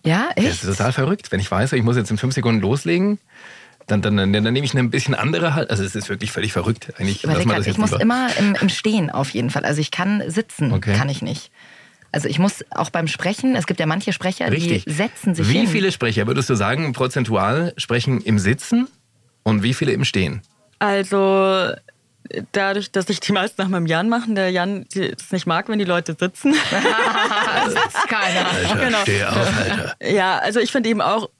Ja, 0.04 0.30
Das 0.34 0.44
echt? 0.44 0.64
ist 0.64 0.66
total 0.78 0.92
verrückt. 0.92 1.30
Wenn 1.30 1.38
ich 1.40 1.50
weiß, 1.50 1.72
ich 1.74 1.82
muss 1.84 1.96
jetzt 1.96 2.10
in 2.10 2.18
fünf 2.18 2.34
Sekunden 2.34 2.60
loslegen, 2.60 3.18
Dann, 3.86 4.02
dann, 4.02 4.16
dann, 4.16 4.32
dann 4.32 4.42
nehme 4.52 4.64
ich 4.64 4.72
eine 4.72 4.80
ein 4.80 4.90
bisschen 4.90 5.14
andere 5.14 5.54
halt. 5.54 5.70
Also 5.70 5.84
es 5.84 5.94
ist 5.94 6.08
wirklich 6.08 6.32
völlig 6.32 6.52
verrückt. 6.52 6.92
Eigentlich 6.98 7.24
mal 7.26 7.34
grad, 7.44 7.58
das 7.58 7.66
ich 7.68 7.78
muss 7.78 7.90
lieber. 7.90 8.02
immer 8.02 8.28
im, 8.38 8.56
im 8.60 8.68
Stehen 8.68 9.10
auf 9.10 9.30
jeden 9.30 9.50
Fall. 9.50 9.64
Also 9.64 9.80
ich 9.80 9.90
kann 9.92 10.22
sitzen, 10.28 10.72
Okay. 10.72 10.94
kann 10.96 11.08
ich 11.08 11.22
nicht. 11.22 11.50
Also 12.12 12.28
ich 12.28 12.38
muss 12.38 12.64
auch 12.70 12.90
beim 12.90 13.06
Sprechen, 13.06 13.54
es 13.56 13.66
gibt 13.66 13.78
ja 13.80 13.86
manche 13.86 14.12
Sprecher, 14.12 14.50
Richtig. 14.50 14.84
die 14.84 14.90
setzen 14.92 15.34
sich 15.34 15.48
Wie 15.48 15.58
hin. 15.58 15.68
viele 15.68 15.92
Sprecher 15.92 16.26
würdest 16.26 16.50
du 16.50 16.54
sagen, 16.54 16.92
prozentual 16.92 17.72
sprechen 17.76 18.20
im 18.20 18.38
Sitzen 18.38 18.88
und 19.44 19.62
wie 19.62 19.74
viele 19.74 19.92
im 19.92 20.04
Stehen? 20.04 20.42
Also 20.80 21.70
dadurch, 22.52 22.90
dass 22.90 23.06
sich 23.06 23.20
die 23.20 23.32
meisten 23.32 23.60
nach 23.62 23.68
meinem 23.68 23.86
Jan 23.86 24.08
machen, 24.08 24.34
der 24.34 24.50
Jan 24.50 24.86
es 24.94 25.30
nicht 25.32 25.46
mag, 25.46 25.68
wenn 25.68 25.78
die 25.78 25.84
Leute 25.84 26.16
sitzen. 26.18 26.54
das 27.64 27.74
ist 27.74 28.08
keiner. 28.08 28.48
Alter, 28.50 28.84
Genau. 28.84 28.98
steh 29.02 29.24
auf, 29.24 29.58
Alter. 29.58 29.94
Ja, 30.02 30.38
also 30.38 30.60
ich 30.60 30.72
finde 30.72 30.88
eben 30.88 31.00
auch, 31.00 31.30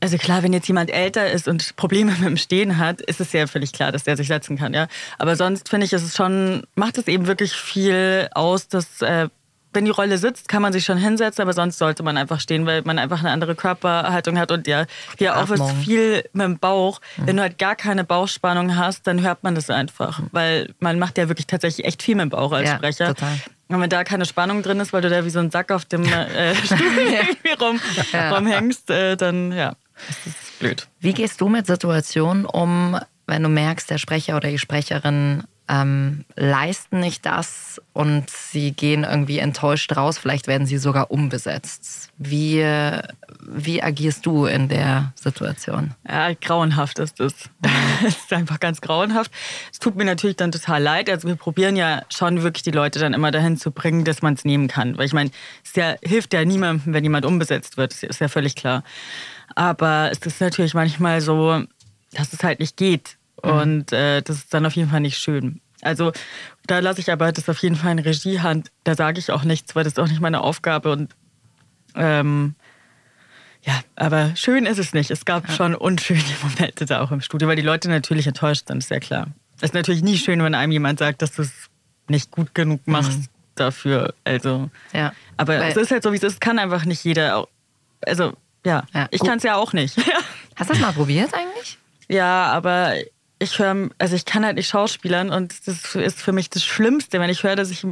also 0.00 0.18
klar, 0.18 0.42
wenn 0.42 0.52
jetzt 0.52 0.68
jemand 0.68 0.90
älter 0.90 1.30
ist 1.32 1.48
und 1.48 1.74
Probleme 1.76 2.12
mit 2.12 2.22
dem 2.24 2.36
Stehen 2.36 2.78
hat, 2.78 3.00
ist 3.00 3.20
es 3.20 3.32
ja 3.32 3.46
völlig 3.46 3.72
klar, 3.72 3.92
dass 3.92 4.04
der 4.04 4.16
sich 4.16 4.28
setzen 4.28 4.58
kann, 4.58 4.74
ja. 4.74 4.88
Aber 5.18 5.36
sonst 5.36 5.68
finde 5.68 5.86
ich, 5.86 5.92
ist 5.92 6.02
es 6.02 6.14
schon, 6.14 6.64
macht 6.74 6.98
es 6.98 7.08
eben 7.08 7.26
wirklich 7.26 7.52
viel 7.54 8.28
aus, 8.34 8.68
dass 8.68 9.00
äh, 9.02 9.28
wenn 9.76 9.84
die 9.84 9.92
Rolle 9.92 10.18
sitzt, 10.18 10.48
kann 10.48 10.62
man 10.62 10.72
sich 10.72 10.84
schon 10.84 10.98
hinsetzen, 10.98 11.42
aber 11.42 11.52
sonst 11.52 11.78
sollte 11.78 12.02
man 12.02 12.16
einfach 12.16 12.40
stehen, 12.40 12.66
weil 12.66 12.82
man 12.82 12.98
einfach 12.98 13.20
eine 13.20 13.30
andere 13.30 13.54
Körperhaltung 13.54 14.36
hat 14.38 14.50
und 14.50 14.66
ja, 14.66 14.86
ja 15.20 15.36
auch 15.36 15.48
Atmung. 15.50 15.76
viel 15.76 16.24
mit 16.32 16.44
dem 16.44 16.58
Bauch. 16.58 17.00
Wenn 17.16 17.36
du 17.36 17.42
halt 17.42 17.58
gar 17.58 17.76
keine 17.76 18.02
Bauchspannung 18.02 18.76
hast, 18.76 19.06
dann 19.06 19.22
hört 19.22 19.44
man 19.44 19.54
das 19.54 19.70
einfach, 19.70 20.20
weil 20.32 20.74
man 20.80 20.98
macht 20.98 21.16
ja 21.18 21.28
wirklich 21.28 21.46
tatsächlich 21.46 21.86
echt 21.86 22.02
viel 22.02 22.16
mit 22.16 22.22
dem 22.24 22.30
Bauch 22.30 22.50
als 22.52 22.68
Ja, 22.68 22.76
Sprecher. 22.76 23.14
total. 23.14 23.38
Und 23.68 23.80
wenn 23.80 23.90
da 23.90 24.04
keine 24.04 24.24
Spannung 24.26 24.62
drin 24.62 24.78
ist, 24.80 24.92
weil 24.92 25.02
du 25.02 25.10
da 25.10 25.24
wie 25.24 25.30
so 25.30 25.40
ein 25.40 25.50
Sack 25.50 25.70
auf 25.72 25.84
dem 25.84 26.04
äh, 26.04 26.54
Stuhl 26.64 26.78
irgendwie 26.98 27.52
rum, 27.60 27.80
Ja. 28.12 28.34
rumhängst, 28.36 28.90
äh, 28.90 29.16
dann 29.16 29.52
ja, 29.52 29.74
ist 30.08 30.20
das 30.24 30.34
blöd. 30.60 30.88
Wie 31.00 31.12
gehst 31.12 31.40
du 31.40 31.48
mit 31.48 31.66
Situationen 31.66 32.46
um, 32.46 32.98
wenn 33.26 33.42
du 33.42 33.48
merkst, 33.48 33.90
der 33.90 33.98
Sprecher 33.98 34.36
oder 34.36 34.48
die 34.48 34.58
Sprecherin 34.58 35.42
ähm, 35.68 36.24
leisten 36.36 37.00
nicht 37.00 37.26
das 37.26 37.80
und 37.92 38.30
sie 38.30 38.72
gehen 38.72 39.04
irgendwie 39.04 39.38
enttäuscht 39.38 39.96
raus, 39.96 40.18
vielleicht 40.18 40.46
werden 40.46 40.66
sie 40.66 40.78
sogar 40.78 41.10
umbesetzt. 41.10 42.10
Wie, 42.18 42.64
wie 43.40 43.82
agierst 43.82 44.24
du 44.26 44.46
in 44.46 44.68
der 44.68 45.12
Situation? 45.16 45.94
Ja, 46.08 46.32
grauenhaft 46.34 46.98
ist 46.98 47.20
das. 47.20 47.34
Es 48.06 48.16
ist 48.16 48.32
einfach 48.32 48.60
ganz 48.60 48.82
grauenhaft. 48.82 49.32
Es 49.72 49.78
tut 49.78 49.96
mir 49.96 50.04
natürlich 50.04 50.36
dann 50.36 50.52
total 50.52 50.82
leid. 50.82 51.08
Also 51.08 51.28
wir 51.28 51.36
probieren 51.36 51.76
ja 51.76 52.02
schon 52.10 52.42
wirklich 52.42 52.62
die 52.62 52.70
Leute 52.70 52.98
dann 52.98 53.14
immer 53.14 53.30
dahin 53.30 53.56
zu 53.56 53.70
bringen, 53.70 54.04
dass 54.04 54.20
man 54.20 54.34
es 54.34 54.44
nehmen 54.44 54.68
kann. 54.68 54.98
Weil 54.98 55.06
ich 55.06 55.14
meine, 55.14 55.30
es 55.64 55.74
ja, 55.74 55.96
hilft 56.02 56.34
ja 56.34 56.44
niemandem, 56.44 56.92
wenn 56.92 57.02
jemand 57.02 57.24
umbesetzt 57.24 57.78
wird. 57.78 57.92
Das 57.92 58.02
ist 58.02 58.20
ja 58.20 58.28
völlig 58.28 58.54
klar. 58.54 58.84
Aber 59.54 60.10
es 60.12 60.18
ist 60.18 60.40
natürlich 60.40 60.74
manchmal 60.74 61.22
so, 61.22 61.64
dass 62.12 62.32
es 62.32 62.44
halt 62.44 62.60
nicht 62.60 62.76
geht. 62.76 63.16
Und 63.36 63.92
äh, 63.92 64.22
das 64.22 64.36
ist 64.38 64.54
dann 64.54 64.66
auf 64.66 64.74
jeden 64.74 64.90
Fall 64.90 65.00
nicht 65.00 65.18
schön. 65.18 65.60
Also 65.82 66.12
da 66.66 66.78
lasse 66.78 67.00
ich 67.00 67.12
aber 67.12 67.30
das 67.32 67.48
auf 67.48 67.58
jeden 67.58 67.76
Fall 67.76 67.92
in 67.92 67.98
Regiehand. 67.98 68.70
Da 68.84 68.94
sage 68.94 69.18
ich 69.18 69.30
auch 69.30 69.44
nichts, 69.44 69.76
weil 69.76 69.84
das 69.84 69.92
ist 69.92 69.98
auch 70.00 70.08
nicht 70.08 70.20
meine 70.20 70.40
Aufgabe. 70.40 70.90
Und 70.90 71.14
ähm, 71.94 72.54
ja, 73.62 73.74
aber 73.94 74.34
schön 74.36 74.64
ist 74.66 74.78
es 74.78 74.94
nicht. 74.94 75.10
Es 75.10 75.24
gab 75.24 75.50
schon 75.52 75.74
unschöne 75.74 76.22
Momente 76.42 76.86
da 76.86 77.00
auch 77.02 77.10
im 77.12 77.20
Studio, 77.20 77.48
weil 77.48 77.56
die 77.56 77.62
Leute 77.62 77.88
natürlich 77.88 78.26
enttäuscht 78.26 78.68
sind, 78.68 78.78
ist 78.78 78.90
ja 78.90 79.00
klar. 79.00 79.28
Es 79.58 79.64
ist 79.64 79.74
natürlich 79.74 80.02
nie 80.02 80.18
schön, 80.18 80.42
wenn 80.42 80.54
einem 80.54 80.72
jemand 80.72 80.98
sagt, 80.98 81.22
dass 81.22 81.32
du 81.32 81.42
es 81.42 81.52
nicht 82.08 82.30
gut 82.30 82.54
genug 82.54 82.86
machst 82.86 83.28
dafür. 83.54 84.14
Also, 84.24 84.70
Ja. 84.92 85.12
aber 85.36 85.58
Weil- 85.58 85.70
es 85.70 85.76
ist 85.76 85.90
halt 85.90 86.02
so, 86.02 86.12
wie 86.12 86.16
es 86.16 86.22
ist. 86.22 86.40
Kann 86.40 86.58
einfach 86.58 86.84
nicht 86.84 87.02
jeder. 87.04 87.38
Auch, 87.38 87.48
also, 88.06 88.34
ja, 88.64 88.84
Ja, 88.94 89.08
ich 89.10 89.20
kann 89.22 89.38
es 89.38 89.42
ja 89.44 89.56
auch 89.56 89.72
nicht. 89.72 89.96
Hast 90.56 90.70
du 90.70 90.74
das 90.74 90.80
mal 90.82 90.92
probiert 90.92 91.32
eigentlich? 91.34 91.78
ja, 92.08 92.44
aber 92.52 92.94
ich 93.38 93.58
höre, 93.58 93.90
also 93.98 94.16
ich 94.16 94.24
kann 94.24 94.44
halt 94.44 94.56
nicht 94.56 94.68
schauspielern 94.68 95.30
und 95.30 95.66
das 95.66 95.94
ist 95.94 96.20
für 96.20 96.32
mich 96.32 96.50
das 96.50 96.64
Schlimmste, 96.64 97.20
wenn 97.20 97.30
ich 97.30 97.42
höre, 97.42 97.56
dass 97.56 97.70
ich 97.70 97.86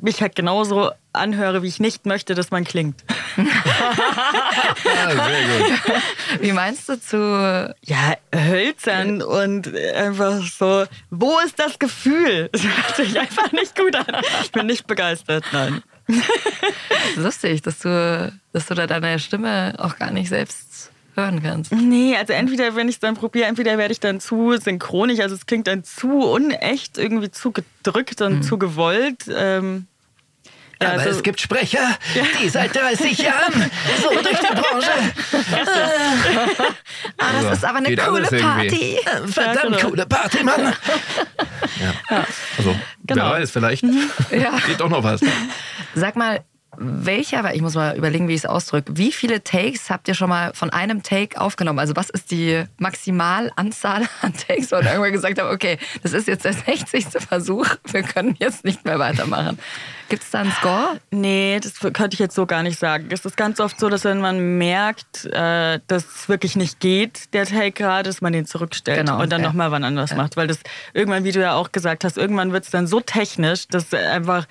mich 0.00 0.22
halt 0.22 0.36
genauso 0.36 0.90
anhöre, 1.12 1.62
wie 1.62 1.68
ich 1.68 1.80
nicht 1.80 2.06
möchte, 2.06 2.34
dass 2.34 2.50
man 2.50 2.64
klingt. 2.64 3.04
Ah, 3.36 5.10
sehr 5.10 5.42
gut. 5.58 5.80
Wie 6.40 6.52
meinst 6.52 6.88
du 6.88 7.00
zu. 7.00 7.74
ja, 7.84 8.14
hölzern 8.34 9.22
und 9.22 9.74
einfach 9.74 10.42
so, 10.42 10.84
wo 11.10 11.38
ist 11.44 11.58
das 11.58 11.78
Gefühl? 11.78 12.50
Das 12.58 12.62
hört 12.62 12.96
sich 12.96 13.18
einfach 13.18 13.52
nicht 13.52 13.76
gut 13.76 13.94
an. 13.94 14.06
Ich 14.42 14.52
bin 14.52 14.66
nicht 14.66 14.86
begeistert, 14.86 15.44
nein. 15.52 15.82
Lustig, 17.16 17.62
dass 17.62 17.80
du, 17.80 18.32
dass 18.52 18.66
du 18.66 18.74
da 18.74 18.86
deine 18.86 19.18
Stimme 19.18 19.74
auch 19.78 19.96
gar 19.96 20.10
nicht 20.10 20.28
selbst 20.28 20.90
hören 21.18 21.42
kannst. 21.42 21.72
Nee, 21.72 22.16
also 22.16 22.32
entweder, 22.32 22.74
wenn 22.76 22.88
ich 22.88 22.94
es 22.96 23.00
dann 23.00 23.14
probiere, 23.16 23.46
entweder 23.48 23.76
werde 23.76 23.92
ich 23.92 24.00
dann 24.00 24.20
zu 24.20 24.56
synchronig, 24.56 25.20
also 25.22 25.34
es 25.34 25.44
klingt 25.46 25.66
dann 25.66 25.84
zu 25.84 26.08
unecht, 26.22 26.96
irgendwie 26.98 27.30
zu 27.30 27.52
gedrückt 27.52 28.20
und 28.22 28.42
zu 28.42 28.58
gewollt. 28.58 29.24
Ähm, 29.34 29.86
ja, 30.80 30.90
Aber 30.92 31.00
also- 31.02 31.16
es 31.18 31.22
gibt 31.24 31.40
Sprecher, 31.40 31.98
die 32.40 32.48
seit 32.48 32.74
30 32.76 33.18
Jahren 33.18 33.70
so 34.00 34.10
durch 34.10 34.38
die 34.38 34.54
Branche. 34.54 34.90
Ah, 37.20 37.32
das 37.32 37.44
Also, 37.44 37.48
ist 37.50 37.64
aber 37.64 37.78
eine 37.78 37.96
coole 37.96 38.02
alles 38.28 38.32
irgendwie. 38.32 38.96
Party. 39.04 39.32
Verdammt 39.32 39.76
genau. 39.76 39.88
coole 39.90 40.06
Party, 40.06 40.44
Mann. 40.44 40.72
Ja. 42.10 42.24
Also, 42.56 42.76
Genau. 43.06 43.24
wer 43.24 43.30
weiß, 43.40 43.50
vielleicht 43.50 43.82
Ja. 44.30 44.56
geht 44.66 44.78
doch 44.80 44.88
noch 44.88 45.02
was. 45.02 45.20
Sag 45.94 46.14
mal, 46.16 46.44
welcher, 46.78 47.40
aber 47.40 47.54
ich 47.54 47.62
muss 47.62 47.74
mal 47.74 47.96
überlegen, 47.96 48.28
wie 48.28 48.34
ich 48.34 48.44
es 48.44 48.46
ausdrücke. 48.46 48.96
Wie 48.96 49.12
viele 49.12 49.42
Takes 49.42 49.90
habt 49.90 50.08
ihr 50.08 50.14
schon 50.14 50.28
mal 50.28 50.52
von 50.54 50.70
einem 50.70 51.02
Take 51.02 51.40
aufgenommen? 51.40 51.78
Also 51.78 51.96
was 51.96 52.10
ist 52.10 52.30
die 52.30 52.64
Maximalanzahl 52.78 54.02
an 54.22 54.32
Takes, 54.34 54.70
wo 54.70 54.76
ihr 54.76 54.84
irgendwann 54.84 55.12
gesagt 55.12 55.40
habt, 55.40 55.52
okay, 55.52 55.78
das 56.02 56.12
ist 56.12 56.28
jetzt 56.28 56.44
der 56.44 56.52
60. 56.66 57.06
Versuch, 57.28 57.66
wir 57.90 58.02
können 58.02 58.36
jetzt 58.38 58.64
nicht 58.64 58.84
mehr 58.84 58.98
weitermachen. 58.98 59.58
Gibt 60.08 60.22
es 60.22 60.30
da 60.30 60.40
einen 60.40 60.52
Score? 60.52 61.00
Nee, 61.10 61.60
das 61.62 61.80
könnte 61.80 62.14
ich 62.14 62.18
jetzt 62.18 62.34
so 62.34 62.46
gar 62.46 62.62
nicht 62.62 62.78
sagen. 62.78 63.08
Es 63.10 63.24
ist 63.24 63.36
ganz 63.36 63.60
oft 63.60 63.78
so, 63.78 63.90
dass 63.90 64.04
wenn 64.04 64.20
man 64.20 64.56
merkt, 64.56 65.26
äh, 65.26 65.80
dass 65.86 66.04
es 66.06 66.28
wirklich 66.28 66.56
nicht 66.56 66.80
geht, 66.80 67.34
der 67.34 67.44
Take 67.44 67.72
gerade, 67.72 68.08
dass 68.08 68.22
man 68.22 68.32
den 68.32 68.46
zurückstellt 68.46 68.98
Genau, 68.98 69.20
und 69.20 69.30
dann 69.30 69.42
ja. 69.42 69.48
nochmal 69.48 69.70
wann 69.70 69.84
anders 69.84 70.14
macht. 70.14 70.36
Weil 70.36 70.46
das 70.46 70.60
irgendwann, 70.94 71.24
wie 71.24 71.32
du 71.32 71.40
ja 71.40 71.54
auch 71.54 71.72
gesagt 71.72 72.04
hast, 72.04 72.16
irgendwann 72.16 72.52
wird 72.52 72.64
es 72.64 72.70
dann 72.70 72.86
so 72.86 73.00
technisch, 73.00 73.68
dass 73.68 73.92
einfach 73.92 74.46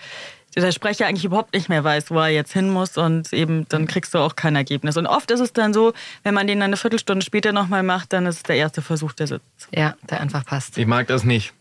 der 0.55 0.71
Sprecher 0.71 1.07
eigentlich 1.07 1.25
überhaupt 1.25 1.53
nicht 1.53 1.69
mehr 1.69 1.83
weiß, 1.83 2.11
wo 2.11 2.19
er 2.19 2.29
jetzt 2.29 2.53
hin 2.53 2.69
muss 2.69 2.97
und 2.97 3.31
eben 3.33 3.67
dann 3.69 3.87
kriegst 3.87 4.13
du 4.13 4.19
auch 4.19 4.35
kein 4.35 4.55
Ergebnis. 4.55 4.97
Und 4.97 5.05
oft 5.05 5.29
ist 5.31 5.39
es 5.39 5.53
dann 5.53 5.73
so, 5.73 5.93
wenn 6.23 6.33
man 6.33 6.47
den 6.47 6.59
dann 6.59 6.69
eine 6.69 6.77
Viertelstunde 6.77 7.23
später 7.23 7.51
nochmal 7.51 7.83
macht, 7.83 8.13
dann 8.13 8.25
ist 8.25 8.37
es 8.37 8.43
der 8.43 8.55
erste 8.55 8.81
Versuch, 8.81 9.13
der 9.13 9.27
sitzt. 9.27 9.67
Ja, 9.75 9.95
der 10.09 10.21
einfach 10.21 10.45
passt. 10.45 10.77
Ich 10.77 10.87
mag 10.87 11.07
das 11.07 11.23
nicht. 11.23 11.53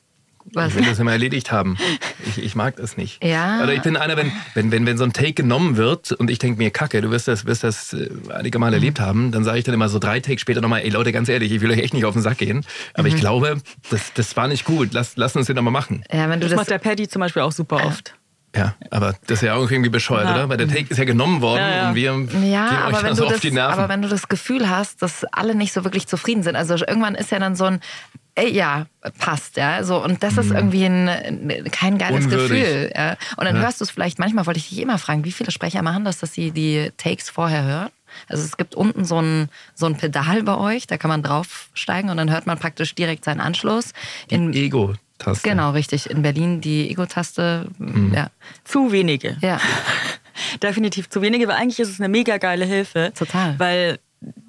Was? 0.53 0.69
Ich 0.69 0.77
will 0.77 0.85
das 0.85 0.99
immer 0.99 1.13
erledigt 1.13 1.51
haben. 1.51 1.77
Ich, 2.25 2.39
ich 2.39 2.55
mag 2.55 2.77
das 2.77 2.97
nicht. 2.97 3.23
Ja. 3.25 3.63
Oder 3.63 3.75
ich 3.75 3.83
bin 3.83 3.97
einer, 3.97 4.17
wenn, 4.17 4.31
wenn, 4.55 4.71
wenn, 4.71 4.87
wenn 4.87 4.97
so 4.97 5.05
ein 5.05 5.13
Take 5.13 5.33
genommen 5.33 5.77
wird 5.77 6.13
und 6.13 6.31
ich 6.31 6.39
denke 6.39 6.59
mir, 6.59 6.71
Kacke, 6.71 7.01
du 7.01 7.11
wirst 7.11 7.27
das, 7.27 7.47
wirst 7.47 7.65
das 7.65 7.93
äh, 7.93 8.09
einige 8.33 8.59
Mal 8.59 8.73
erlebt 8.73 9.01
haben, 9.01 9.33
dann 9.33 9.43
sage 9.43 9.59
ich 9.59 9.65
dann 9.65 9.75
immer 9.75 9.89
so 9.89 9.99
drei 9.99 10.21
Takes 10.21 10.43
später 10.43 10.61
nochmal, 10.61 10.83
ey 10.83 10.91
Leute, 10.91 11.11
ganz 11.13 11.29
ehrlich, 11.29 11.51
ich 11.51 11.61
will 11.61 11.71
euch 11.71 11.79
echt 11.79 11.95
nicht 11.95 12.05
auf 12.05 12.13
den 12.13 12.23
Sack 12.23 12.39
gehen. 12.39 12.65
Aber 12.95 13.09
ich 13.09 13.17
glaube, 13.17 13.59
das, 13.91 14.13
das 14.15 14.37
war 14.37 14.47
nicht 14.47 14.65
gut. 14.65 14.93
Lass, 14.93 15.17
lass 15.17 15.35
uns 15.35 15.47
den 15.47 15.57
nochmal 15.57 15.73
machen. 15.73 16.05
Ja, 16.13 16.29
wenn 16.29 16.41
du 16.41 16.47
Das, 16.47 16.51
das, 16.51 16.57
macht 16.57 16.71
der 16.71 16.79
Paddy 16.79 17.09
zum 17.09 17.21
Beispiel 17.21 17.43
auch 17.43 17.53
super 17.53 17.85
oft. 17.85 18.11
Ja, 18.11 18.15
aber 18.91 19.15
das 19.27 19.39
ist 19.39 19.43
ja 19.43 19.55
auch 19.55 19.71
irgendwie 19.71 19.91
bescheuert, 19.91 20.25
Ja. 20.27 20.33
oder? 20.35 20.49
Weil 20.49 20.57
der 20.57 20.69
Take 20.69 20.87
ist 20.91 20.99
ja 20.99 21.05
genommen 21.05 21.41
worden 21.41 21.61
Ja, 21.61 21.71
ja. 21.77 21.89
und 21.89 21.95
wir 21.95 22.03
Ja, 22.05 22.69
gehen 22.69 22.79
euch 22.79 22.85
aber 22.85 22.91
da 22.93 23.03
wenn, 23.05 23.15
so 23.15 23.23
du 23.23 23.27
auf 23.29 23.33
das, 23.35 23.41
die 23.43 23.51
Nerven. 23.51 23.79
aber 23.79 23.89
wenn 23.89 24.03
du 24.03 24.09
das 24.09 24.29
Gefühl 24.29 24.69
hast, 24.69 25.03
dass 25.03 25.25
alle 25.33 25.55
nicht 25.55 25.73
so 25.73 25.85
wirklich 25.85 26.07
zufrieden 26.07 26.43
sind, 26.43 26.57
also 26.57 26.75
irgendwann 26.75 27.15
ist 27.15 27.31
ja 27.31 27.39
dann 27.39 27.57
so 27.57 27.65
ein, 27.65 27.81
ey, 28.35 28.53
ja, 28.53 28.87
passt, 29.19 29.57
ja, 29.57 29.83
so 29.83 30.03
und 30.03 30.23
das 30.23 30.37
ist 30.37 30.51
irgendwie 30.51 30.85
ein, 30.85 31.63
kein 31.71 31.97
geiles 31.99 32.27
Mhm. 32.27 32.33
Unwürdig. 32.33 32.63
Gefühl, 32.65 32.93
ja. 32.95 33.17
Und 33.37 33.45
dann 33.47 33.57
Ja. 33.57 33.63
hörst 33.63 33.81
du 33.81 33.85
es 33.85 33.91
vielleicht, 33.91 34.19
manchmal 34.19 34.45
wollte 34.47 34.59
ich 34.59 34.69
dich 34.69 34.81
immer 34.81 34.99
fragen, 34.99 35.25
wie 35.25 35.33
viele 35.33 35.51
Sprecher 35.51 35.83
machen 35.83 36.05
das, 36.05 36.19
dass 36.19 36.33
sie 36.35 36.51
die 36.51 36.91
Takes 36.99 37.31
vorher 37.31 37.65
hören? 37.65 37.89
Also 38.29 38.43
es 38.45 38.57
gibt 38.57 38.75
unten 38.75 39.05
so 39.05 39.21
ein, 39.21 39.49
so 39.75 39.85
ein 39.87 39.97
Pedal 39.97 40.43
bei 40.43 40.57
euch, 40.57 40.87
da 40.87 40.97
kann 40.97 41.09
man 41.11 41.23
draufsteigen 41.23 42.09
und 42.11 42.17
dann 42.17 42.31
hört 42.31 42.47
man 42.47 42.59
praktisch 42.59 42.95
direkt 42.95 43.25
seinen 43.25 43.41
Anschluss. 43.41 43.93
In, 44.29 44.53
Ego-Taste. 45.19 45.49
genau, 45.49 45.71
richtig. 45.71 46.11
In 46.11 46.23
Berlin 46.23 46.61
die 46.61 46.91
Ego-Taste, 46.91 47.69
Mhm. 47.79 48.13
ja. 48.15 48.29
Zu 48.65 48.93
wenige. 48.93 49.37
Ja, 49.41 49.59
definitiv 50.63 51.09
zu 51.09 51.23
wenige, 51.23 51.49
weil 51.49 51.57
eigentlich 51.57 51.81
ist 51.81 51.89
es 51.91 52.01
eine 52.01 52.09
mega 52.09 52.37
geile 52.39 52.65
Hilfe. 52.65 53.13
Total. 53.17 53.59
Weil, 53.59 53.99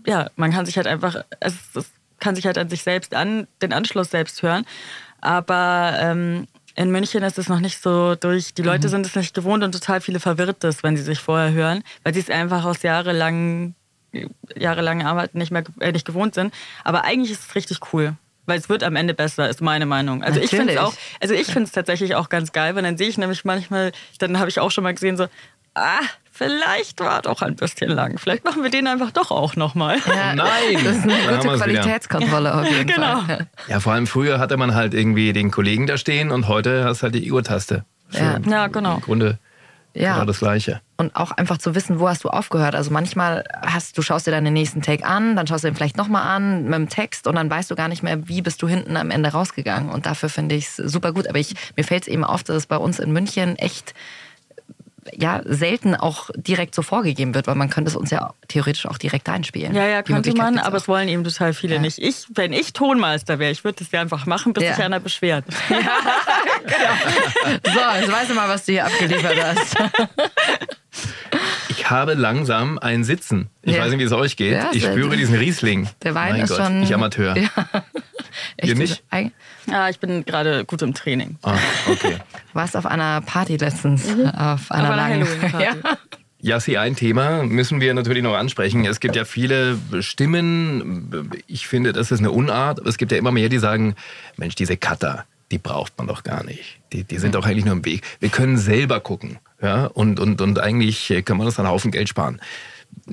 ja, 0.06 0.30
man 0.36 0.52
kann 0.52 0.66
sich 0.66 0.78
halt 0.78 0.88
einfach, 0.88 1.16
es, 1.40 1.54
es 1.76 1.86
kann 2.20 2.36
sich 2.36 2.46
halt 2.46 2.58
an 2.58 2.70
sich 2.70 2.84
selbst 2.84 3.14
an, 3.14 3.48
den 3.62 3.74
Anschluss 3.74 4.10
selbst 4.12 4.42
hören. 4.44 4.66
Aber 5.22 5.94
ähm, 6.00 6.48
in 6.76 6.92
München 6.92 7.24
ist 7.24 7.38
es 7.40 7.50
noch 7.50 7.60
nicht 7.60 7.82
so 7.82 8.16
durch, 8.16 8.54
die 8.54 8.62
Leute 8.62 8.90
sind 8.90 9.06
es 9.06 9.16
nicht 9.16 9.34
gewohnt 9.34 9.64
und 9.64 9.72
total 9.72 10.02
viele 10.02 10.20
verwirrt 10.20 10.64
es, 10.64 10.84
wenn 10.84 10.96
sie 10.96 11.04
sich 11.04 11.20
vorher 11.20 11.52
hören, 11.52 11.84
weil 12.04 12.14
sie 12.14 12.20
es 12.20 12.30
einfach 12.30 12.66
aus 12.66 12.84
jahrelangen, 12.84 13.74
jahrelangen 14.56 15.06
Arbeit 15.08 15.34
nicht 15.36 15.52
mehr 15.52 15.64
äh, 15.80 15.92
nicht 15.92 16.06
gewohnt 16.06 16.36
sind. 16.36 16.54
Aber 16.84 17.04
eigentlich 17.04 17.32
ist 17.32 17.50
es 17.50 17.56
richtig 17.56 17.80
cool. 17.94 18.14
Weil 18.48 18.58
es 18.58 18.70
wird 18.70 18.82
am 18.84 18.96
Ende 18.96 19.14
besser, 19.14 19.48
ist 19.50 19.62
meine 19.62 19.86
Meinung. 19.86 20.24
Also 20.24 20.40
ich 20.40 20.50
finde 20.50 20.74
es 20.74 20.80
Natürlich. 20.80 20.98
auch, 20.98 21.22
also 21.22 21.34
ich 21.36 21.48
finde 21.48 21.64
es 21.64 21.72
tatsächlich 21.74 22.16
auch 22.16 22.30
ganz 22.30 22.52
geil, 22.54 22.76
weil 22.76 22.82
dann 22.84 22.98
sehe 22.98 23.10
ich 23.10 23.18
nämlich 23.20 23.46
manchmal, 23.46 23.92
dann 24.18 24.40
habe 24.40 24.50
ich 24.50 24.60
auch 24.60 24.72
schon 24.72 24.84
mal 24.86 24.94
gesehen, 24.94 25.18
so, 25.18 25.28
ah, 25.76 26.00
vielleicht 26.32 27.00
war 27.02 27.22
doch 27.22 27.42
ein 27.42 27.56
bisschen 27.56 27.90
lang. 27.92 28.18
Vielleicht 28.18 28.46
machen 28.46 28.64
wir 28.64 28.70
den 28.72 28.88
einfach 28.88 29.12
doch 29.12 29.32
auch 29.32 29.56
nochmal. 29.56 29.98
Ja, 30.08 30.34
Nein! 30.34 30.50
Das 30.84 30.98
ist 30.98 31.04
eine 31.04 31.14
gute 31.38 31.44
wieder. 31.44 31.58
Qualitätskontrolle 31.58 32.56
auf 32.56 32.70
jeden 32.72 32.88
Genau. 32.96 33.22
Fall. 33.22 33.48
Ja, 33.68 33.80
vor 33.80 33.94
allem 33.94 34.08
früher 34.08 34.40
hatte 34.40 34.56
man 34.58 34.74
halt 34.74 34.94
irgendwie 34.94 35.34
den 35.34 35.52
Kollegen 35.52 35.86
da 35.86 35.98
stehen 35.98 36.32
und 36.32 36.48
heute 36.48 36.86
hast 36.86 37.04
halt 37.04 37.16
die 37.16 37.32
Uhr-Taste. 37.32 37.84
Ja. 38.12 38.40
Ja, 38.48 38.68
genau. 38.68 38.96
Im 38.96 39.02
Grunde 39.02 39.40
Ja. 39.98 40.14
genau 40.14 40.26
das 40.26 40.40
Gleiche. 40.40 40.82
Und 40.98 41.16
auch 41.16 41.32
einfach 41.32 41.58
zu 41.58 41.76
wissen, 41.76 42.00
wo 42.00 42.08
hast 42.08 42.24
du 42.24 42.30
aufgehört. 42.30 42.76
Also 42.76 42.92
manchmal 42.92 43.44
hast 43.62 43.98
du 43.98 44.02
schaust 44.02 44.28
dir 44.28 44.32
deinen 44.32 44.54
nächsten 44.54 44.82
Take 44.82 45.06
an, 45.06 45.36
dann 45.36 45.48
schaust 45.48 45.64
du 45.64 45.68
ihn 45.68 45.76
vielleicht 45.76 45.98
nochmal 45.98 46.24
an 46.24 46.64
mit 46.64 46.74
dem 46.74 46.90
Text 46.90 47.28
und 47.28 47.36
dann 47.36 47.50
weißt 47.50 47.70
du 47.70 47.76
gar 47.76 47.88
nicht 47.88 48.04
mehr, 48.04 48.28
wie 48.28 48.42
bist 48.42 48.62
du 48.62 48.68
hinten 48.68 48.98
am 48.98 49.12
Ende 49.12 49.30
rausgegangen. 49.30 49.90
Und 49.90 50.06
dafür 50.06 50.30
finde 50.30 50.56
ich 50.56 50.68
es 50.68 50.76
super 50.78 51.14
gut. 51.14 51.28
Aber 51.28 51.40
ich, 51.40 51.56
mir 51.76 51.84
fällt 51.84 52.04
es 52.04 52.08
eben 52.08 52.24
auf, 52.24 52.44
dass 52.44 52.56
es 52.56 52.68
bei 52.68 52.78
uns 52.78 53.00
in 53.00 53.12
München 53.12 53.56
echt 53.58 53.94
ja 55.14 55.42
selten 55.46 55.96
auch 55.96 56.30
direkt 56.36 56.76
so 56.76 56.82
vorgegeben 56.82 57.34
wird, 57.36 57.48
weil 57.48 57.56
man 57.56 57.70
könnte 57.70 57.90
es 57.90 57.96
uns 57.96 58.10
ja 58.12 58.34
theoretisch 58.48 58.86
auch 58.86 58.98
direkt 58.98 59.28
einspielen. 59.30 59.74
Ja, 59.76 59.86
ja, 59.86 60.02
könnte 60.04 60.34
man, 60.36 60.58
aber 60.60 60.78
auch. 60.78 60.82
es 60.82 60.88
wollen 60.88 61.08
eben 61.08 61.24
total 61.24 61.54
viele 61.54 61.76
Ja. 61.76 61.82
nicht. 61.82 61.98
Ich, 62.00 62.26
wenn 62.34 62.54
ich 62.54 62.74
Tonmeister 62.74 63.40
wäre, 63.40 63.52
ich 63.52 63.64
würde 63.64 63.80
das 63.80 63.92
ja 63.92 64.02
einfach 64.02 64.26
machen, 64.26 64.54
bis 64.54 64.64
Ja. 64.64 64.74
sich 64.76 64.84
einer 64.84 65.00
beschwert. 65.00 65.46
So, 67.64 67.80
jetzt 68.00 68.12
weißt 68.12 68.30
du 68.30 68.34
mal, 68.34 68.50
was 68.50 68.66
du 68.66 68.74
hier 68.74 68.86
abgeliefert 68.86 69.38
hast. 69.44 69.76
Ich 71.88 71.92
habe 71.92 72.16
langsam 72.16 72.78
ein 72.80 73.06
Sitzen. 73.06 73.48
Ich 73.62 73.74
Ja. 73.74 73.82
weiß 73.82 73.92
nicht, 73.92 74.00
wie 74.00 74.04
es 74.04 74.12
euch 74.12 74.36
geht. 74.36 74.52
Ja, 74.52 74.72
ich 74.74 74.84
spüre 74.84 75.16
diesen 75.16 75.36
Riesling. 75.36 75.88
Der 76.04 76.16
Wein 76.16 76.34
mein 76.34 76.42
ist 76.42 76.50
Gott, 76.50 76.58
schon. 76.58 76.84
Ich 76.84 76.94
Amateur. 76.94 77.34
Ja. 78.62 78.68
Ihr 78.68 78.76
nicht? 78.76 79.04
Ja, 79.68 79.88
ich 79.90 80.00
bin 80.00 80.26
gerade 80.26 80.66
gut 80.66 80.82
im 80.82 80.94
Training. 80.94 81.38
Ah, 81.44 81.58
okay. 81.90 82.18
warst 82.54 82.76
auf 82.76 82.86
einer 82.86 83.22
Party 83.22 83.56
letztens. 83.56 84.06
Auf 84.06 84.70
einer 84.70 84.90
Auf 84.90 84.96
langen. 84.98 85.26
Halloween-Party. 85.26 85.80
Ja. 85.84 85.98
Jassi, 86.56 86.76
ein 86.78 86.96
Thema 86.98 87.44
müssen 87.44 87.80
wir 87.80 87.94
natürlich 87.94 88.22
noch 88.22 88.36
ansprechen. 88.36 88.86
Es 88.86 89.00
gibt 89.00 89.16
ja 89.16 89.24
viele 89.24 89.78
Stimmen. 90.02 91.32
Ich 91.48 91.68
finde, 91.68 91.94
das 91.94 92.12
ist 92.12 92.20
eine 92.20 92.32
Unart. 92.32 92.82
Aber 92.82 92.90
es 92.90 92.98
gibt 92.98 93.14
ja 93.14 93.18
immer 93.18 93.32
mehr, 93.32 93.48
die 93.48 93.60
sagen, 93.60 93.96
Mensch, 94.36 94.56
diese 94.56 94.76
Cutter, 94.76 95.24
die 95.52 95.58
braucht 95.58 95.98
man 95.98 96.06
doch 96.06 96.24
gar 96.24 96.44
nicht. 96.44 96.80
Die, 96.92 97.06
die 97.06 97.18
sind 97.18 97.34
doch 97.34 97.46
eigentlich 97.46 97.66
nur 97.66 97.74
im 97.76 97.86
Weg. 97.86 98.02
Wir 98.20 98.30
können 98.30 98.58
selber 98.58 99.00
gucken. 99.00 99.40
Ja? 99.62 99.86
Und, 99.86 100.20
und, 100.20 100.42
und 100.42 100.60
eigentlich 100.60 101.08
können 101.26 101.40
wir 101.40 101.46
uns 101.46 101.60
einen 101.60 101.70
Haufen 101.70 101.92
Geld 101.92 102.10
sparen. 102.10 102.42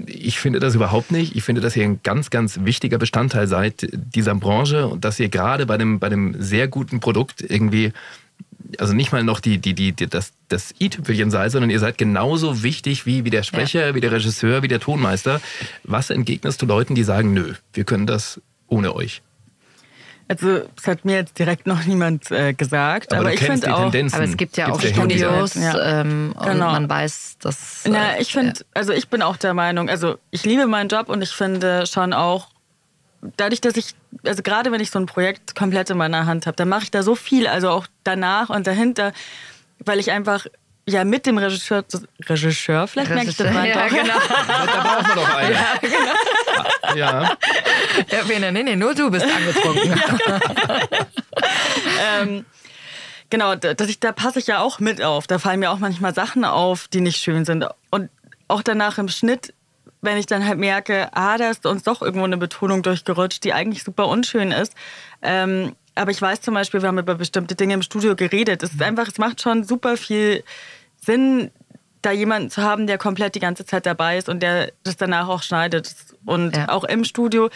Ich 0.07 0.39
finde 0.39 0.61
das 0.61 0.75
überhaupt 0.75 1.11
nicht. 1.11 1.37
Ich 1.37 1.43
finde, 1.43 1.61
dass 1.61 1.77
ihr 1.77 1.85
ein 1.85 2.01
ganz, 2.03 2.31
ganz 2.31 2.61
wichtiger 2.63 2.99
Bestandteil 2.99 3.47
seid 3.47 3.89
dieser 3.93 4.35
Branche 4.35 4.87
und 4.87 5.05
dass 5.05 5.19
ihr 5.21 5.29
gerade 5.29 5.67
bei 5.67 5.77
dem, 5.77 5.99
bei 5.99 6.09
dem 6.09 6.41
sehr 6.41 6.69
guten 6.69 7.01
Produkt 7.01 7.41
irgendwie 7.41 7.93
also 8.79 8.95
nicht 8.95 9.13
mal 9.13 9.23
noch 9.23 9.41
die, 9.41 9.59
die, 9.59 9.75
die, 9.75 9.93
die, 9.93 10.07
das, 10.07 10.33
das 10.49 10.75
i-Tüpfelchen 10.81 11.31
sei, 11.31 11.49
sondern 11.49 11.71
ihr 11.71 11.79
seid 11.79 11.99
genauso 11.99 12.63
wichtig 12.63 13.07
wie, 13.07 13.25
wie 13.25 13.31
der 13.31 13.43
Sprecher, 13.43 13.95
wie 13.95 14.01
der 14.01 14.13
Regisseur, 14.13 14.63
wie 14.63 14.69
der 14.69 14.81
Tonmeister. 14.81 15.41
Was 15.85 16.11
entgegnest 16.11 16.61
du 16.63 16.67
Leuten, 16.67 16.95
die 16.95 17.05
sagen, 17.05 17.35
nö, 17.35 17.55
wir 17.73 17.85
können 17.85 18.07
das 18.07 18.41
ohne 18.67 18.95
euch? 18.95 19.23
Also, 20.27 20.63
es 20.77 20.87
hat 20.87 21.05
mir 21.05 21.17
jetzt 21.17 21.39
direkt 21.39 21.67
noch 21.67 21.85
niemand 21.85 22.31
äh, 22.31 22.55
gesagt, 22.55 23.13
Aber 23.13 23.21
aber, 23.21 23.29
du 23.31 23.35
ich 23.35 23.41
finde 23.41 23.75
auch. 23.75 23.83
Tendenzen. 23.91 24.17
Aber 24.17 24.25
es 24.25 24.37
gibt 24.37 24.57
ja 24.57 24.69
auch 24.73 24.81
Gibt's 24.81 24.97
ja 24.97 25.05
wieder. 25.05 25.47
Studios 25.47 25.55
Ja. 25.55 26.01
ähm, 26.01 26.35
und 26.39 26.47
Genau. 26.47 26.73
man 26.73 26.89
weiß, 26.89 27.37
dass. 27.41 27.85
Na, 27.87 28.15
äh, 28.15 28.23
ich 28.23 28.33
finde, 28.33 28.61
also 28.73 28.93
ich 28.93 29.09
bin 29.09 29.21
auch 29.23 29.37
der 29.37 29.53
Meinung, 29.55 29.89
also 29.91 30.17
ich 30.31 30.45
liebe 30.45 30.67
meinen 30.67 30.89
Job 30.89 31.09
und 31.11 31.21
ich 31.23 31.31
finde 31.31 31.87
schon 31.87 32.13
auch, 32.15 32.49
dadurch, 33.37 33.61
dass 33.61 33.77
ich, 33.77 33.95
also 34.25 34.43
gerade 34.43 34.73
wenn 34.73 34.81
ich 34.81 34.91
so 34.91 34.99
ein 34.99 35.07
Projekt 35.07 35.55
komplett 35.55 35.91
in 35.91 35.99
meiner 35.99 36.27
Hand 36.27 36.47
habe, 36.47 36.57
dann 36.57 36.69
mache 36.69 36.85
ich 36.85 36.91
da 36.91 37.03
so 37.03 37.15
viel, 37.15 37.47
also 37.47 37.69
auch 37.71 37.87
danach 38.03 38.49
und 38.49 38.67
dahinter, 38.67 39.13
weil 39.85 39.99
ich 39.99 40.11
einfach 40.11 40.47
ja 40.89 41.05
mit 41.05 41.27
dem 41.27 41.39
Regisseur, 41.39 41.85
Regisseur, 42.29 42.87
vielleicht 42.87 43.11
merke 43.11 43.31
ich 43.31 43.37
das 43.37 43.53
mal 43.53 43.67
ja, 43.69 43.89
genau. 43.89 44.15
Da 44.29 44.83
brauchen 44.83 45.07
wir 45.09 45.15
doch 45.15 45.35
einen. 45.35 46.99
Ja, 46.99 47.37
Ja, 48.11 48.23
Bene, 48.29 48.53
nee, 48.53 48.63
nee, 48.63 48.77
nur 48.77 48.95
du 48.95 49.11
bist 49.11 49.25
angetrunken. 49.27 50.01
ähm, 52.21 52.45
genau, 53.31 53.55
da- 53.55 53.75
dass 53.75 53.89
ich, 53.89 54.01
da 54.01 54.13
passe 54.13 54.39
ich 54.39 54.47
ja 54.47 54.61
auch 54.61 54.81
mit 54.81 55.03
auf. 55.03 55.27
Da 55.27 55.39
fallen 55.39 55.61
mir 55.61 55.71
auch 55.71 55.79
manchmal 55.79 56.15
Sachen 56.15 56.45
auf, 56.45 56.89
die 56.89 57.01
nicht 57.01 57.19
schön 57.21 57.45
sind. 57.45 57.67
Und 57.91 58.11
auch 58.49 58.63
danach 58.63 58.99
im 58.99 59.09
Schnitt, 59.09 59.55
wenn 60.03 60.17
ich 60.19 60.27
dann 60.27 60.47
halt 60.47 60.59
merke, 60.59 61.09
ah, 61.13 61.39
da 61.39 61.51
ist 61.51 61.65
uns 61.67 61.83
doch 61.83 62.03
irgendwo 62.03 62.25
eine 62.25 62.37
Betonung 62.37 62.83
durchgerutscht, 62.83 63.43
die 63.45 63.53
eigentlich 63.53 63.83
super 63.85 64.09
unschön 64.09 64.53
ist. 64.53 64.75
Ähm, 65.23 65.75
aber 65.95 66.11
ich 66.11 66.21
weiß 66.21 66.41
zum 66.41 66.55
Beispiel, 66.55 66.83
wir 66.83 66.89
haben 66.89 66.99
über 66.99 67.15
bestimmte 67.15 67.55
Dinge 67.55 67.75
im 67.75 67.83
Studio 67.83 68.17
geredet. 68.17 68.63
Es 68.63 68.73
ist 68.73 68.83
einfach, 68.83 69.09
es 69.09 69.19
macht 69.19 69.41
schon 69.41 69.65
super 69.65 69.97
viel 69.97 70.43
Sinn, 71.01 71.51
da 72.03 72.11
jemanden 72.13 72.51
zu 72.51 72.63
haben, 72.63 72.87
der 72.87 72.99
komplett 72.99 73.35
die 73.35 73.41
ganze 73.41 73.65
Zeit 73.65 73.87
dabei 73.87 74.19
ist 74.19 74.29
und 74.29 74.43
der 74.43 74.73
das 74.83 74.97
danach 74.97 75.29
auch 75.29 75.43
schneidet. 75.43 75.95
Und 76.25 76.57
Ja. 76.57 76.69
auch 76.69 76.85
im 76.85 77.05
Studio 77.05 77.49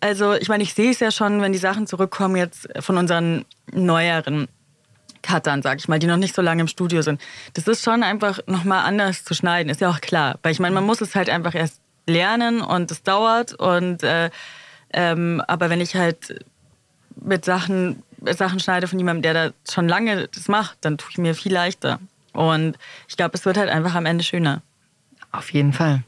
also 0.00 0.32
ich 0.32 0.48
meine, 0.48 0.62
ich 0.62 0.72
sehe 0.74 0.90
es 0.90 1.00
ja 1.00 1.10
schon, 1.10 1.42
wenn 1.42 1.52
die 1.52 1.58
Sachen 1.58 1.86
zurückkommen 1.86 2.36
jetzt 2.36 2.68
von 2.80 2.96
unseren 2.96 3.44
neueren 3.70 4.48
Cuttern, 5.22 5.60
sag 5.60 5.78
ich 5.78 5.88
mal, 5.88 5.98
die 5.98 6.06
noch 6.06 6.16
nicht 6.16 6.34
so 6.34 6.40
lange 6.40 6.62
im 6.62 6.68
Studio 6.68 7.02
sind. 7.02 7.20
Das 7.52 7.68
ist 7.68 7.84
schon 7.84 8.02
einfach 8.02 8.40
nochmal 8.46 8.86
anders 8.86 9.24
zu 9.24 9.34
schneiden, 9.34 9.68
ist 9.68 9.82
ja 9.82 9.90
auch 9.90 10.00
klar. 10.00 10.38
Weil 10.42 10.52
ich 10.52 10.58
meine, 10.58 10.74
man 10.74 10.84
muss 10.84 11.02
es 11.02 11.14
halt 11.14 11.28
einfach 11.28 11.54
erst 11.54 11.80
lernen 12.06 12.62
und 12.62 12.90
es 12.90 13.02
dauert. 13.02 13.52
Und 13.52 14.02
äh, 14.02 14.30
ähm, 14.94 15.42
aber 15.46 15.68
wenn 15.68 15.82
ich 15.82 15.94
halt 15.94 16.42
mit 17.22 17.44
Sachen, 17.44 18.02
Sachen 18.36 18.60
schneide 18.60 18.88
von 18.88 18.98
jemandem, 18.98 19.22
der 19.22 19.34
da 19.34 19.54
schon 19.70 19.88
lange 19.88 20.28
das 20.28 20.48
macht, 20.48 20.78
dann 20.82 20.98
tue 20.98 21.10
ich 21.10 21.18
mir 21.18 21.34
viel 21.34 21.52
leichter. 21.52 21.98
Und 22.32 22.76
ich 23.08 23.16
glaube, 23.16 23.32
es 23.34 23.44
wird 23.44 23.56
halt 23.56 23.68
einfach 23.68 23.94
am 23.94 24.06
Ende 24.06 24.24
schöner. 24.24 24.62
Auf 25.32 25.52
jeden 25.52 25.72
Fall. 25.72 26.02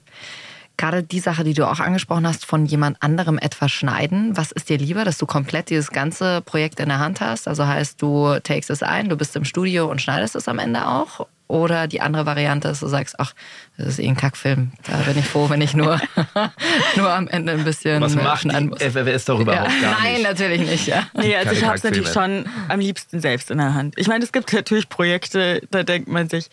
Gerade 0.77 1.03
die 1.03 1.21
Sache, 1.21 1.45
die 1.45 1.55
du 1.55 1.69
auch 1.69 1.81
angesprochen 1.81 2.27
hast, 2.27 2.45
von 2.45 2.67
jemand 2.67 3.03
anderem 3.03 3.39
etwas 3.39 3.71
schneiden. 3.71 4.37
Was 4.37 4.53
ist 4.53 4.69
dir 4.69 4.79
lieber, 4.79 5.05
dass 5.05 5.19
du 5.19 5.27
komplett 5.27 5.71
dieses 5.71 5.91
ganze 5.91 6.41
Projekt 6.41 6.81
in 6.81 6.89
der 6.89 6.99
Hand 6.99 7.21
hast? 7.21 7.47
Also 7.47 7.67
heißt, 7.67 8.01
du 8.01 8.39
takest 8.41 8.71
es 8.71 8.83
ein, 8.83 9.09
du 9.09 9.17
bist 9.17 9.37
im 9.37 9.45
Studio 9.45 9.91
und 9.91 10.01
schneidest 10.01 10.35
es 10.35 10.49
am 10.49 10.59
Ende 10.59 10.87
auch? 10.89 11.27
Oder 11.49 11.87
die 11.87 12.01
andere 12.01 12.25
Variante 12.25 12.69
ist, 12.69 12.81
du 12.81 12.87
sagst, 12.87 13.17
ach, 13.21 13.35
das 13.77 13.87
ist 13.89 13.99
eh 13.99 14.09
ein 14.09 14.17
Kackfilm. 14.17 14.73
Da 14.91 14.97
bin 14.99 15.19
ich 15.19 15.27
froh, 15.27 15.51
wenn 15.51 15.61
ich 15.61 15.75
nur, 15.75 16.01
nur 16.97 17.11
am 17.13 17.29
Ende 17.29 17.53
ein 17.53 17.65
bisschen 17.65 18.01
was 18.01 18.15
macht 18.15 18.43
schneiden 18.43 18.71
die 18.79 18.85
muss. 18.85 18.95
FFS 18.95 19.27
doch 19.27 19.39
überhaupt 19.39 19.71
Ja. 19.83 19.91
gar 19.91 20.01
Nein, 20.01 20.15
nicht? 20.15 20.23
natürlich 20.25 20.61
nicht, 20.63 20.87
ja. 20.87 21.07
Nee, 21.15 21.37
also 21.37 21.49
Keine 21.49 21.59
ich 21.59 21.65
habe 21.67 21.77
es 21.77 21.83
natürlich 21.83 22.09
schon 22.13 22.47
am 22.69 22.81
liebsten 22.81 23.21
selbst 23.21 23.51
in 23.51 23.59
der 23.59 23.75
Hand. 23.75 23.95
Ich 23.99 24.07
meine, 24.09 24.25
es 24.25 24.33
gibt 24.33 24.53
natürlich 24.53 24.89
Projekte, 24.89 25.61
da 25.71 25.83
denkt 25.83 26.09
man 26.09 26.29
sich, 26.31 26.49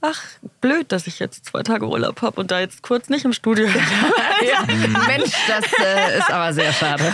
ach, 0.00 0.20
blöd, 0.60 0.90
dass 0.90 1.06
ich 1.06 1.20
jetzt 1.20 1.44
zwei 1.46 1.62
Tage 1.62 1.86
Urlaub 1.86 2.22
habe 2.22 2.40
und 2.40 2.50
da 2.50 2.58
jetzt 2.58 2.82
kurz 2.82 3.08
nicht 3.08 3.24
im 3.24 3.32
Studio 3.32 3.66
bin. 3.72 3.82
ja. 4.48 4.64
Mensch, 5.06 5.30
das 5.46 5.64
äh, 5.80 6.18
ist 6.18 6.30
aber 6.30 6.52
sehr 6.52 6.72
schade. 6.72 7.04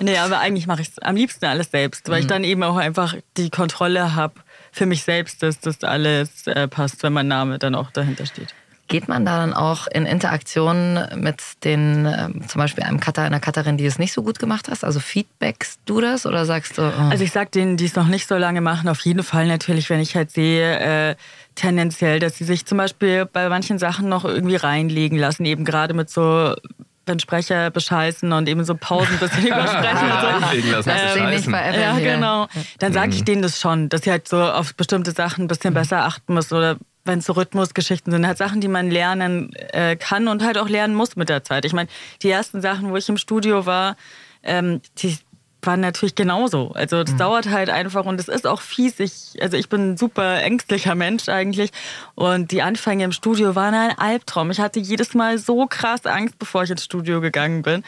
nee, 0.00 0.18
aber 0.18 0.40
eigentlich 0.40 0.66
mache 0.66 0.82
ich 0.82 0.88
es 0.88 0.98
am 0.98 1.14
liebsten 1.14 1.44
alles 1.44 1.70
selbst, 1.70 2.08
weil 2.08 2.20
ich 2.22 2.26
dann 2.26 2.42
eben 2.42 2.64
auch 2.64 2.76
einfach 2.76 3.14
die 3.36 3.50
Kontrolle 3.50 4.16
habe 4.16 4.34
für 4.72 4.86
mich 4.86 5.02
selbst, 5.02 5.42
dass 5.42 5.60
das 5.60 5.82
alles 5.84 6.46
äh, 6.46 6.68
passt, 6.68 7.02
wenn 7.02 7.12
mein 7.12 7.28
Name 7.28 7.58
dann 7.58 7.74
auch 7.74 7.90
dahinter 7.90 8.26
steht. 8.26 8.54
Geht 8.88 9.06
man 9.06 9.24
da 9.24 9.38
dann 9.38 9.54
auch 9.54 9.86
in 9.86 10.04
Interaktion 10.04 10.98
mit 11.14 11.40
den, 11.62 12.06
ähm, 12.06 12.48
zum 12.48 12.58
Beispiel 12.58 12.82
einem 12.82 12.98
Cutter, 12.98 13.22
einer 13.22 13.38
Cutterin, 13.38 13.76
die 13.76 13.86
es 13.86 14.00
nicht 14.00 14.12
so 14.12 14.24
gut 14.24 14.40
gemacht 14.40 14.68
hast? 14.68 14.82
Also 14.82 14.98
feedbackst 14.98 15.78
du 15.86 16.00
das 16.00 16.26
oder 16.26 16.44
sagst 16.44 16.76
du, 16.76 16.82
oh, 16.82 17.08
Also 17.08 17.22
ich 17.22 17.30
sag 17.30 17.52
denen, 17.52 17.76
die 17.76 17.84
es 17.84 17.94
noch 17.94 18.08
nicht 18.08 18.26
so 18.26 18.36
lange 18.36 18.60
machen, 18.60 18.88
auf 18.88 19.00
jeden 19.02 19.22
Fall 19.22 19.46
natürlich, 19.46 19.90
wenn 19.90 20.00
ich 20.00 20.16
halt 20.16 20.32
sehe, 20.32 21.10
äh, 21.10 21.14
tendenziell, 21.54 22.18
dass 22.18 22.36
sie 22.36 22.44
sich 22.44 22.66
zum 22.66 22.78
Beispiel 22.78 23.26
bei 23.26 23.48
manchen 23.48 23.78
Sachen 23.78 24.08
noch 24.08 24.24
irgendwie 24.24 24.56
reinlegen 24.56 25.18
lassen, 25.18 25.44
eben 25.44 25.64
gerade 25.64 25.94
mit 25.94 26.10
so 26.10 26.56
wenn 27.06 27.18
Sprecher 27.18 27.70
bescheißen 27.70 28.32
und 28.32 28.48
eben 28.48 28.64
so 28.64 28.74
Pausen 28.74 29.14
ein 29.14 29.18
bisschen 29.18 29.46
übersprechen. 29.48 30.10
und 30.10 30.82
so. 30.82 31.50
Veräppeln 31.50 31.80
Ja, 31.80 31.98
genau. 31.98 32.46
Dann 32.78 32.92
sage 32.92 33.08
Mhm. 33.08 33.12
ich 33.14 33.24
denen 33.24 33.42
das 33.42 33.58
schon, 33.60 33.88
dass 33.88 34.02
sie 34.02 34.10
halt 34.10 34.28
so 34.28 34.40
auf 34.42 34.74
bestimmte 34.74 35.10
Sachen 35.12 35.44
ein 35.44 35.48
bisschen 35.48 35.74
besser 35.74 36.04
achten 36.04 36.34
müssen 36.34 36.54
oder 36.56 36.76
wenn 37.04 37.20
es 37.20 37.24
so 37.26 37.32
Rhythmusgeschichten 37.32 38.12
sind, 38.12 38.26
halt 38.26 38.36
Sachen, 38.38 38.60
die 38.60 38.68
man 38.68 38.90
lernen 38.90 39.52
äh, 39.72 39.96
kann 39.96 40.28
und 40.28 40.44
halt 40.44 40.58
auch 40.58 40.68
lernen 40.68 40.94
muss 40.94 41.16
mit 41.16 41.28
der 41.30 41.42
Zeit. 41.42 41.64
Ich 41.64 41.72
meine, 41.72 41.88
die 42.22 42.30
ersten 42.30 42.60
Sachen, 42.60 42.90
wo 42.90 42.96
ich 42.96 43.08
im 43.08 43.16
Studio 43.16 43.64
war, 43.64 43.96
ähm, 44.42 44.80
die 44.98 45.16
waren 45.62 45.80
natürlich 45.80 46.14
genauso. 46.14 46.72
Also 46.72 47.04
das 47.04 47.16
dauert 47.16 47.48
halt 47.50 47.68
einfach 47.70 48.04
und 48.06 48.18
es 48.20 48.28
ist 48.28 48.46
auch 48.46 48.60
fies. 48.60 48.98
Ich, 49.00 49.40
also 49.42 49.56
ich 49.56 49.68
bin 49.68 49.92
ein 49.92 49.96
super 49.96 50.42
ängstlicher 50.42 50.94
Mensch 50.94 51.28
eigentlich 51.28 51.70
und 52.14 52.50
die 52.50 52.62
Anfänge 52.62 53.04
im 53.04 53.12
Studio 53.12 53.54
waren 53.54 53.74
ein 53.74 53.98
Albtraum. 53.98 54.50
Ich 54.50 54.60
hatte 54.60 54.80
jedes 54.80 55.14
Mal 55.14 55.38
so 55.38 55.66
krass 55.66 56.06
Angst, 56.06 56.38
bevor 56.38 56.62
ich 56.64 56.70
ins 56.70 56.84
Studio 56.84 57.20
gegangen 57.20 57.62
bin. 57.62 57.84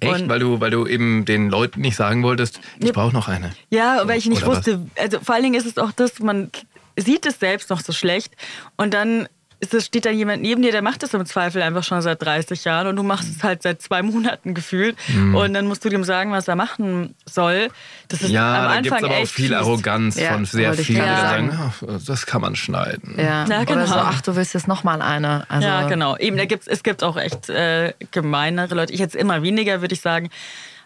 Echt? 0.00 0.22
Und- 0.22 0.28
Weil 0.28 0.40
du, 0.40 0.60
weil 0.60 0.70
du 0.70 0.86
eben 0.86 1.24
den 1.24 1.48
Leuten 1.48 1.80
nicht 1.80 1.94
sagen 1.96 2.22
wolltest, 2.24 2.60
ich 2.80 2.86
Ja. 2.86 2.92
brauche 2.92 3.12
noch 3.14 3.28
eine. 3.28 3.52
Ja, 3.70 4.02
weil 4.08 4.18
ich 4.18 4.26
nicht 4.26 4.42
Oder 4.42 4.50
was? 4.52 4.56
wusste, 4.66 4.86
also 4.98 5.20
vor 5.20 5.34
allen 5.36 5.44
Dingen 5.44 5.54
ist 5.54 5.66
es 5.66 5.78
auch 5.78 5.92
das, 5.92 6.18
man 6.18 6.50
sieht 6.96 7.24
es 7.24 7.38
selbst 7.38 7.70
noch 7.70 7.80
so 7.80 7.92
schlecht 7.92 8.34
und 8.76 8.92
dann 8.94 9.28
ist 9.62 9.72
es 9.74 9.86
steht 9.86 10.04
da 10.04 10.10
jemand 10.10 10.42
neben 10.42 10.60
dir, 10.60 10.72
der 10.72 10.82
macht 10.82 11.04
das 11.04 11.14
im 11.14 11.24
Zweifel 11.24 11.62
einfach 11.62 11.84
schon 11.84 12.02
seit 12.02 12.20
30 12.20 12.64
Jahren 12.64 12.88
und 12.88 12.96
du 12.96 13.04
machst 13.04 13.28
es 13.36 13.44
halt 13.44 13.62
seit 13.62 13.80
zwei 13.80 14.02
Monaten 14.02 14.54
gefühlt 14.54 14.96
Mhm. 15.08 15.36
und 15.36 15.54
dann 15.54 15.66
musst 15.68 15.84
du 15.84 15.88
dem 15.88 16.02
sagen, 16.04 16.32
was 16.32 16.48
er 16.48 16.56
machen 16.56 17.14
soll. 17.30 17.68
Das 18.08 18.20
ist 18.22 18.30
Ja, 18.30 18.64
am 18.64 18.68
da 18.68 18.74
gibt 18.80 18.86
es 18.86 18.92
Anfang 18.92 19.10
aber 19.10 19.18
auch 19.22 19.26
viel 19.26 19.46
fies. 19.48 19.56
Arroganz 19.56 20.18
Ja, 20.18 20.32
von 20.32 20.44
sehr 20.44 20.74
vielen, 20.74 21.02
die 21.02 21.20
sagen. 21.20 21.50
"Ah, 21.56 21.72
das 22.06 22.26
kann 22.26 22.40
man 22.40 22.56
schneiden. 22.56 23.14
Ja. 23.16 23.46
Ja, 23.46 23.62
genau. 23.64 23.72
Oder 23.72 23.86
so, 23.86 23.94
ach, 23.94 24.20
du 24.20 24.34
willst 24.34 24.52
jetzt 24.54 24.66
noch 24.66 24.82
mal 24.84 25.00
eine. 25.00 25.48
Also, 25.48 25.66
ja, 25.68 25.86
genau. 25.88 26.16
Eben, 26.16 26.36
da 26.36 26.44
gibt's, 26.44 26.66
es 26.66 26.82
gibt 26.82 27.02
auch 27.04 27.16
echt 27.16 27.48
äh, 27.48 27.94
gemeinere 28.10 28.74
Leute. 28.74 28.92
Ich 28.92 28.98
jetzt 29.00 29.14
immer 29.14 29.42
weniger, 29.42 29.80
würde 29.80 29.94
ich 29.94 30.00
sagen. 30.00 30.28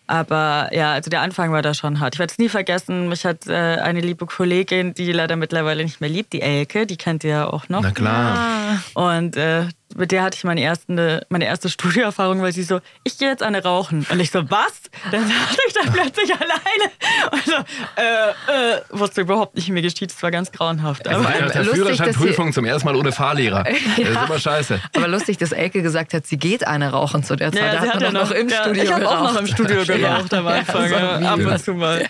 Aber 0.07 0.70
ja, 0.72 0.92
also 0.92 1.11
der 1.11 1.20
Anfang 1.20 1.52
war 1.52 1.62
da 1.62 1.74
schon 1.74 2.00
hart. 2.00 2.14
Ich 2.14 2.18
werde 2.18 2.32
es 2.32 2.38
nie 2.38 2.48
vergessen. 2.48 3.09
Mich 3.09 3.24
hat 3.24 3.46
äh, 3.46 3.52
eine 3.52 4.00
liebe 4.00 4.26
Kollegin, 4.26 4.94
die 4.94 5.11
leider 5.12 5.36
mittlerweile 5.36 5.82
nicht 5.82 6.00
mehr 6.00 6.11
liebt, 6.11 6.32
die 6.32 6.42
Elke, 6.42 6.86
die 6.86 6.96
kennt 6.96 7.24
ihr 7.24 7.30
ja 7.30 7.46
auch 7.48 7.68
noch. 7.68 7.82
Na 7.82 7.90
klar. 7.90 8.82
Und 8.94 9.36
äh, 9.36 9.66
mit 9.97 10.12
der 10.12 10.22
hatte 10.22 10.36
ich 10.36 10.44
meine, 10.44 10.61
erste, 10.61 11.26
meine 11.28 11.47
erste 11.47 11.68
Studioerfahrung, 11.68 12.42
weil 12.42 12.53
sie 12.53 12.62
so, 12.62 12.80
ich 13.05 13.18
gehe 13.18 13.28
jetzt 13.28 13.42
eine 13.42 13.62
rauchen. 13.62 14.07
Und 14.11 14.20
ich 14.20 14.30
so, 14.30 14.49
was? 14.51 14.82
Dann 15.11 15.22
saß 15.26 15.57
ich 15.66 15.72
da 15.74 15.90
plötzlich 15.90 16.32
alleine. 16.32 16.92
Und 17.32 17.44
so, 17.44 17.53
äh, 17.97 18.76
äh, 18.76 18.80
wusste 18.90 19.22
überhaupt 19.22 19.57
nicht, 19.57 19.68
wie 19.68 19.72
mir 19.72 19.82
geschieht. 19.82 20.11
Es 20.11 20.22
war 20.22 20.30
ganz 20.30 20.53
grauenhaft. 20.53 21.07
Das 21.07 21.14
Aber 21.14 21.24
nach 21.24 21.51
der 21.51 21.64
Führerscheinprüfung 21.64 22.53
zum 22.53 22.64
ersten 22.64 22.86
Mal 22.86 22.97
ohne 22.97 23.12
Fahrlehrer. 23.12 23.64
Das 23.97 24.09
ist 24.09 24.28
immer 24.28 24.38
scheiße. 24.38 24.80
Aber 24.94 25.09
lustig, 25.09 25.38
dass 25.38 25.53
Elke 25.53 25.82
gesagt 25.82 26.12
hat, 26.12 26.26
sie 26.26 26.36
geht 26.36 26.66
eine 26.66 26.90
rauchen 26.90 27.22
zu 27.24 27.34
der 27.34 27.51
Zeit. 27.53 27.62
Ja, 27.62 27.72
da 27.72 27.82
sie 27.82 27.88
hat 27.88 27.94
hat 27.94 28.03
man 28.03 28.14
ja 28.14 28.20
noch 28.20 28.30
im 28.30 28.49
ja, 28.49 28.62
Studio 28.62 28.82
Ich 28.82 28.92
habe 28.92 29.09
auch 29.09 29.22
noch 29.22 29.40
im 29.40 29.47
Studio 29.47 29.84
geraucht 29.84 30.34
am 30.34 30.47
Anfang. 30.47 30.90
Ja, 30.90 31.32
ab 31.32 31.40
so 31.40 31.49
und 31.49 31.59
zu 31.64 31.74
mal. 31.74 32.07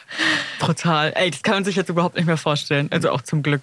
Brutal. 0.58 1.12
Ey, 1.14 1.30
das 1.30 1.42
kann 1.42 1.54
man 1.54 1.64
sich 1.64 1.76
jetzt 1.76 1.88
überhaupt 1.88 2.16
nicht 2.16 2.26
mehr 2.26 2.36
vorstellen. 2.36 2.88
Also 2.90 3.10
auch 3.10 3.22
zum 3.22 3.42
Glück. 3.42 3.60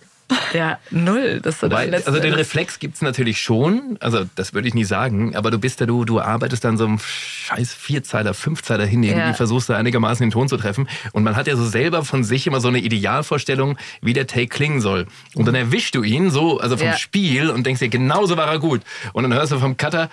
Ja, 0.54 0.78
null. 0.92 1.40
Das 1.42 1.56
ist 1.56 1.62
so 1.62 1.68
Wobei, 1.68 1.84
das 1.86 1.92
Letzte. 1.92 2.08
also 2.10 2.20
den 2.22 2.34
Reflex 2.34 2.80
gibt 2.80 2.96
es 2.96 3.02
natürlich 3.02 3.42
schon, 3.42 3.98
also 4.00 4.26
das 4.36 4.54
würde 4.54 4.68
ich 4.68 4.74
nie 4.74 4.84
sagen, 4.84 5.36
aber 5.36 5.52
du 5.52 5.58
bist 5.60 5.80
ja, 5.80 5.86
du, 5.86 6.06
du 6.06 6.20
arbeitest 6.22 6.64
dann 6.64 6.78
so 6.78 6.86
einem 6.86 7.00
scheiß 7.00 7.74
Vierzeiler, 7.74 8.34
Fünfzeiler 8.34 8.86
hin, 8.86 9.04
irgendwie 9.04 9.28
Ja. 9.30 9.34
versuchst 9.34 9.70
du 9.70 9.74
einigermaßen 9.74 10.24
den 10.26 10.32
Ton 10.32 10.48
zu 10.48 10.58
treffen 10.58 10.88
und 11.12 11.24
man 11.24 11.36
hat 11.36 11.48
ja 11.48 11.56
so 11.56 11.66
selber 11.66 12.04
von 12.06 12.24
sich 12.24 12.48
immer 12.48 12.62
so 12.62 12.68
eine 12.68 12.80
Idealvorstellung, 12.80 13.78
wie 14.02 14.14
der 14.14 14.28
Take 14.28 14.48
klingen 14.48 14.82
soll. 14.82 15.08
Und 15.36 15.46
dann 15.48 15.56
erwischst 15.56 15.96
du 15.96 16.04
ihn 16.04 16.32
so, 16.32 16.60
also 16.60 16.78
vom 16.78 16.88
Ja. 16.88 16.98
Spiel 16.98 17.50
und 17.50 17.66
denkst 17.66 17.80
dir, 17.80 17.90
genauso 17.90 18.38
war 18.38 18.48
er 18.48 18.60
gut. 18.60 18.82
Und 19.14 19.24
dann 19.24 19.34
hörst 19.34 19.52
du 19.52 19.60
vom 19.60 19.78
Cutter, 19.78 20.10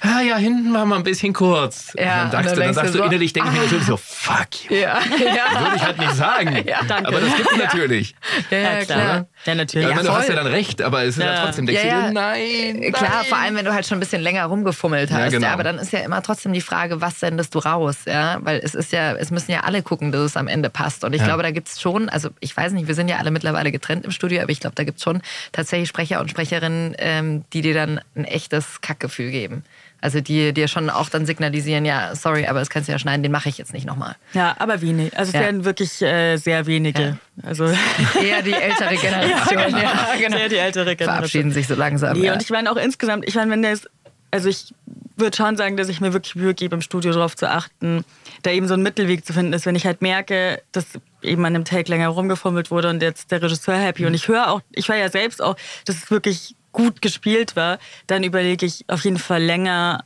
ah 0.00 0.20
ja, 0.20 0.36
hinten 0.36 0.72
war 0.72 0.84
mal 0.86 0.94
ein 0.96 1.02
bisschen 1.02 1.32
kurz. 1.32 1.92
Ja, 1.98 2.24
und 2.24 2.32
dann, 2.32 2.44
sagst 2.44 2.44
und 2.44 2.44
dann 2.44 2.44
du, 2.44 2.48
dann 2.48 2.60
denkst 2.60 2.74
sagst 2.76 2.94
du 2.94 2.98
du 2.98 2.98
so, 2.98 3.04
innerlich, 3.08 3.32
denke 3.32 3.48
ich 3.48 3.54
mir 3.56 3.62
natürlich 3.64 3.84
so, 3.86 3.96
fuck 3.96 4.46
you. 4.70 4.76
ja, 4.76 4.98
ja. 5.00 5.60
Würde 5.60 5.76
ich 5.76 5.82
halt 5.82 5.98
nicht 5.98 6.14
sagen. 6.14 6.64
danke. 6.86 7.08
Aber 7.08 7.20
das 7.20 7.36
gibt's 7.36 7.56
natürlich. 7.58 8.14
Ja, 8.50 8.58
ja, 8.58 8.84
klar. 8.84 9.26
Ja, 9.44 9.54
natürlich. 9.54 9.88
ich 9.88 9.94
meine, 9.94 10.08
du 10.08 10.14
hast 10.14 10.28
ja 10.28 10.34
dann 10.34 10.46
recht, 10.46 10.82
aber 10.82 11.02
es 11.04 11.16
ist 11.16 11.22
ja, 11.24 11.32
Ja. 11.32 11.44
trotzdem, 11.44 11.66
denkst 11.66 11.82
Ja, 11.84 11.90
du 11.90 11.96
ja. 11.96 12.06
dir, 12.08 12.12
nein. 12.12 12.92
Klar, 12.92 13.10
nein. 13.10 13.24
vor 13.28 13.38
allem, 13.38 13.54
wenn 13.56 13.64
du 13.64 13.72
halt 13.72 13.86
schon 13.86 13.96
ein 13.98 14.00
bisschen 14.00 14.20
länger 14.20 14.44
rumgefummelt 14.46 15.10
hast. 15.10 15.18
Ja, 15.18 15.28
genau. 15.28 15.46
ja, 15.46 15.52
aber 15.52 15.62
dann 15.64 15.78
ist 15.78 15.92
ja 15.92 16.00
immer 16.00 16.22
trotzdem 16.22 16.52
die 16.52 16.60
Frage, 16.60 17.00
was 17.00 17.20
sendest 17.20 17.54
du 17.54 17.60
raus? 17.60 17.98
Ja, 18.06 18.38
weil 18.42 18.60
es 18.62 18.74
ist 18.74 18.92
ja, 18.92 19.12
es 19.14 19.30
müssen 19.30 19.50
ja 19.52 19.60
alle 19.60 19.82
gucken, 19.82 20.12
dass 20.12 20.20
es 20.22 20.36
am 20.36 20.48
Ende 20.48 20.70
passt. 20.70 21.04
Und 21.04 21.12
ich 21.14 21.20
Ja. 21.20 21.26
glaube, 21.28 21.42
da 21.42 21.50
gibt 21.50 21.68
es 21.68 21.80
schon, 21.80 22.08
also 22.08 22.30
ich 22.40 22.56
weiß 22.56 22.72
nicht, 22.72 22.88
wir 22.88 22.94
sind 22.94 23.08
ja 23.08 23.18
alle 23.18 23.30
mittlerweile 23.30 23.70
getrennt 23.72 24.04
im 24.04 24.10
Studio, 24.10 24.42
aber 24.42 24.50
ich 24.50 24.60
glaube, 24.60 24.74
da 24.74 24.84
gibt 24.84 24.98
es 24.98 25.04
schon 25.04 25.22
tatsächlich 25.52 25.88
Sprecher 25.88 26.20
und 26.20 26.30
Sprecherinnen, 26.30 26.94
ähm, 26.98 27.44
die 27.52 27.62
dir 27.62 27.74
dann 27.74 28.00
ein 28.16 28.24
echtes 28.24 28.80
Kackgefühl 28.80 29.30
geben. 29.30 29.64
Also 30.00 30.20
die 30.20 30.52
dir 30.52 30.68
schon 30.68 30.90
auch 30.90 31.08
dann 31.08 31.26
signalisieren, 31.26 31.84
ja, 31.84 32.14
sorry, 32.14 32.46
aber 32.46 32.60
das 32.60 32.70
kannst 32.70 32.88
du 32.88 32.92
ja 32.92 32.98
schneiden, 33.00 33.22
den 33.24 33.32
mache 33.32 33.48
ich 33.48 33.58
jetzt 33.58 33.72
nicht 33.72 33.84
nochmal. 33.86 34.14
Ja, 34.32 34.54
aber 34.60 34.80
wenig. 34.80 35.16
Also 35.18 35.30
es 35.30 35.34
Ja. 35.34 35.40
werden 35.40 35.64
wirklich 35.64 36.00
äh, 36.02 36.36
sehr 36.36 36.66
wenige. 36.66 37.18
Also 37.42 37.64
Eher 38.22 38.42
die 38.42 38.52
ältere 38.52 38.94
Generation. 39.00 39.58
ja, 39.58 40.14
genau. 40.20 40.36
Sehr 40.36 40.48
die 40.48 40.56
ältere 40.56 40.94
Generation. 40.94 41.06
Verabschieden 41.06 41.52
sich 41.52 41.66
so 41.66 41.74
langsam. 41.74 42.16
Nee, 42.18 42.26
ja. 42.26 42.32
und 42.34 42.42
ich 42.42 42.50
meine 42.50 42.70
auch 42.70 42.76
insgesamt, 42.76 43.26
ich 43.26 43.34
meine, 43.34 43.50
wenn 43.50 43.62
das, 43.62 43.88
also 44.30 44.48
ich 44.48 44.72
würde 45.16 45.36
schon 45.36 45.56
sagen, 45.56 45.76
dass 45.76 45.88
ich 45.88 46.00
mir 46.00 46.12
wirklich 46.12 46.36
Mühe 46.36 46.54
gebe, 46.54 46.76
im 46.76 46.82
Studio 46.82 47.12
darauf 47.12 47.34
zu 47.34 47.50
achten, 47.50 48.04
da 48.42 48.52
eben 48.52 48.68
so 48.68 48.74
ein 48.74 48.82
Mittelweg 48.82 49.26
zu 49.26 49.32
finden 49.32 49.52
ist, 49.52 49.66
wenn 49.66 49.74
ich 49.74 49.84
halt 49.84 50.00
merke, 50.00 50.62
dass 50.70 50.86
eben 51.22 51.44
an 51.44 51.54
dem 51.54 51.64
Take 51.64 51.90
länger 51.90 52.06
rumgefummelt 52.06 52.70
wurde 52.70 52.88
und 52.88 53.02
jetzt 53.02 53.32
der 53.32 53.42
Regisseur 53.42 53.76
happy 53.78 54.06
und 54.06 54.14
ich 54.14 54.28
höre 54.28 54.48
auch, 54.52 54.60
ich 54.70 54.88
höre 54.88 54.96
ja 54.96 55.08
selbst 55.10 55.42
auch, 55.42 55.56
dass 55.86 55.96
es 55.96 56.08
wirklich 56.12 56.54
gut 56.72 57.02
gespielt 57.02 57.56
war, 57.56 57.78
dann 58.06 58.22
überlege 58.24 58.66
ich 58.66 58.84
auf 58.88 59.04
jeden 59.04 59.18
Fall 59.18 59.42
länger, 59.42 60.04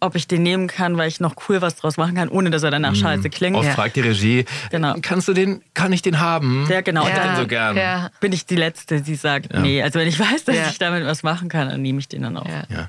ob 0.00 0.16
ich 0.16 0.26
den 0.26 0.42
nehmen 0.42 0.66
kann, 0.66 0.96
weil 0.98 1.06
ich 1.06 1.20
noch 1.20 1.34
cool 1.48 1.62
was 1.62 1.76
draus 1.76 1.96
machen 1.96 2.16
kann, 2.16 2.28
ohne 2.28 2.50
dass 2.50 2.64
er 2.64 2.72
danach 2.72 2.96
scheiße 2.96 3.30
klingt. 3.30 3.56
Oft 3.56 3.68
Ja. 3.68 3.74
fragt 3.74 3.94
die 3.94 4.00
Regie, 4.00 4.44
Genau. 4.70 4.94
kannst 5.00 5.28
du 5.28 5.32
den, 5.32 5.62
kann 5.74 5.92
ich 5.92 6.02
den 6.02 6.18
haben? 6.18 6.66
Ja, 6.68 6.80
genau. 6.80 7.02
Ich 7.06 7.14
Ja. 7.14 7.28
den 7.28 7.36
so 7.36 7.46
gern. 7.46 7.76
Ja. 7.76 8.10
Bin 8.20 8.32
ich 8.32 8.44
die 8.44 8.56
Letzte, 8.56 9.00
die 9.00 9.14
sagt, 9.14 9.52
nee. 9.54 9.80
Also 9.80 10.00
wenn 10.00 10.08
ich 10.08 10.18
weiß, 10.18 10.44
dass 10.44 10.56
Ja. 10.56 10.66
ich 10.68 10.78
damit 10.78 11.04
was 11.06 11.22
machen 11.22 11.48
kann, 11.48 11.68
dann 11.68 11.82
nehme 11.82 12.00
ich 12.00 12.08
den 12.08 12.22
dann 12.22 12.36
auch. 12.36 12.48
Ja. 12.48 12.64
Ja. 12.68 12.88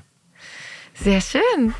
Sehr 0.94 1.20
schön. 1.20 1.72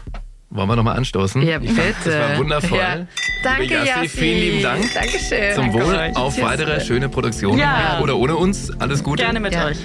Wollen 0.54 0.68
wir 0.68 0.76
nochmal 0.76 0.96
anstoßen? 0.96 1.42
Ja, 1.42 1.58
bitte. 1.58 1.74
Das 2.04 2.14
war 2.14 2.38
wundervoll. 2.38 2.78
Ja. 2.78 3.06
Danke, 3.42 3.62
Liebe 3.62 3.74
Jassi, 3.74 3.88
Jassi. 3.88 4.08
Vielen 4.08 4.38
lieben 4.40 4.62
Dank. 4.62 4.94
Dankeschön. 4.94 5.54
Zum 5.56 5.64
Danke 5.64 5.84
Wohl 5.86 5.94
euch. 5.96 6.16
auf 6.16 6.34
Tschüss. 6.36 6.44
weitere 6.44 6.80
schöne 6.80 7.08
Produktionen. 7.08 7.58
Ja. 7.58 7.98
Oder 8.00 8.16
ohne 8.16 8.36
uns. 8.36 8.70
Alles 8.80 9.02
Gute. 9.02 9.24
Gerne 9.24 9.40
mit 9.40 9.52
Ja. 9.52 9.66
euch. 9.66 9.76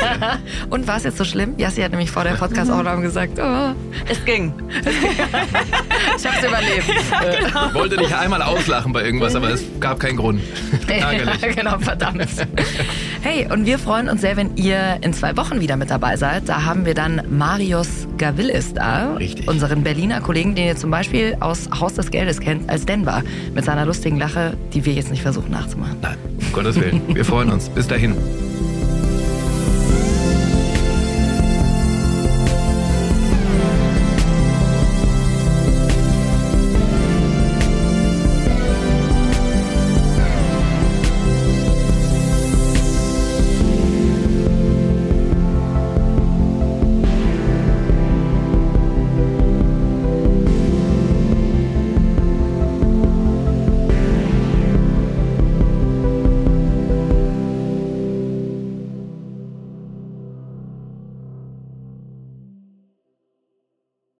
Und 0.70 0.88
war 0.88 0.96
es 0.96 1.04
jetzt 1.04 1.18
so 1.18 1.24
schlimm? 1.24 1.54
Jassi 1.58 1.82
hat 1.82 1.90
nämlich 1.90 2.10
vor 2.10 2.24
der 2.24 2.32
Podcast-Aufnahme 2.32 3.02
gesagt, 3.02 3.38
oh, 3.38 3.74
Es 4.08 4.24
ging. 4.24 4.54
ich 6.16 6.26
hab's 6.26 6.42
überlebt. 6.42 6.88
Wollte 7.74 7.98
dich 7.98 8.14
einmal 8.16 8.40
auslachen 8.40 8.94
bei 8.94 9.04
irgendwas, 9.04 9.34
aber 9.34 9.50
es 9.50 9.62
gab 9.78 10.00
keinen 10.00 10.16
Grund. 10.16 10.40
Ärgerlich. 10.88 11.42
Ja, 11.42 11.48
genau, 11.52 11.78
verdammt. 11.78 12.26
Hey, 13.20 13.46
und 13.52 13.66
wir 13.66 13.78
freuen 13.78 14.08
uns 14.08 14.22
sehr, 14.22 14.38
wenn 14.38 14.56
ihr 14.56 14.96
in 15.02 15.12
zwei 15.12 15.36
Wochen 15.36 15.60
wieder 15.60 15.76
mit 15.76 15.90
dabei 15.90 16.16
seid. 16.16 16.48
Da 16.48 16.64
haben 16.64 16.86
wir 16.86 16.94
dann 16.94 17.22
Marius 17.28 18.08
Gavillis 18.16 18.72
da. 18.72 19.14
Richtig. 19.14 19.46
Unseren 19.46 19.84
Berliner 19.98 20.20
Kollegen, 20.20 20.54
den 20.54 20.68
ihr 20.68 20.76
zum 20.76 20.92
Beispiel 20.92 21.36
aus 21.40 21.68
Haus 21.80 21.94
des 21.94 22.12
Geldes 22.12 22.38
kennt, 22.38 22.70
als 22.70 22.86
Denver. 22.86 23.24
Mit 23.52 23.64
seiner 23.64 23.84
lustigen 23.84 24.16
Lache, 24.16 24.56
die 24.72 24.84
wir 24.84 24.92
jetzt 24.92 25.10
nicht 25.10 25.22
versuchen 25.22 25.50
nachzumachen. 25.50 25.96
Nein, 26.00 26.16
um 26.40 26.52
Gottes 26.52 26.80
Willen. 26.80 27.02
Wir 27.08 27.24
freuen 27.24 27.50
uns. 27.50 27.68
Bis 27.68 27.88
dahin. 27.88 28.14